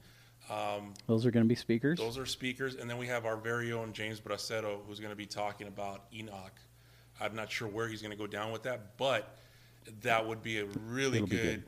Um, 0.51 0.93
those 1.07 1.25
are 1.25 1.31
going 1.31 1.45
to 1.45 1.49
be 1.49 1.55
speakers. 1.55 1.99
those 1.99 2.19
are 2.19 2.27
speakers, 2.27 2.75
and 2.75 2.89
then 2.89 2.99
we 2.99 3.07
have 3.07 3.25
our 3.25 3.37
very 3.37 3.73
own 3.73 3.93
James 3.93 4.21
Bracetto, 4.21 4.79
who's 4.87 5.01
going 5.01 5.13
to 5.13 5.17
be 5.17 5.27
talking 5.27 5.69
about 5.69 6.05
Enoch. 6.13 6.61
I'm 7.21 7.35
not 7.35 7.51
sure 7.51 7.69
where 7.69 7.89
he's 7.89 8.03
going 8.03 8.13
to 8.13 8.19
go 8.19 8.27
down 8.27 8.53
with 8.53 8.65
that, 8.65 8.97
but 8.97 9.39
that 10.03 10.27
would 10.27 10.43
be 10.43 10.59
a 10.59 10.67
really 10.87 11.19
It'll 11.19 11.29
be 11.29 11.37
good, 11.37 11.63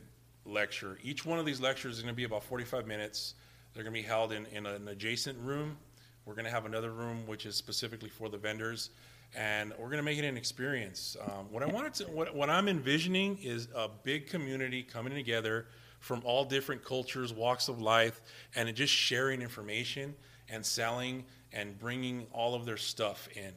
lecture. 0.45 0.99
Each 1.03 1.25
one 1.25 1.39
of 1.39 1.47
these 1.47 1.61
lectures 1.61 1.97
is 1.97 2.03
going 2.03 2.15
to 2.15 2.17
be 2.17 2.25
about 2.25 2.45
45 2.45 2.87
minutes. 2.87 3.35
They're 3.75 3.83
going 3.83 3.95
to 3.95 4.01
be 4.01 4.07
held 4.07 4.33
in, 4.33 4.47
in 4.47 4.67
an 4.67 4.89
adjacent 4.89 5.39
room. 5.41 5.77
We're 6.25 6.35
going 6.35 6.47
to 6.47 6.51
have 6.51 6.67
another 6.67 6.91
room 6.91 7.27
which 7.27 7.47
is 7.47 7.55
specifically 7.55 8.09
for 8.09 8.29
the 8.29 8.39
vendors, 8.39 8.91
and 9.35 9.73
we're 9.79 9.87
going 9.87 9.99
to 9.99 10.03
make 10.03 10.19
it 10.19 10.25
an 10.25 10.37
experience. 10.37 11.17
Um, 11.23 11.47
what 11.51 11.63
I 11.63 11.67
wanted 11.67 11.95
to, 11.95 12.05
what, 12.05 12.35
what 12.35 12.51
I'm 12.51 12.69
envisioning 12.69 13.39
is 13.43 13.69
a 13.75 13.89
big 13.89 14.29
community 14.29 14.83
coming 14.83 15.15
together 15.15 15.67
from 16.01 16.23
all 16.25 16.45
different 16.45 16.85
cultures, 16.85 17.33
walks 17.33 17.69
of 17.69 17.81
life, 17.81 18.21
and 18.55 18.73
just 18.75 18.93
sharing 18.93 19.41
information 19.41 20.15
and 20.49 20.65
selling 20.65 21.25
and 21.53 21.79
bringing 21.79 22.27
all 22.33 22.55
of 22.55 22.65
their 22.65 22.77
stuff 22.77 23.29
in. 23.37 23.53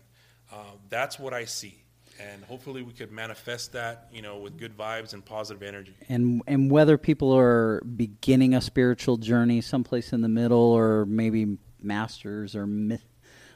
Um, 0.52 0.80
that's 0.90 1.20
what 1.20 1.34
I 1.34 1.46
see, 1.46 1.76
and 2.20 2.44
hopefully 2.44 2.82
we 2.82 2.92
could 2.94 3.12
manifest 3.12 3.74
that, 3.74 4.10
you 4.12 4.22
know, 4.22 4.38
with 4.38 4.58
good 4.58 4.76
vibes 4.76 5.14
and 5.14 5.24
positive 5.24 5.62
energy. 5.64 5.94
and 6.10 6.42
and 6.48 6.72
whether 6.72 6.98
people 6.98 7.32
are 7.36 7.82
beginning 7.82 8.56
a 8.56 8.62
spiritual 8.62 9.18
journey 9.18 9.62
someplace 9.62 10.12
in 10.12 10.22
the 10.22 10.30
middle 10.30 10.58
or 10.60 11.06
maybe 11.06 11.58
masters 11.82 12.56
or 12.56 12.66
mi- 12.68 13.00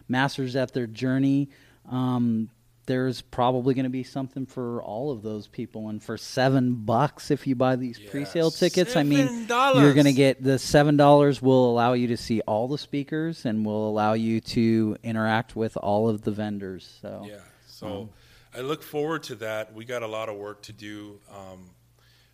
masters 0.08 0.56
at 0.56 0.74
their 0.74 0.88
journey 0.88 1.50
um, 1.90 2.50
there's 2.86 3.22
probably 3.22 3.74
going 3.74 3.84
to 3.86 3.90
be 3.90 4.04
something 4.04 4.46
for 4.46 4.82
all 4.82 5.12
of 5.12 5.22
those 5.22 5.48
people 5.48 5.90
and 5.90 6.04
for 6.04 6.18
seven 6.18 6.76
bucks 6.76 7.32
if 7.32 7.48
you 7.48 7.56
buy 7.56 7.76
these 7.76 7.98
Yeah, 8.00 8.10
pre-sale 8.12 8.52
tickets 8.52 8.96
i 8.96 9.04
mean 9.04 9.48
$7. 9.48 9.82
you're 9.82 9.94
going 9.94 10.06
to 10.06 10.14
get 10.14 10.44
the 10.44 10.60
seven 10.60 10.98
dollars 10.98 11.42
will 11.42 11.70
allow 11.72 11.94
you 11.94 12.08
to 12.08 12.18
see 12.18 12.42
all 12.42 12.68
the 12.68 12.78
speakers 12.78 13.46
and 13.46 13.66
will 13.66 13.88
allow 13.90 14.14
you 14.14 14.42
to 14.42 14.98
interact 15.04 15.56
with 15.56 15.78
all 15.78 16.10
of 16.10 16.22
the 16.24 16.32
vendors 16.32 16.98
so 17.02 17.26
Yeah. 17.28 17.38
So 17.68 18.10
I 18.56 18.62
look 18.62 18.84
forward 18.84 19.24
to 19.24 19.36
that. 19.36 19.74
We 19.74 19.84
got 19.84 20.04
a 20.04 20.08
lot 20.08 20.30
of 20.30 20.36
work 20.38 20.62
to 20.64 20.74
do. 20.74 21.20
Um, 21.36 21.72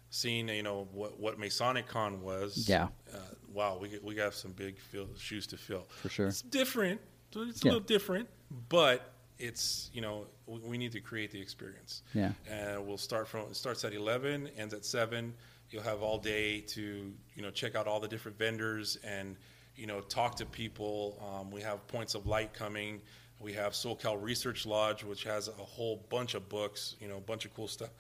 seeing 0.10 0.50
you 0.50 0.64
know 0.64 0.88
what 0.92 1.20
what 1.20 1.40
Masonic 1.40 1.88
Con 1.88 2.22
was. 2.22 2.68
Yeah. 2.68 2.90
Uh, 3.14 3.18
wow, 3.54 3.78
we 3.82 3.98
we 4.04 4.16
got 4.16 4.34
some 4.34 4.52
big 4.52 4.80
fill, 4.80 5.08
shoes 5.18 5.48
to 5.48 5.58
fill. 5.58 5.86
For 6.02 6.10
sure. 6.10 6.28
It's 6.28 6.42
different. 6.42 7.00
It's 7.34 7.64
a 7.64 7.68
Yeah. 7.68 7.72
little 7.74 7.80
different, 7.88 8.28
but 8.70 9.14
it's 9.38 9.90
you 9.94 10.02
know 10.02 10.28
we, 10.50 10.78
need 10.78 10.92
to 10.94 11.00
create 11.00 11.32
the 11.32 11.42
experience. 11.42 12.02
Yeah. 12.14 12.32
And 12.50 12.86
we'll 12.86 12.98
start 12.98 13.28
from 13.28 13.42
it 13.42 13.56
starts 13.56 13.84
at 13.84 13.94
eleven, 13.94 14.50
ends 14.58 14.74
at 14.74 14.86
seven. 14.86 15.34
You'll 15.70 15.84
have 15.84 16.02
all 16.02 16.18
day 16.18 16.62
to 16.62 17.14
you 17.36 17.42
know 17.42 17.52
check 17.52 17.76
out 17.76 17.88
all 17.88 18.00
the 18.00 18.08
different 18.08 18.38
vendors 18.38 18.98
and 19.04 19.36
you 19.76 19.88
know 19.88 20.02
talk 20.02 20.36
to 20.38 20.46
people. 20.46 21.22
Um, 21.26 21.52
we 21.52 21.62
have 21.62 21.86
Points 21.88 22.16
of 22.16 22.26
Light 22.28 22.54
coming. 22.54 23.02
We 23.40 23.54
have 23.54 23.72
SoCal 23.72 24.22
Research 24.22 24.66
Lodge, 24.66 25.04
which 25.04 25.24
has 25.24 25.48
a 25.48 25.52
whole 25.52 26.06
bunch 26.10 26.34
of 26.34 26.50
books, 26.50 26.96
you 27.00 27.08
know, 27.08 27.18
a 27.18 27.22
bunch 27.22 27.46
of 27.46 27.54
cool 27.54 27.70
stuff. 27.70 27.92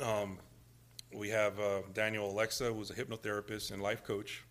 Um, 0.00 0.38
we 1.14 1.28
have 1.28 1.60
uh, 1.60 1.82
Daniel 1.92 2.28
Alexa, 2.28 2.72
who's 2.72 2.90
a 2.90 2.94
hypnotherapist 2.94 3.70
and 3.70 3.80
life 3.80 4.02
coach. 4.02 4.42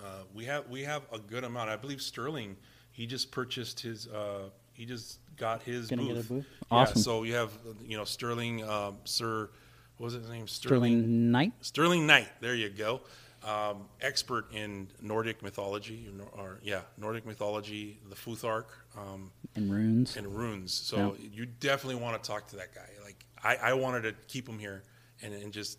Uh, 0.00 0.22
we 0.32 0.44
have 0.44 0.68
we 0.68 0.82
have 0.82 1.02
a 1.12 1.18
good 1.18 1.42
amount. 1.42 1.70
I 1.70 1.76
believe 1.76 2.00
Sterling, 2.00 2.56
he 2.92 3.06
just 3.06 3.32
purchased 3.32 3.80
his. 3.80 4.06
Uh, 4.06 4.50
he 4.72 4.84
just 4.84 5.18
got 5.36 5.62
his 5.62 5.88
Gonna 5.88 6.02
booth. 6.02 6.14
get 6.14 6.24
a 6.24 6.28
booth? 6.28 6.46
Yeah, 6.70 6.78
Awesome. 6.78 7.00
so 7.02 7.22
you 7.22 7.34
have 7.34 7.52
you 7.84 7.96
know 7.96 8.04
Sterling, 8.04 8.62
um, 8.68 8.96
Sir, 9.04 9.50
what 9.96 10.04
was 10.06 10.14
his 10.14 10.28
name? 10.28 10.46
sterling 10.48 11.30
knight 11.30 11.52
Sterling 11.60 12.06
Knight. 12.06 12.28
There 12.40 12.54
you 12.54 12.68
go. 12.70 13.02
Um, 13.44 13.88
expert 14.00 14.52
in 14.54 14.86
Nordic 15.00 15.42
mythology, 15.42 16.08
or, 16.36 16.60
yeah, 16.62 16.82
Nordic 16.96 17.26
mythology, 17.26 17.98
the 18.08 18.14
Futhark, 18.14 18.66
um, 18.96 19.32
and 19.56 19.68
runes 19.68 20.16
and 20.16 20.26
runes. 20.28 20.72
So 20.72 21.16
you 21.20 21.46
definitely 21.46 22.00
want 22.00 22.22
to 22.22 22.28
talk 22.28 22.46
to 22.48 22.56
that 22.56 22.72
guy. 22.72 22.88
Like 23.04 23.24
I, 23.42 23.70
I 23.70 23.72
wanted 23.74 24.02
to 24.02 24.12
keep 24.28 24.48
him 24.48 24.60
here 24.60 24.84
and 25.22 25.34
and 25.34 25.52
just 25.52 25.78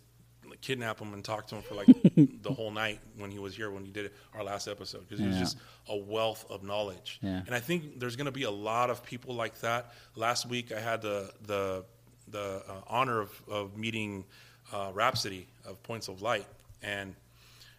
like, 0.54 0.60
kidnap 0.60 1.00
him 1.00 1.12
and 1.12 1.24
talk 1.24 1.46
to 1.48 1.56
him 1.56 1.62
for 1.62 1.74
like 1.74 1.86
the 2.42 2.52
whole 2.52 2.70
night 2.70 3.00
when 3.18 3.30
he 3.30 3.38
was 3.38 3.54
here 3.54 3.70
when 3.70 3.84
he 3.84 3.90
did 3.90 4.06
it, 4.06 4.14
our 4.34 4.44
last 4.44 4.68
episode 4.68 5.00
because 5.00 5.18
he 5.18 5.26
was 5.26 5.38
just 5.38 5.58
a 5.88 5.96
wealth 5.96 6.46
of 6.50 6.62
knowledge. 6.62 7.18
Yeah. 7.22 7.42
And 7.46 7.54
I 7.54 7.60
think 7.60 7.98
there's 7.98 8.16
going 8.16 8.26
to 8.26 8.32
be 8.32 8.44
a 8.44 8.50
lot 8.50 8.90
of 8.90 9.02
people 9.02 9.34
like 9.34 9.60
that. 9.60 9.92
Last 10.16 10.46
week 10.46 10.72
I 10.72 10.80
had 10.80 11.02
the 11.02 11.32
the 11.46 11.84
the 12.28 12.62
uh, 12.68 12.72
honor 12.86 13.20
of 13.20 13.42
of 13.48 13.76
meeting 13.76 14.24
uh, 14.72 14.90
Rhapsody 14.94 15.46
of 15.66 15.82
Points 15.82 16.08
of 16.08 16.22
Light, 16.22 16.46
and 16.82 17.14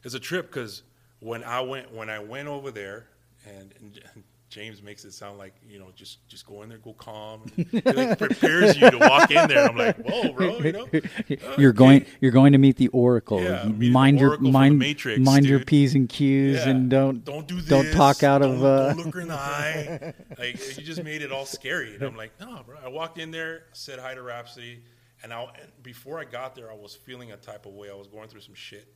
it's 0.03 0.15
a 0.15 0.19
trip 0.19 0.47
because 0.47 0.83
when 1.19 1.43
I 1.43 1.61
went 1.61 1.93
when 1.93 2.09
I 2.09 2.19
went 2.19 2.47
over 2.47 2.71
there, 2.71 3.07
and, 3.45 3.73
and 3.79 4.23
James 4.47 4.81
makes 4.81 5.03
it 5.05 5.11
sound 5.11 5.37
like 5.39 5.53
you 5.67 5.79
know 5.79 5.87
just 5.95 6.25
just 6.29 6.45
go 6.45 6.61
in 6.61 6.69
there, 6.69 6.77
go 6.77 6.93
calm, 6.93 7.41
and 7.57 7.65
he 7.67 7.81
like 7.81 8.17
prepares 8.17 8.77
you 8.77 8.89
to 8.91 8.97
walk 8.99 9.29
in 9.31 9.47
there. 9.49 9.67
I'm 9.67 9.75
like, 9.75 9.97
whoa, 9.97 10.31
bro, 10.33 10.59
you 10.59 10.71
know, 10.71 10.87
You're 11.57 11.73
going. 11.73 12.05
You're 12.21 12.31
going 12.31 12.51
to 12.53 12.57
meet 12.59 12.77
the 12.77 12.87
Oracle. 12.89 13.41
Yeah, 13.41 13.65
mind 13.65 14.19
your 14.19 14.29
Oracle 14.29 14.51
mind. 14.51 14.77
Matrix, 14.79 15.19
mind 15.19 15.45
your 15.47 15.59
p's 15.61 15.95
and 15.95 16.07
q's, 16.07 16.57
Yeah. 16.57 16.69
and 16.69 16.89
don't 16.89 17.25
don't 17.25 17.47
do 17.47 17.55
this. 17.55 17.65
don't 17.65 17.91
talk 17.91 18.23
out 18.23 18.41
of. 18.43 18.59
Don't, 18.59 18.63
Uh, 18.65 18.93
don't 18.93 19.05
look 19.05 19.15
her 19.15 19.21
in 19.21 19.27
the 19.29 19.33
eye. 19.33 20.13
Like 20.37 20.77
you 20.77 20.83
just 20.83 21.03
made 21.03 21.21
it 21.23 21.31
all 21.31 21.45
scary. 21.45 21.95
And 21.95 22.03
I'm 22.03 22.15
like, 22.15 22.39
no, 22.39 22.61
bro. 22.65 22.77
I 22.83 22.87
walked 22.89 23.17
in 23.17 23.31
there, 23.31 23.63
said 23.73 23.97
hi 23.99 24.13
to 24.13 24.21
Rhapsody, 24.21 24.83
and 25.23 25.33
I 25.33 25.41
and 25.59 25.71
before 25.81 26.19
I 26.19 26.23
got 26.23 26.55
there, 26.55 26.71
I 26.71 26.75
was 26.75 26.95
feeling 26.95 27.31
a 27.31 27.37
type 27.37 27.65
of 27.65 27.73
way. 27.73 27.89
I 27.89 27.95
was 27.95 28.07
going 28.07 28.29
through 28.29 28.41
some 28.41 28.55
shit. 28.55 28.93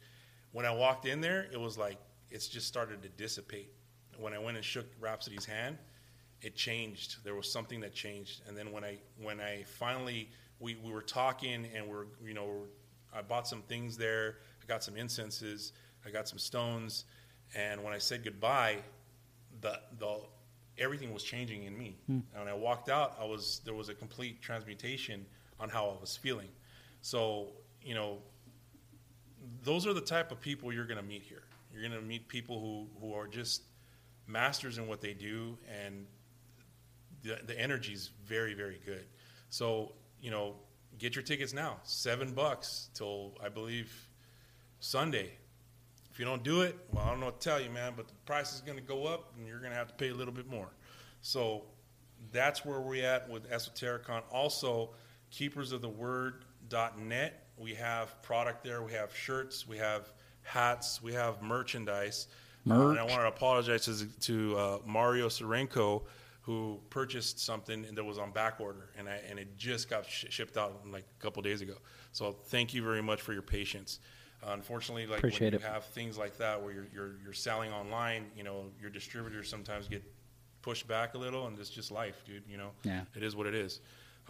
When 0.51 0.65
I 0.65 0.71
walked 0.73 1.05
in 1.07 1.21
there, 1.21 1.47
it 1.51 1.59
was 1.59 1.77
like 1.77 1.97
it's 2.31 2.47
just 2.47 2.67
started 2.67 3.01
to 3.01 3.09
dissipate. 3.09 3.71
When 4.19 4.33
I 4.33 4.39
went 4.39 4.57
and 4.57 4.65
shook 4.65 4.85
Rhapsody's 4.99 5.45
hand, 5.45 5.77
it 6.41 6.55
changed. 6.55 7.23
There 7.23 7.35
was 7.35 7.51
something 7.51 7.79
that 7.81 7.93
changed. 7.93 8.41
And 8.47 8.57
then 8.57 8.71
when 8.71 8.83
I 8.83 8.97
when 9.21 9.39
I 9.39 9.63
finally 9.63 10.29
we, 10.59 10.75
we 10.83 10.91
were 10.91 11.01
talking 11.01 11.67
and 11.75 11.87
we're 11.87 12.05
you 12.23 12.33
know 12.33 12.65
I 13.13 13.21
bought 13.21 13.47
some 13.47 13.61
things 13.63 13.97
there. 13.97 14.37
I 14.63 14.65
got 14.67 14.83
some 14.83 14.95
incenses. 14.95 15.73
I 16.05 16.09
got 16.09 16.27
some 16.27 16.37
stones. 16.37 17.05
And 17.55 17.83
when 17.83 17.93
I 17.93 17.97
said 17.97 18.23
goodbye, 18.23 18.77
the 19.61 19.79
the 19.99 20.19
everything 20.77 21.13
was 21.13 21.23
changing 21.23 21.63
in 21.63 21.77
me. 21.77 21.97
Hmm. 22.05 22.19
And 22.33 22.45
when 22.45 22.47
I 22.47 22.53
walked 22.53 22.89
out, 22.89 23.17
I 23.19 23.25
was 23.25 23.61
there 23.65 23.73
was 23.73 23.89
a 23.89 23.93
complete 23.93 24.41
transmutation 24.41 25.25
on 25.59 25.69
how 25.69 25.89
I 25.89 25.99
was 25.99 26.15
feeling. 26.15 26.49
So 27.01 27.49
you 27.81 27.95
know, 27.95 28.17
those 29.63 29.87
are 29.87 29.93
the 29.93 30.01
type 30.01 30.31
of 30.31 30.39
people 30.39 30.71
you're 30.71 30.85
going 30.85 30.99
to 30.99 31.05
meet 31.05 31.23
here. 31.23 31.43
You're 31.73 31.81
going 31.81 31.99
to 31.99 32.05
meet 32.05 32.27
people 32.27 32.59
who 32.59 32.87
who 32.99 33.13
are 33.13 33.27
just 33.27 33.63
masters 34.29 34.77
in 34.77 34.87
what 34.87 35.01
they 35.01 35.13
do, 35.13 35.57
and 35.83 36.05
the 37.23 37.39
the 37.45 37.59
energy 37.59 37.93
is 37.93 38.11
very 38.25 38.53
very 38.53 38.79
good. 38.85 39.05
So 39.49 39.93
you 40.21 40.31
know, 40.31 40.55
get 40.97 41.15
your 41.15 41.23
tickets 41.23 41.53
now. 41.53 41.77
Seven 41.83 42.33
bucks 42.33 42.89
till 42.93 43.33
I 43.43 43.49
believe 43.49 43.91
Sunday. 44.79 45.31
If 46.11 46.19
you 46.19 46.25
don't 46.25 46.43
do 46.43 46.61
it, 46.61 46.77
well, 46.91 47.05
I 47.05 47.09
don't 47.09 47.19
know 47.19 47.27
what 47.27 47.39
to 47.39 47.49
tell 47.49 47.61
you, 47.61 47.69
man. 47.69 47.93
But 47.95 48.07
the 48.07 48.13
price 48.25 48.53
is 48.53 48.61
going 48.61 48.77
to 48.77 48.83
go 48.83 49.05
up, 49.05 49.33
and 49.37 49.47
you're 49.47 49.59
going 49.59 49.71
to 49.71 49.77
have 49.77 49.87
to 49.87 49.93
pay 49.93 50.09
a 50.09 50.13
little 50.13 50.33
bit 50.33 50.49
more. 50.49 50.67
So 51.21 51.63
that's 52.31 52.65
where 52.65 52.81
we're 52.81 53.05
at 53.05 53.29
with 53.29 53.49
Esotericon. 53.49 54.23
Also, 54.31 54.89
keepersoftheword.net. 55.31 57.43
We 57.57 57.73
have 57.75 58.21
product 58.21 58.63
there. 58.63 58.81
We 58.81 58.93
have 58.93 59.15
shirts. 59.15 59.67
We 59.67 59.77
have 59.77 60.11
hats. 60.41 61.01
We 61.01 61.13
have 61.13 61.41
merchandise. 61.41 62.27
Uh, 62.69 62.89
and 62.89 62.99
I 62.99 63.03
want 63.03 63.21
to 63.21 63.27
apologize 63.27 63.85
to, 63.85 64.05
to 64.21 64.57
uh, 64.57 64.77
Mario 64.85 65.27
Serenko, 65.27 66.03
who 66.41 66.79
purchased 66.89 67.39
something 67.39 67.85
that 67.93 68.03
was 68.03 68.17
on 68.17 68.31
back 68.31 68.59
order, 68.59 68.89
and 68.97 69.07
I, 69.07 69.19
and 69.29 69.37
it 69.37 69.57
just 69.57 69.89
got 69.89 70.05
sh- 70.05 70.25
shipped 70.29 70.57
out 70.57 70.81
like 70.91 71.05
a 71.19 71.21
couple 71.21 71.41
days 71.41 71.61
ago. 71.61 71.75
So 72.11 72.35
thank 72.45 72.73
you 72.73 72.81
very 72.83 73.01
much 73.03 73.21
for 73.21 73.33
your 73.33 73.41
patience. 73.41 73.99
Uh, 74.43 74.51
unfortunately, 74.53 75.05
like 75.05 75.19
Appreciate 75.19 75.53
when 75.53 75.61
you 75.61 75.67
it. 75.67 75.71
have 75.71 75.85
things 75.85 76.17
like 76.17 76.37
that 76.37 76.61
where 76.61 76.71
you're, 76.71 76.87
you're 76.93 77.11
you're 77.23 77.33
selling 77.33 77.71
online, 77.73 78.25
you 78.37 78.43
know, 78.43 78.65
your 78.81 78.89
distributors 78.89 79.49
sometimes 79.49 79.87
get 79.87 80.01
pushed 80.61 80.87
back 80.87 81.13
a 81.13 81.17
little, 81.17 81.47
and 81.47 81.57
it's 81.59 81.69
just 81.69 81.91
life, 81.91 82.23
dude. 82.25 82.43
You 82.49 82.57
know, 82.57 82.71
Yeah. 82.83 83.01
it 83.15 83.21
is 83.23 83.35
what 83.35 83.47
it 83.47 83.53
is. 83.55 83.81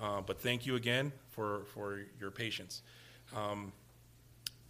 Uh, 0.02 0.22
but 0.22 0.40
thank 0.42 0.66
you 0.66 0.76
again 0.76 1.12
for 1.30 1.64
for 1.74 2.02
your 2.20 2.32
patience. 2.32 2.82
Um, 3.36 3.72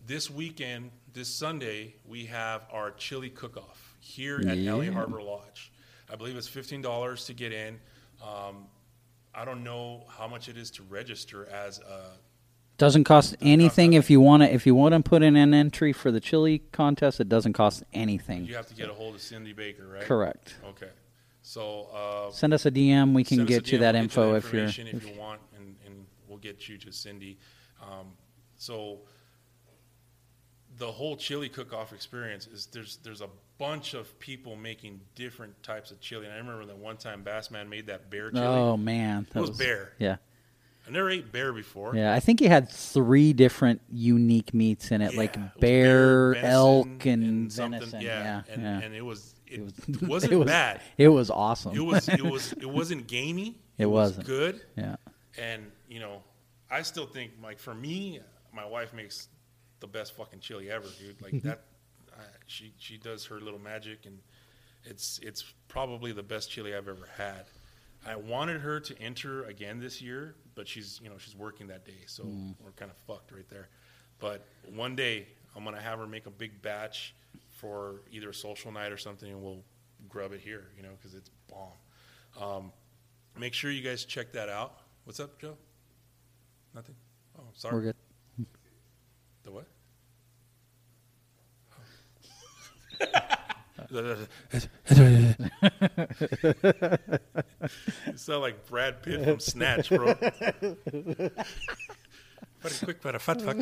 this 0.06 0.30
weekend, 0.30 0.92
this 1.14 1.28
Sunday, 1.30 1.96
we 2.08 2.26
have 2.26 2.66
our 2.72 2.92
chili 2.92 3.30
cook-off 3.30 3.96
here 4.00 4.40
at 4.48 4.58
Yeah. 4.58 4.74
LA 4.74 4.92
Harbor 4.92 5.22
Lodge. 5.22 5.72
I 6.12 6.16
believe 6.16 6.36
it's 6.36 6.48
fifteen 6.48 6.82
dollars 6.82 7.26
to 7.26 7.34
get 7.34 7.52
in. 7.52 7.80
Um, 8.24 8.68
I 9.34 9.46
don't 9.46 9.64
know 9.64 10.06
how 10.10 10.28
much 10.28 10.50
it 10.50 10.58
is 10.58 10.72
to 10.72 10.84
register 10.84 11.46
as 11.48 11.80
a 11.80 12.12
doesn't 12.78 13.04
cost 13.04 13.36
anything 13.42 13.94
if 13.94 14.10
you 14.10 14.22
want 14.22 14.42
to. 14.42 14.52
If 14.52 14.66
you 14.66 14.74
want 14.74 14.96
to 14.96 15.02
put 15.02 15.22
in 15.22 15.36
an 15.36 15.54
entry 15.54 15.92
for 15.92 16.12
the 16.12 16.20
chili 16.22 16.60
contest, 16.72 17.20
it 17.20 17.28
doesn't 17.28 17.54
cost 17.54 17.84
anything. 17.94 18.46
You 18.46 18.56
have 18.56 18.68
to 18.68 18.74
get 18.74 18.90
a 18.90 18.94
hold 18.94 19.16
of 19.16 19.22
Cindy 19.22 19.52
Baker, 19.52 19.86
right? 19.86 20.02
Correct. 20.04 20.56
Okay. 20.66 20.90
So 21.42 21.90
uh, 21.94 22.32
Send 22.32 22.54
us 22.54 22.66
a 22.66 22.72
DM. 22.72 23.14
We 23.14 23.24
can 23.26 23.40
send 23.40 23.50
us 23.50 23.56
a 23.58 23.60
get 23.60 23.72
you 23.74 23.78
DM, 23.78 23.82
that 23.82 23.94
we'll 23.96 24.04
info 24.04 24.32
that 24.32 24.38
if 24.38 24.54
you're. 24.54 24.64
information 24.64 24.88
if 24.98 25.08
you 25.10 25.20
want, 25.20 25.42
and, 25.58 25.76
and 25.86 26.06
we'll 26.30 26.38
get 26.38 26.70
you 26.70 26.78
to 26.78 26.92
Cindy. 26.94 27.38
Um, 27.82 28.14
so 28.56 29.00
the 30.80 30.92
whole 30.92 31.16
chili 31.18 31.50
cook-off 31.50 31.94
experience 31.94 32.48
is 32.48 32.66
there's 32.68 32.98
there's 33.04 33.22
a 33.22 33.30
bunch 33.58 33.94
of 33.94 34.18
people 34.20 34.56
making 34.56 35.00
different 35.16 35.62
types 35.62 35.92
of 35.92 36.00
chili. 36.00 36.26
And 36.26 36.34
I 36.34 36.38
remember 36.38 36.66
that 36.66 36.78
one 36.78 36.98
time 36.98 37.24
Bassman 37.24 37.68
made 37.70 37.88
that 37.88 38.10
bear 38.10 38.32
chili. 38.32 38.44
Oh 38.46 38.76
man, 38.78 39.28
it 39.36 39.40
was, 39.40 39.52
bear. 39.52 39.92
Yeah, 40.00 40.16
I 40.88 40.92
never 40.92 41.10
ate 41.10 41.32
bear 41.32 41.52
before. 41.54 41.96
yeah. 41.96 42.14
I 42.14 42.20
think 42.20 42.40
he 42.40 42.48
had 42.48 42.70
three 42.70 43.34
different 43.34 43.82
unique 43.92 44.54
meats 44.54 44.92
in 44.92 45.02
it, 45.02 45.16
like 45.16 45.36
Yeah, 45.36 45.42
it 45.44 45.54
was 45.56 45.62
bear, 45.62 46.34
venison, 46.34 46.50
elk, 46.52 47.06
and, 47.06 47.54
something- 47.54 47.80
venison. 47.80 48.02
Yeah, 48.02 48.24
Yeah, 48.48 48.54
and, 48.54 48.62
yeah. 48.64 48.80
and 48.80 48.96
it 48.96 49.02
was 49.02 49.36
it, 49.48 49.62
was- 49.62 49.74
wasn't 50.02 50.34
it 50.34 50.38
was, 50.38 50.48
bad. 50.48 50.82
It 50.98 51.10
was 51.10 51.30
awesome. 51.30 51.76
It 51.76 51.82
was 51.82 52.08
it 52.08 52.22
was 52.26 52.54
it 52.54 52.70
wasn't 52.70 53.08
gamey. 53.08 53.58
It 53.78 53.86
was 53.86 54.12
wasn't. 54.12 54.28
good. 54.28 54.62
yeah. 54.78 54.96
And 55.38 55.70
you 55.90 56.00
know, 56.00 56.24
I 56.72 56.82
still 56.84 57.06
think 57.06 57.32
like 57.44 57.60
for 57.60 57.74
me, 57.76 58.22
my 58.54 58.66
wife 58.66 58.94
makes 58.94 59.28
the 59.80 59.88
best 59.88 60.16
fucking 60.16 60.40
chili 60.40 60.70
ever, 60.70 60.88
dude. 61.00 61.22
Like 61.22 61.42
that, 61.44 61.62
I, 62.18 62.24
she 62.48 62.74
she 62.78 62.98
does 62.98 63.26
her 63.26 63.40
little 63.40 63.60
magic, 63.60 64.06
and 64.06 64.20
it's 64.84 65.20
it's 65.24 65.54
probably 65.68 66.12
the 66.12 66.24
best 66.24 66.50
chili 66.50 66.76
I've 66.76 66.88
ever 66.88 67.08
had. 67.18 67.46
I 68.06 68.16
wanted 68.16 68.62
her 68.62 68.80
to 68.80 69.02
enter 69.02 69.44
again 69.46 69.80
this 69.80 70.02
year, 70.02 70.36
but 70.56 70.68
she's 70.68 71.00
you 71.04 71.10
know 71.10 71.18
she's 71.18 71.36
working 71.36 71.68
that 71.68 71.86
day, 71.86 72.04
so 72.06 72.24
we're 72.64 72.72
kind 72.72 72.92
of 72.92 72.98
fucked 73.08 73.32
right 73.32 73.48
there. 73.50 73.70
But 74.20 74.46
one 74.74 74.96
day 74.96 75.28
I'm 75.56 75.64
gonna 75.64 75.82
have 75.82 76.00
her 76.00 76.08
make 76.08 76.26
a 76.26 76.32
big 76.32 76.62
batch 76.62 77.16
for 77.52 78.02
either 78.12 78.30
a 78.30 78.34
social 78.34 78.72
night 78.72 78.92
or 78.92 78.98
something, 78.98 79.30
and 79.30 79.42
we'll 79.42 79.64
grub 80.08 80.32
it 80.32 80.40
here, 80.40 80.68
you 80.78 80.84
know, 80.84 80.90
because 80.98 81.14
it's 81.14 81.30
bomb. 81.50 82.42
Um, 82.42 82.72
make 83.38 83.54
sure 83.54 83.70
you 83.70 83.82
guys 83.82 84.06
check 84.06 84.32
that 84.34 84.48
out. 84.48 84.78
What's 85.04 85.20
up, 85.20 85.40
Joe? 85.40 85.58
Nothing. 86.74 86.96
Oh, 87.38 87.44
sorry. 87.54 87.76
We're 87.76 87.82
good. 87.82 87.96
The 89.50 89.56
what? 89.56 89.66
you 98.08 98.18
sound 98.18 98.42
like 98.42 98.68
Brad 98.68 99.02
Pitt 99.02 99.24
from 99.24 99.40
Snatch, 99.40 99.88
bro. 99.90 100.14
Very 102.62 102.76
quick, 102.84 103.02
but 103.02 103.16
a 103.16 103.20
fat 103.20 103.42
fuck. 103.42 103.56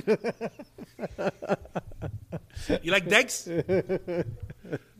You 2.83 2.91
like 2.91 3.07
Dex? 3.07 3.47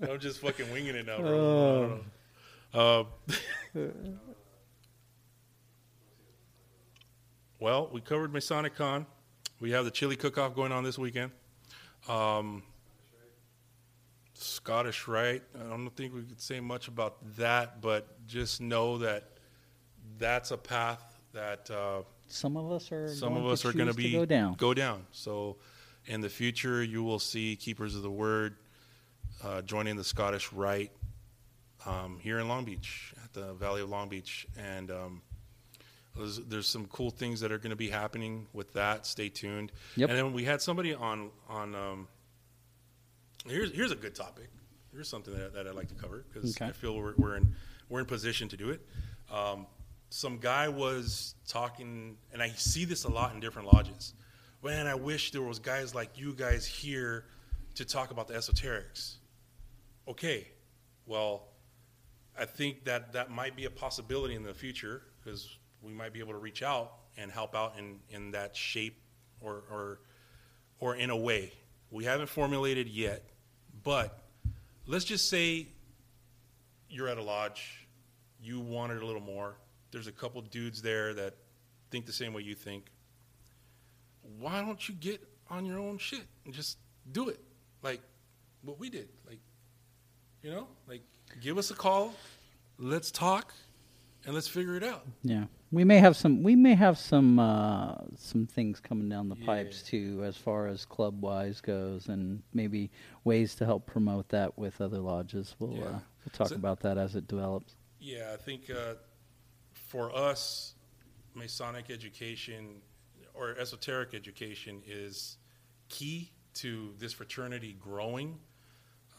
I'm 0.08 0.20
just 0.20 0.40
fucking 0.40 0.72
winging 0.72 0.96
it 0.96 1.08
now, 1.08 1.20
bro. 1.20 2.00
I 2.74 2.76
don't 2.76 2.76
know. 2.76 3.08
Um, 3.76 4.20
well, 7.60 7.90
we 7.92 8.00
covered 8.02 8.32
MasonicCon. 8.32 9.08
We 9.60 9.72
have 9.72 9.86
the 9.86 9.92
chili 9.92 10.16
cook-off 10.16 10.54
going 10.56 10.72
on 10.72 10.84
this 10.84 10.98
weekend. 10.98 11.32
Um, 12.08 12.64
Scottish 14.36 15.08
Rite. 15.08 15.44
I 15.56 15.70
don't 15.70 15.90
think 15.96 16.14
we 16.14 16.22
could 16.22 16.40
say 16.40 16.60
much 16.60 16.88
about 16.88 17.18
that, 17.38 17.82
but 17.82 18.26
just 18.28 18.62
know 18.62 19.00
that 19.00 19.32
that's 20.20 20.52
a 20.52 20.58
path 20.58 21.02
that 21.34 21.70
uh, 21.72 22.04
Some 22.28 22.56
of 22.56 22.72
us 22.72 22.92
are. 22.92 23.08
some 23.08 23.34
going 23.34 23.46
of 23.46 23.52
us 23.52 23.62
to 23.62 23.70
are 23.70 23.74
going 23.74 23.88
to 23.88 23.94
be 23.94 24.12
go 24.12 24.26
down. 24.26 24.54
Go 24.54 24.74
down. 24.74 25.06
So, 25.12 25.58
in 26.06 26.22
the 26.22 26.30
future, 26.30 26.84
you 26.84 27.04
will 27.04 27.20
see 27.20 27.56
keepers 27.56 27.96
of 27.96 28.04
the 28.04 28.12
word 28.12 28.58
uh, 29.44 29.62
joining 29.64 29.96
the 29.96 30.04
Scottish 30.04 30.54
Rite 30.54 30.92
um, 31.86 32.20
here 32.22 32.40
in 32.40 32.48
Long 32.48 32.64
Beach 32.64 33.14
at 33.24 33.34
the 33.34 33.54
Valley 33.54 33.82
of 33.82 33.90
Long 33.90 34.08
Beach, 34.08 34.48
and 34.58 34.92
um, 34.92 35.22
there's, 36.18 36.38
there's 36.40 36.68
some 36.68 36.86
cool 36.88 37.10
things 37.10 37.40
that 37.42 37.52
are 37.52 37.58
going 37.58 37.70
to 37.72 37.76
be 37.76 37.90
happening 37.90 38.48
with 38.54 38.74
that. 38.74 39.06
Stay 39.06 39.30
tuned. 39.30 39.72
Yep. 39.96 40.10
And 40.10 40.18
then 40.18 40.34
we 40.34 40.44
had 40.44 40.62
somebody 40.62 40.94
on 40.94 41.30
on. 41.50 41.76
Um, 41.76 42.08
here's 43.48 43.72
here's 43.72 43.92
a 43.92 43.96
good 43.96 44.16
topic. 44.16 44.50
Here's 44.92 45.08
something 45.08 45.34
that, 45.34 45.54
that 45.54 45.68
I'd 45.68 45.76
like 45.76 45.90
to 45.90 45.96
cover 45.96 46.26
because 46.32 46.56
Okay. 46.56 46.66
I 46.70 46.72
feel 46.72 46.96
we're, 46.96 47.14
we're 47.18 47.36
in 47.36 47.54
we're 47.90 48.00
in 48.00 48.06
position 48.06 48.48
to 48.50 48.58
do 48.58 48.70
it. 48.70 48.82
Um, 49.32 49.68
some 50.10 50.38
guy 50.38 50.70
was 50.70 51.36
talking, 51.48 52.18
and 52.32 52.42
I 52.42 52.50
see 52.50 52.86
this 52.86 53.04
a 53.04 53.10
lot 53.10 53.34
in 53.34 53.40
different 53.42 53.68
lodges, 53.74 54.14
man, 54.64 54.88
I 54.88 54.96
wish 54.96 55.32
there 55.32 55.42
was 55.42 55.60
guys 55.60 55.94
like 55.94 56.18
you 56.18 56.34
guys 56.34 56.66
here 56.66 57.26
to 57.76 57.86
talk 57.86 58.12
about 58.12 58.28
the 58.28 58.34
esoterics. 58.34 59.16
Okay, 60.08 60.48
well, 61.06 61.50
I 62.40 62.46
think 62.46 62.86
that 62.86 63.14
that 63.14 63.30
might 63.32 63.56
be 63.56 63.66
a 63.66 63.70
possibility 63.70 64.36
in 64.36 64.44
the 64.44 64.54
future 64.54 65.02
because 65.24 65.58
we 65.82 65.94
might 65.94 66.14
be 66.14 66.20
able 66.20 66.34
to 66.34 66.40
reach 66.40 66.64
out 66.64 66.94
and 67.18 67.32
help 67.32 67.56
out 67.56 67.74
in, 67.78 68.00
in 68.10 68.32
that 68.32 68.56
shape 68.56 69.02
or, 69.42 69.64
or 69.70 70.00
or 70.80 70.96
in 70.96 71.10
a 71.10 71.18
way. 71.18 71.52
We 71.90 72.04
haven't 72.04 72.28
formulated 72.28 72.88
yet, 72.88 73.24
but 73.84 74.20
let's 74.86 75.06
just 75.06 75.30
say 75.30 75.68
you're 76.90 77.08
at 77.08 77.18
a 77.18 77.24
lodge, 77.24 77.88
you 78.42 78.60
wanted 78.60 79.02
a 79.02 79.06
little 79.06 79.22
more. 79.22 79.56
There's 79.92 80.08
a 80.08 80.12
couple 80.12 80.42
dudes 80.42 80.82
there 80.82 81.14
that 81.14 81.36
think 81.92 82.06
the 82.06 82.14
same 82.14 82.34
way 82.34 82.42
you 82.42 82.56
think. 82.56 82.92
Why 84.40 84.62
don't 84.62 84.88
you 84.88 84.96
get 84.96 85.22
on 85.50 85.66
your 85.66 85.80
own 85.80 85.98
shit 85.98 86.26
and 86.46 86.54
just 86.54 86.78
do 87.12 87.30
it 87.30 87.40
like 87.82 88.02
what 88.62 88.78
we 88.80 88.90
did? 88.90 89.08
Like, 89.28 89.40
you 90.42 90.52
know, 90.52 90.68
like 90.88 91.02
give 91.42 91.58
us 91.58 91.72
a 91.72 91.74
call, 91.74 92.14
let's 92.78 93.12
talk, 93.12 93.54
and 94.26 94.36
let's 94.36 94.48
figure 94.48 94.76
it 94.76 94.84
out. 94.84 95.06
Yeah, 95.24 95.46
we 95.72 95.84
may 95.84 95.98
have 96.00 96.16
some. 96.16 96.44
We 96.44 96.56
may 96.56 96.76
have 96.76 96.98
some 96.98 97.40
uh, 97.40 97.96
some 98.16 98.46
things 98.48 98.80
coming 98.80 99.10
down 99.10 99.30
the 99.30 99.36
pipes 99.36 99.82
too, 99.82 100.22
as 100.24 100.38
far 100.38 100.68
as 100.68 100.86
club 100.86 101.22
wise 101.22 101.60
goes, 101.62 102.08
and 102.08 102.42
maybe 102.54 102.90
ways 103.24 103.56
to 103.56 103.66
help 103.66 103.86
promote 103.86 104.30
that 104.30 104.58
with 104.58 104.80
other 104.82 105.00
lodges. 105.00 105.56
We'll 105.60 105.74
Yeah. 105.78 105.84
uh, 105.86 105.90
we'll 106.24 106.32
talk 106.34 106.50
So- 106.50 106.56
about 106.56 106.80
that 106.82 106.98
as 106.98 107.16
it 107.16 107.28
develops. 107.28 107.76
Yeah, 108.00 108.32
I 108.34 108.38
think 108.38 108.70
uh, 108.70 108.96
for 109.74 110.16
us, 110.16 110.76
Masonic 111.34 111.90
education 111.90 112.82
or 113.34 113.56
esoteric 113.58 114.14
education 114.14 114.82
is 114.88 115.38
key 115.90 116.32
to 116.56 116.94
this 116.98 117.14
fraternity 117.14 117.74
growing. 117.80 118.40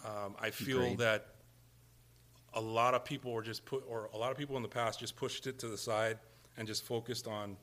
Um, 0.04 0.34
I 0.40 0.50
feel 0.50 0.94
that 0.96 1.34
a 2.54 2.60
lot 2.60 2.94
of 2.94 3.04
people 3.04 3.32
were 3.32 3.42
just 3.42 3.64
put, 3.64 3.84
or 3.88 4.08
a 4.12 4.16
lot 4.16 4.30
of 4.32 4.38
people 4.38 4.56
in 4.56 4.62
the 4.62 4.68
past 4.68 4.98
just 5.00 5.14
pushed 5.16 5.46
it 5.46 5.58
to 5.60 5.68
the 5.68 5.76
side 5.78 6.18
and 6.58 6.66
just 6.66 6.84
focused 6.84 7.26
on 7.26 7.56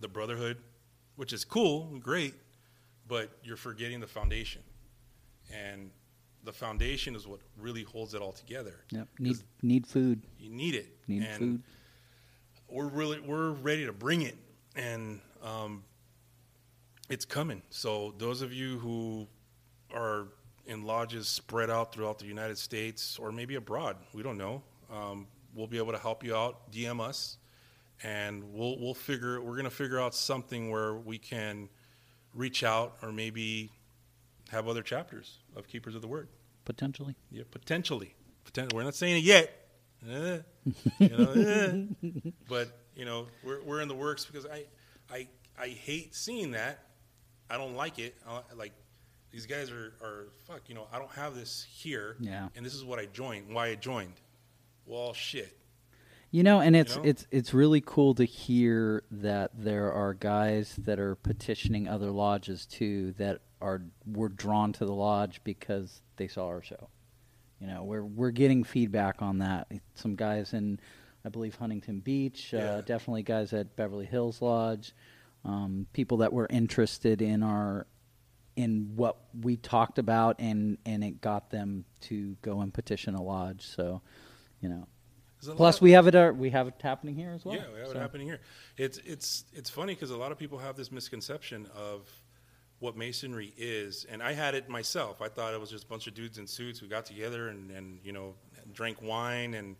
the 0.00 0.08
brotherhood, 0.08 0.56
which 1.14 1.32
is 1.32 1.44
cool, 1.44 1.88
and 1.92 2.02
great, 2.02 2.34
but 3.06 3.30
you're 3.44 3.56
forgetting 3.56 4.00
the 4.00 4.06
foundation. 4.06 4.62
And 5.54 5.90
the 6.42 6.52
foundation 6.52 7.14
is 7.14 7.28
what 7.28 7.40
really 7.58 7.84
holds 7.84 8.14
it 8.14 8.22
all 8.22 8.32
together. 8.32 8.74
Yep. 8.90 9.08
Need 9.20 9.36
need 9.62 9.86
food. 9.86 10.22
You 10.38 10.50
need 10.50 10.74
it. 10.74 10.88
Need 11.06 11.22
and 11.22 11.38
food. 11.38 11.62
We're 12.68 12.88
really 12.88 13.20
we're 13.20 13.50
ready 13.50 13.86
to 13.86 13.92
bring 13.92 14.22
it, 14.22 14.36
and 14.74 15.20
um, 15.42 15.84
it's 17.08 17.24
coming. 17.24 17.62
So 17.70 18.14
those 18.18 18.42
of 18.42 18.52
you 18.52 18.78
who 18.78 19.28
are 19.94 20.28
in 20.66 20.84
lodges 20.84 21.28
spread 21.28 21.70
out 21.70 21.92
throughout 21.92 22.18
the 22.18 22.26
United 22.26 22.58
States 22.58 23.18
or 23.18 23.30
maybe 23.30 23.54
abroad, 23.54 23.96
we 24.12 24.22
don't 24.22 24.38
know. 24.38 24.62
Um, 24.90 25.28
we'll 25.54 25.68
be 25.68 25.78
able 25.78 25.92
to 25.92 25.98
help 25.98 26.24
you 26.24 26.34
out. 26.34 26.72
DM 26.72 27.00
us, 27.00 27.38
and 28.02 28.44
we'll 28.52 28.78
we'll 28.78 28.94
figure 28.94 29.40
we're 29.40 29.56
gonna 29.56 29.70
figure 29.70 30.00
out 30.00 30.14
something 30.14 30.70
where 30.70 30.94
we 30.94 31.18
can 31.18 31.68
reach 32.34 32.62
out 32.62 32.96
or 33.02 33.12
maybe 33.12 33.72
have 34.50 34.68
other 34.68 34.82
chapters 34.82 35.38
of 35.56 35.66
Keepers 35.66 35.94
of 35.94 36.02
the 36.02 36.08
Word. 36.08 36.28
Potentially. 36.64 37.16
Yeah, 37.30 37.44
potentially. 37.50 38.14
Poten- 38.44 38.72
we're 38.72 38.84
not 38.84 38.94
saying 38.94 39.18
it 39.18 39.24
yet. 39.24 39.50
Eh, 40.08 40.38
you 40.98 41.08
know, 41.08 41.32
eh. 41.32 42.10
But 42.48 42.68
you 42.94 43.04
know, 43.04 43.26
we're 43.42 43.62
we're 43.62 43.80
in 43.80 43.88
the 43.88 43.94
works 43.94 44.24
because 44.24 44.46
I 44.46 44.64
I 45.10 45.28
I 45.58 45.68
hate 45.68 46.14
seeing 46.14 46.52
that. 46.52 46.82
I 47.48 47.56
don't 47.56 47.74
like 47.74 47.98
it. 47.98 48.14
I, 48.28 48.40
like 48.54 48.72
these 49.30 49.46
guys 49.46 49.70
are 49.70 49.94
are 50.02 50.28
fuck. 50.46 50.62
You 50.68 50.74
know, 50.74 50.86
I 50.92 50.98
don't 50.98 51.10
have 51.12 51.34
this 51.34 51.66
here. 51.68 52.16
Yeah. 52.20 52.48
And 52.54 52.64
this 52.64 52.74
is 52.74 52.84
what 52.84 52.98
I 52.98 53.06
joined. 53.06 53.52
Why 53.54 53.68
I 53.68 53.74
joined. 53.74 54.14
Well, 54.84 55.12
shit. 55.14 55.55
You 56.36 56.42
know, 56.42 56.60
and 56.60 56.76
it's 56.76 56.96
know? 56.96 57.02
it's 57.02 57.26
it's 57.30 57.54
really 57.54 57.80
cool 57.80 58.14
to 58.16 58.24
hear 58.26 59.04
that 59.10 59.52
there 59.54 59.90
are 59.90 60.12
guys 60.12 60.76
that 60.80 60.98
are 60.98 61.14
petitioning 61.14 61.88
other 61.88 62.10
lodges 62.10 62.66
too 62.66 63.12
that 63.12 63.40
are 63.62 63.80
were 64.04 64.28
drawn 64.28 64.74
to 64.74 64.84
the 64.84 64.92
lodge 64.92 65.40
because 65.44 66.02
they 66.16 66.28
saw 66.28 66.48
our 66.48 66.60
show. 66.60 66.90
You 67.58 67.68
know, 67.68 67.84
we're 67.84 68.04
we're 68.04 68.32
getting 68.32 68.64
feedback 68.64 69.22
on 69.22 69.38
that. 69.38 69.72
Some 69.94 70.14
guys 70.14 70.52
in, 70.52 70.78
I 71.24 71.30
believe 71.30 71.54
Huntington 71.54 72.00
Beach, 72.00 72.52
Yeah. 72.52 72.70
uh, 72.70 72.80
definitely 72.82 73.22
guys 73.22 73.54
at 73.54 73.74
Beverly 73.74 74.04
Hills 74.04 74.42
Lodge, 74.42 74.92
um, 75.42 75.86
people 75.94 76.18
that 76.18 76.34
were 76.34 76.48
interested 76.50 77.22
in 77.22 77.42
our 77.42 77.86
in 78.56 78.92
what 78.94 79.16
we 79.40 79.56
talked 79.56 79.98
about 79.98 80.36
and 80.38 80.76
and 80.84 81.02
it 81.02 81.22
got 81.22 81.48
them 81.48 81.86
to 82.02 82.36
go 82.42 82.60
and 82.60 82.74
petition 82.74 83.14
a 83.14 83.22
lodge. 83.22 83.64
So, 83.66 84.02
you 84.60 84.68
know. 84.68 84.86
'Cause 85.38 85.48
a 85.48 85.50
lot 85.52 85.56
Plus, 85.58 85.80
we 85.80 85.92
have 85.92 86.06
it. 86.06 86.14
Uh, 86.14 86.32
we 86.34 86.50
have 86.50 86.66
it 86.68 86.74
happening 86.82 87.14
here 87.14 87.30
as 87.30 87.44
well. 87.44 87.54
Yeah, 87.56 87.70
we 87.72 87.78
have 87.78 87.88
So- 87.88 87.94
it 87.94 88.00
happening 88.00 88.26
here. 88.26 88.40
It's 88.76 88.98
it's 88.98 89.44
it's 89.52 89.68
funny 89.70 89.94
because 89.94 90.10
a 90.10 90.16
lot 90.16 90.32
of 90.32 90.38
people 90.38 90.58
have 90.58 90.76
this 90.76 90.90
misconception 90.90 91.66
of 91.74 92.08
what 92.80 92.96
masonry 92.96 93.52
is, 93.56 94.04
and 94.10 94.22
I 94.22 94.32
had 94.32 94.54
it 94.54 94.68
myself. 94.68 95.22
I 95.22 95.28
thought 95.28 95.54
it 95.54 95.60
was 95.60 95.70
just 95.70 95.84
a 95.84 95.88
bunch 95.88 96.06
of 96.06 96.14
dudes 96.14 96.38
in 96.38 96.46
suits 96.46 96.78
who 96.78 96.86
got 96.86 97.06
together 97.06 97.48
and, 97.48 97.70
and 97.70 97.98
you 98.04 98.12
know 98.12 98.34
drank 98.72 99.00
wine 99.00 99.54
and 99.54 99.76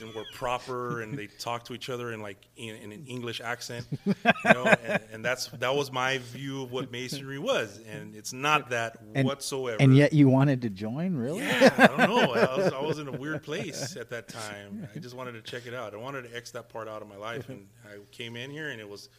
and 0.00 0.12
were 0.14 0.24
proper 0.32 1.02
and 1.02 1.16
they 1.16 1.26
talked 1.38 1.66
to 1.66 1.74
each 1.74 1.90
other 1.90 2.12
in 2.12 2.20
like 2.22 2.38
in, 2.56 2.74
in 2.76 2.92
an 2.92 3.04
English 3.06 3.40
accent, 3.42 3.86
you 4.06 4.14
know, 4.46 4.64
and, 4.64 5.02
and 5.12 5.24
that's 5.24 5.48
that 5.48 5.74
was 5.74 5.92
my 5.92 6.18
view 6.18 6.62
of 6.62 6.72
what 6.72 6.90
masonry 6.90 7.38
was, 7.38 7.78
and 7.88 8.14
it's 8.16 8.32
not 8.32 8.70
that 8.70 8.96
And- 9.14 9.26
whatsoever. 9.28 9.76
And 9.80 9.94
yet, 9.94 10.12
you 10.14 10.28
wanted 10.28 10.62
to 10.62 10.70
join, 10.70 11.14
really? 11.14 11.40
Yeah, 11.40 11.74
I 11.76 11.86
don't 11.86 11.98
know. 11.98 12.32
I 12.32 12.56
was, 12.56 12.72
I 12.72 12.80
was 12.80 12.98
in 12.98 13.08
a 13.08 13.12
weird 13.12 13.42
place 13.42 13.94
at 13.96 14.08
that 14.10 14.28
time. 14.28 14.88
I 14.94 14.98
just 14.98 15.14
wanted 15.14 15.32
to 15.32 15.42
check 15.42 15.66
it 15.66 15.74
out. 15.74 15.92
I 15.92 15.98
wanted 15.98 16.22
to 16.30 16.34
X 16.36 16.50
that 16.52 16.70
part 16.70 16.88
out 16.88 17.02
of 17.02 17.08
my 17.08 17.16
life, 17.16 17.48
and 17.50 17.68
I 17.84 17.98
came 18.10 18.36
in 18.36 18.50
here, 18.50 18.70
and 18.70 18.80
it 18.80 18.88
was, 18.88 19.10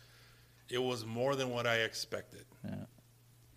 it 0.71 0.81
was 0.81 1.05
more 1.05 1.35
than 1.35 1.51
what 1.51 1.67
I 1.67 1.75
expected. 1.81 2.45
Yeah. 2.65 2.75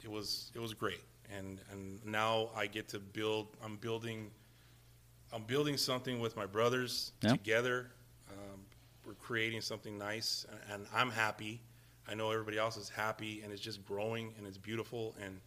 It 0.06 0.12
was, 0.12 0.52
it 0.54 0.60
was 0.60 0.72
great, 0.72 1.00
and 1.36 1.58
and 1.72 1.98
now 2.06 2.50
I 2.54 2.68
get 2.68 2.86
to 2.90 3.00
build. 3.00 3.48
I'm 3.62 3.74
building, 3.74 4.30
I'm 5.32 5.42
building 5.42 5.76
something 5.76 6.20
with 6.20 6.36
my 6.36 6.46
brothers 6.46 7.10
Yeah. 7.22 7.30
together. 7.32 7.90
Um, 8.30 8.60
we're 9.04 9.14
creating 9.14 9.62
something 9.62 9.98
nice, 9.98 10.46
and, 10.48 10.60
and 10.72 10.86
I'm 10.94 11.10
happy. 11.10 11.60
I 12.08 12.14
know 12.14 12.30
everybody 12.30 12.56
else 12.56 12.76
is 12.76 12.88
happy, 12.88 13.40
and 13.42 13.52
it's 13.52 13.60
just 13.60 13.84
growing, 13.84 14.32
and 14.38 14.46
it's 14.46 14.58
beautiful, 14.58 15.14
and. 15.20 15.40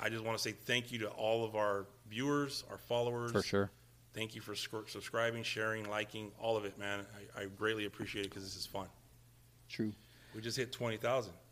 I 0.00 0.08
just 0.08 0.24
want 0.24 0.36
to 0.36 0.42
say 0.42 0.50
thank 0.50 0.90
you 0.90 0.98
to 1.00 1.08
all 1.10 1.44
of 1.44 1.54
our 1.54 1.86
viewers, 2.10 2.64
our 2.70 2.78
followers. 2.78 3.30
For 3.30 3.40
sure. 3.42 3.70
Thank 4.14 4.34
you 4.34 4.40
for 4.40 4.56
scr- 4.56 4.88
subscribing, 4.88 5.44
sharing, 5.44 5.88
liking, 5.88 6.32
all 6.40 6.56
of 6.56 6.64
it, 6.64 6.76
man. 6.76 7.06
I, 7.36 7.42
I 7.42 7.44
greatly 7.46 7.84
appreciate 7.84 8.24
it 8.26 8.30
because 8.30 8.42
this 8.42 8.56
is 8.56 8.66
fun. 8.66 8.88
True. 9.68 9.92
We 10.34 10.40
just 10.40 10.56
hit 10.56 10.72
20,000. 10.72 11.30
It's 11.30 11.45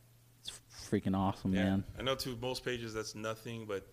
freaking 0.88 1.16
awesome, 1.16 1.52
man. 1.52 1.84
I 1.98 2.02
know 2.02 2.14
to 2.16 2.36
most 2.40 2.64
pages 2.64 2.92
that's 2.94 3.14
nothing, 3.14 3.66
but 3.66 3.86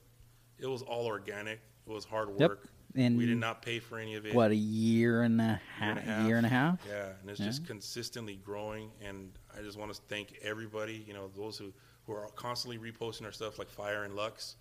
it 0.59 0.67
was 0.67 0.81
all 0.81 1.05
organic. 1.05 1.59
It 1.87 1.91
was 1.91 2.05
hard 2.05 2.29
Yep. 2.37 2.49
work. 2.49 2.69
And 2.93 3.17
we 3.17 3.25
did 3.25 3.37
not 3.37 3.61
pay 3.61 3.79
for 3.79 3.97
any 3.97 4.15
of 4.15 4.25
it. 4.25 4.35
What 4.35 4.51
a 4.51 4.55
year 4.55 5.21
and 5.23 5.39
a 5.39 5.43
Year 5.45 5.59
half. 5.77 5.89
and 5.89 5.97
a 5.97 6.01
half. 6.01 6.27
Year 6.27 6.37
and 6.37 6.45
a 6.45 6.49
half. 6.49 6.79
Yeah, 6.85 7.13
and 7.21 7.29
it's 7.29 7.39
Yeah. 7.39 7.45
just 7.45 7.65
consistently 7.65 8.35
growing. 8.35 8.91
And 9.01 9.31
I 9.57 9.61
just 9.61 9.77
want 9.77 9.93
to 9.93 10.01
thank 10.09 10.33
everybody, 10.41 11.03
you 11.07 11.13
know, 11.13 11.29
those 11.29 11.57
who, 11.57 11.73
who 12.05 12.11
are 12.13 12.27
constantly 12.35 12.77
reposting 12.77 13.23
our 13.25 13.31
stuff 13.31 13.57
like 13.57 13.69
Fire 13.69 14.03
and 14.03 14.13
Lux, 14.15 14.57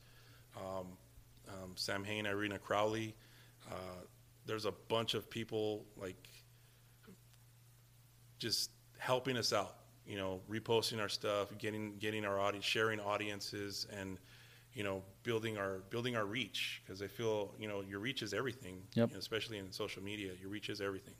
um, 0.57 0.97
um, 1.49 1.73
Sam 1.77 2.05
Hain, 2.05 2.25
Irina 2.27 2.59
Crowley. 2.61 3.17
Uh, 3.69 3.75
there's 4.47 4.65
a 4.65 4.73
bunch 4.73 5.15
of 5.15 5.29
people 5.29 5.85
like 5.97 6.29
just 8.39 8.71
helping 8.99 9.37
us 9.37 9.53
out, 9.53 9.77
you 10.11 10.17
know, 10.17 10.41
reposting 10.51 11.01
our 11.01 11.09
stuff, 11.09 11.57
getting 11.59 11.97
getting 11.99 12.25
our 12.25 12.41
audience, 12.41 12.65
sharing 12.65 12.99
audiences, 12.99 13.87
and 13.97 14.19
you 14.75 14.83
know, 14.83 15.03
building 15.23 15.57
our 15.57 15.83
building 15.91 16.17
our 16.17 16.27
reach 16.27 16.83
because 16.85 17.01
I 17.01 17.07
feel 17.07 17.55
you 17.61 17.69
know 17.69 17.83
your 17.83 18.01
reach 18.01 18.23
is 18.23 18.35
everything, 18.35 18.83
Yep. 18.95 19.09
you 19.11 19.15
know, 19.15 19.19
especially 19.21 19.59
in 19.59 19.71
social 19.71 20.03
media. 20.03 20.33
Your 20.41 20.51
reach 20.51 20.69
is 20.69 20.81
everything. 20.81 21.15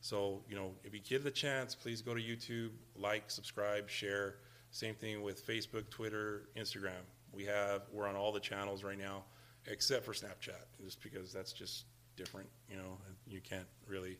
So 0.00 0.42
you 0.48 0.56
know, 0.56 0.72
if 0.82 0.92
you 0.92 1.00
get 1.00 1.22
the 1.22 1.30
chance, 1.30 1.76
please 1.76 2.02
go 2.02 2.12
to 2.12 2.20
YouTube, 2.20 2.70
like, 2.96 3.30
subscribe, 3.30 3.88
share. 3.88 4.36
Same 4.72 4.96
thing 4.96 5.22
with 5.22 5.46
Facebook, 5.46 5.88
Twitter, 5.88 6.48
Instagram. 6.56 7.04
We 7.32 7.44
have 7.44 7.82
we're 7.92 8.08
on 8.08 8.16
all 8.16 8.32
the 8.32 8.40
channels 8.40 8.82
right 8.82 8.98
now, 8.98 9.22
except 9.66 10.04
for 10.04 10.12
Snapchat, 10.12 10.64
just 10.84 11.00
because 11.00 11.32
that's 11.32 11.52
just 11.52 11.84
different. 12.16 12.48
You 12.68 12.78
know, 12.78 12.98
you 13.28 13.40
can't 13.40 13.68
really. 13.86 14.18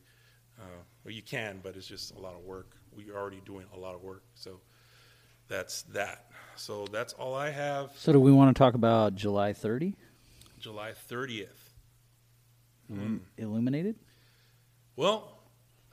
Uh, 0.59 0.63
well, 1.03 1.13
you 1.13 1.21
can, 1.21 1.59
but 1.63 1.75
it's 1.75 1.87
just 1.87 2.15
a 2.15 2.19
lot 2.19 2.33
of 2.33 2.43
work. 2.43 2.77
We're 2.95 3.15
already 3.15 3.41
doing 3.45 3.65
a 3.73 3.79
lot 3.79 3.93
of 3.93 4.01
work, 4.01 4.23
so 4.35 4.59
that's 5.47 5.83
that. 5.83 6.31
So 6.55 6.85
that's 6.91 7.13
all 7.13 7.35
I 7.35 7.49
have. 7.49 7.91
So, 7.97 8.13
do 8.13 8.19
we 8.19 8.31
want 8.31 8.55
to 8.55 8.59
talk 8.59 8.73
about 8.73 9.15
July 9.15 9.53
30? 9.53 9.95
July 10.59 10.93
30th. 11.09 11.47
Illuminated? 13.37 13.95
Well, 14.95 15.37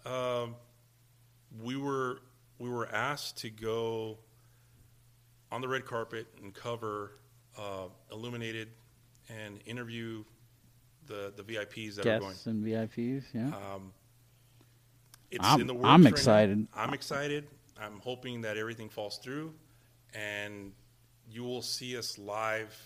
um, 0.06 0.54
we 1.62 1.76
were 1.76 2.20
we 2.58 2.68
were 2.68 2.88
asked 2.92 3.38
to 3.38 3.50
go 3.50 4.18
on 5.50 5.60
the 5.60 5.68
red 5.68 5.84
carpet 5.84 6.26
and 6.42 6.54
cover 6.54 7.12
uh, 7.58 7.88
Illuminated 8.10 8.68
and 9.28 9.60
interview 9.66 10.24
the 11.06 11.32
the 11.36 11.42
VIPs 11.42 11.96
that 11.96 12.06
are 12.06 12.18
going. 12.20 12.30
Guests 12.32 12.46
and 12.46 12.64
VIPs. 12.64 13.24
Yeah. 13.34 13.48
Um, 13.48 13.92
it's 15.32 15.44
I'm- 15.46 15.60
in 15.62 15.66
the 15.66 15.74
works 15.74 15.86
I'm 15.86 16.02
right 16.02 16.04
now. 16.04 16.08
excited. 16.10 16.66
I'm 16.74 16.94
excited. 16.94 17.48
I'm 17.80 17.98
hoping 18.00 18.42
that 18.42 18.56
everything 18.56 18.88
falls 18.88 19.18
through, 19.18 19.52
and 20.14 20.72
you 21.28 21.42
will 21.42 21.62
see 21.62 21.96
us 21.96 22.18
live 22.18 22.78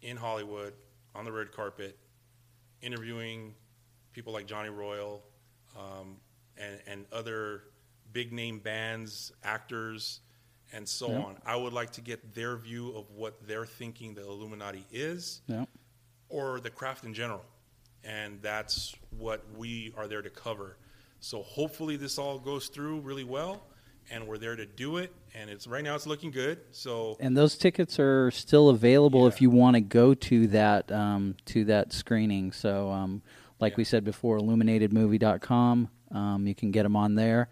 in 0.00 0.16
Hollywood 0.16 0.72
on 1.14 1.24
the 1.24 1.32
red 1.32 1.52
carpet, 1.52 1.98
interviewing 2.80 3.54
people 4.12 4.32
like 4.32 4.46
Johnny 4.46 4.70
Royal 4.70 5.22
um, 5.76 6.16
and, 6.56 6.80
and 6.86 7.04
other 7.12 7.64
big 8.12 8.32
name 8.32 8.58
bands, 8.60 9.32
actors, 9.44 10.20
and 10.72 10.88
so 10.88 11.10
Yeah. 11.10 11.18
on. 11.22 11.36
I 11.44 11.56
would 11.56 11.72
like 11.72 11.90
to 11.92 12.00
get 12.00 12.34
their 12.34 12.56
view 12.56 12.96
of 12.96 13.10
what 13.10 13.46
they're 13.46 13.66
thinking 13.66 14.14
the 14.14 14.22
Illuminati 14.22 14.86
is 14.92 15.42
yeah. 15.46 15.64
or 16.28 16.60
the 16.60 16.70
craft 16.70 17.04
in 17.04 17.12
general. 17.12 17.44
And 18.02 18.40
that's 18.40 18.94
what 19.10 19.44
we 19.56 19.92
are 19.96 20.08
there 20.08 20.22
to 20.22 20.30
cover. 20.30 20.76
So 21.20 21.42
hopefully 21.42 21.96
this 21.96 22.18
all 22.18 22.38
goes 22.38 22.68
through 22.68 23.00
really 23.00 23.24
well 23.24 23.62
and 24.10 24.26
we're 24.26 24.38
there 24.38 24.56
to 24.56 24.66
do 24.66 24.96
it 24.96 25.12
and 25.34 25.48
it's 25.50 25.66
right 25.66 25.84
now 25.84 25.94
it's 25.94 26.06
looking 26.06 26.30
good. 26.30 26.58
So 26.72 27.16
And 27.20 27.36
those 27.36 27.56
tickets 27.56 27.98
are 28.00 28.30
still 28.30 28.70
available 28.70 29.26
if 29.28 29.40
you 29.40 29.50
want 29.50 29.74
to 29.74 29.80
go 29.80 30.14
to 30.14 30.46
that 30.48 30.90
um, 30.90 31.36
to 31.46 31.64
that 31.66 31.92
screening. 31.92 32.52
So, 32.52 32.90
um, 32.90 33.22
like 33.60 33.72
Yeah. 33.72 33.76
we 33.78 33.84
said 33.84 34.04
before, 34.04 34.38
illuminatedmovie.com. 34.38 35.88
Um, 36.12 36.46
you 36.46 36.54
can 36.54 36.70
get 36.72 36.82
them 36.82 36.96
on 36.96 37.14
there, 37.14 37.48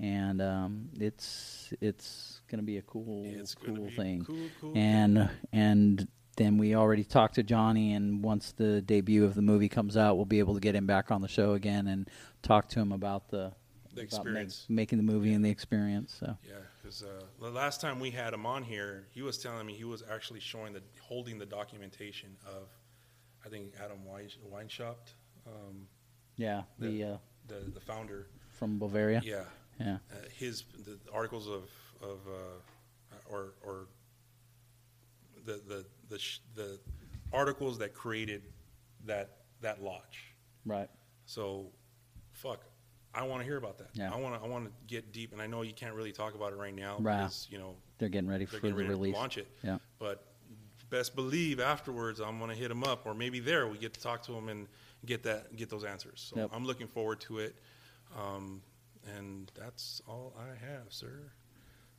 and 0.00 0.40
um, 0.42 0.88
it's 0.98 1.72
it's 1.80 2.40
going 2.48 2.58
to 2.58 2.64
be 2.64 2.78
a 2.78 2.82
cool 2.82 3.24
it's 3.26 3.54
cool 3.54 3.88
thing. 3.94 4.24
cool, 4.24 4.48
cool. 4.60 4.72
And 4.76 5.28
and 5.52 6.08
then 6.40 6.56
we 6.56 6.74
already 6.74 7.04
talked 7.04 7.34
to 7.34 7.42
Johnny, 7.42 7.92
and 7.92 8.22
once 8.24 8.52
the 8.52 8.80
debut 8.80 9.24
of 9.26 9.34
the 9.34 9.42
movie 9.42 9.68
comes 9.68 9.94
out, 9.96 10.16
we'll 10.16 10.24
be 10.24 10.38
able 10.38 10.54
to 10.54 10.60
get 10.60 10.74
him 10.74 10.86
back 10.86 11.10
on 11.10 11.20
the 11.20 11.28
show 11.28 11.52
again 11.52 11.86
and 11.86 12.08
talk 12.42 12.66
to 12.70 12.80
him 12.80 12.92
about 12.92 13.28
the 13.28 13.52
The 13.94 14.02
about 14.02 14.02
make- 14.02 14.04
experience. 14.04 14.66
making 14.68 14.96
the 14.98 15.04
movie 15.04 15.34
and 15.34 15.44
the 15.44 15.50
experience. 15.50 16.16
So 16.18 16.36
Yeah, 16.48 16.54
because 16.82 17.02
uh, 17.02 17.24
the 17.40 17.50
last 17.50 17.82
time 17.82 18.00
we 18.00 18.10
had 18.10 18.32
him 18.32 18.46
on 18.46 18.62
here, 18.62 19.06
he 19.10 19.20
was 19.20 19.36
telling 19.36 19.66
me 19.66 19.74
he 19.74 19.84
was 19.84 20.02
actually 20.10 20.40
showing 20.40 20.72
the 20.72 20.82
holding 21.00 21.38
the 21.38 21.46
documentation 21.46 22.30
of, 22.46 22.68
I 23.44 23.48
think 23.50 23.74
Adam 23.84 24.04
Wein, 24.06 24.30
Weishaupt, 24.50 25.12
um, 25.46 25.86
yeah, 26.36 26.62
the 26.78 27.04
uh, 27.04 27.16
the 27.48 27.70
the 27.74 27.80
founder. 27.80 28.28
from 28.52 28.78
Bavaria. 28.78 29.20
Yeah, 29.24 29.44
yeah. 29.78 29.98
uh, 30.10 30.16
his 30.38 30.64
the 30.86 30.98
articles 31.12 31.46
of 31.48 31.64
of 32.02 32.18
uh, 32.28 33.16
or 33.30 33.52
or 33.62 33.88
the 35.50 35.60
the 35.68 35.84
the 36.08 36.18
sh- 36.18 36.40
the 36.54 36.78
articles 37.32 37.78
that 37.78 37.94
created 37.94 38.42
that 39.06 39.36
that 39.60 39.82
lodge. 39.82 40.34
Right. 40.64 40.88
So, 41.26 41.66
fuck, 42.32 42.64
I 43.14 43.22
want 43.24 43.40
to 43.40 43.44
hear 43.44 43.56
about 43.56 43.78
that. 43.78 43.88
Yeah. 43.94 44.12
I 44.12 44.16
want 44.16 44.34
to 44.34 44.40
I 44.46 44.48
want 44.48 44.66
to 44.66 44.72
get 44.86 45.12
deep, 45.12 45.32
and 45.32 45.40
I 45.40 45.46
know 45.46 45.62
you 45.62 45.72
can't 45.72 45.94
really 45.94 46.12
talk 46.12 46.34
about 46.34 46.52
it 46.52 46.56
right 46.56 46.74
now 46.74 46.96
Right. 46.98 47.18
because 47.18 47.46
you 47.50 47.58
know 47.58 47.74
They're 47.98 48.08
getting 48.08 48.28
ready 48.28 48.44
they're 48.44 48.58
for 48.60 48.66
getting 48.66 48.76
the 48.76 48.82
ready 48.82 48.90
release. 48.94 49.14
to 49.14 49.20
launch 49.20 49.38
it. 49.38 49.48
Yeah. 49.62 49.78
But 49.98 50.24
best 50.90 51.14
believe 51.14 51.60
afterwards 51.60 52.20
I'm 52.20 52.38
going 52.38 52.50
to 52.50 52.56
hit 52.56 52.70
him 52.70 52.82
up, 52.84 53.06
or 53.06 53.14
maybe 53.14 53.38
there 53.40 53.68
we 53.68 53.78
get 53.78 53.94
to 53.94 54.00
talk 54.00 54.22
to 54.24 54.32
him 54.32 54.48
and 54.48 54.66
get 55.06 55.22
that 55.24 55.54
get 55.56 55.70
those 55.70 55.84
answers. 55.84 56.20
So 56.34 56.40
Yep. 56.40 56.50
I'm 56.52 56.64
looking 56.64 56.88
forward 56.88 57.20
to 57.22 57.38
it, 57.38 57.54
um, 58.18 58.60
and 59.16 59.50
that's 59.54 60.02
all 60.08 60.34
I 60.38 60.48
have, 60.66 60.86
sir. 60.92 61.30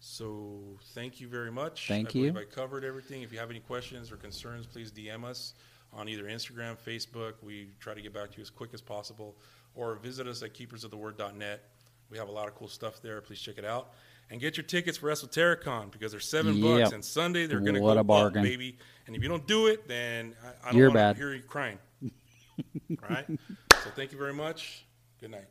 So 0.03 0.59
thank 0.95 1.21
you 1.21 1.27
very 1.27 1.51
much. 1.51 1.87
Thank 1.87 2.15
I 2.15 2.19
you. 2.19 2.37
I 2.37 2.43
covered 2.43 2.83
everything. 2.83 3.21
If 3.21 3.31
you 3.31 3.37
have 3.37 3.51
any 3.51 3.59
questions 3.59 4.11
or 4.11 4.17
concerns, 4.17 4.65
please 4.65 4.91
DM 4.91 5.23
us 5.23 5.53
on 5.93 6.09
either 6.09 6.23
Instagram, 6.23 6.75
Facebook. 6.75 7.33
We 7.43 7.69
try 7.79 7.93
to 7.93 8.01
get 8.01 8.11
back 8.11 8.31
to 8.31 8.37
you 8.37 8.41
as 8.41 8.49
quick 8.49 8.71
as 8.73 8.81
possible, 8.81 9.37
or 9.75 9.95
visit 9.97 10.25
us 10.27 10.41
at 10.41 10.55
keepersoftheword.net. 10.55 11.63
We 12.09 12.17
have 12.17 12.29
a 12.29 12.31
lot 12.31 12.47
of 12.47 12.55
cool 12.55 12.67
stuff 12.67 12.99
there. 13.03 13.21
Please 13.21 13.39
check 13.39 13.59
it 13.59 13.63
out. 13.63 13.93
And 14.31 14.41
get 14.41 14.57
your 14.57 14.63
tickets 14.63 14.97
for 14.97 15.09
Esotericon 15.11 15.91
because 15.91 16.11
they're 16.11 16.19
seven 16.19 16.55
Yep. 16.57 16.79
bucks. 16.79 16.93
And 16.93 17.05
Sunday 17.05 17.45
they're 17.45 17.59
going 17.59 17.75
to 17.75 17.79
go 17.79 17.89
a 17.89 18.03
bargain. 18.03 18.39
up, 18.39 18.43
baby. 18.43 18.77
And 19.05 19.15
if 19.15 19.21
you 19.21 19.29
don't 19.29 19.45
do 19.45 19.67
it, 19.67 19.87
then 19.87 20.33
I, 20.65 20.69
I 20.69 20.71
don't 20.71 20.81
want 20.95 21.15
to 21.15 21.21
hear 21.21 21.33
you 21.35 21.43
crying. 21.43 21.77
All 22.03 23.09
right? 23.09 23.25
So 23.27 23.89
thank 23.95 24.11
you 24.11 24.17
very 24.17 24.33
much. 24.33 24.85
Good 25.19 25.31
night. 25.31 25.47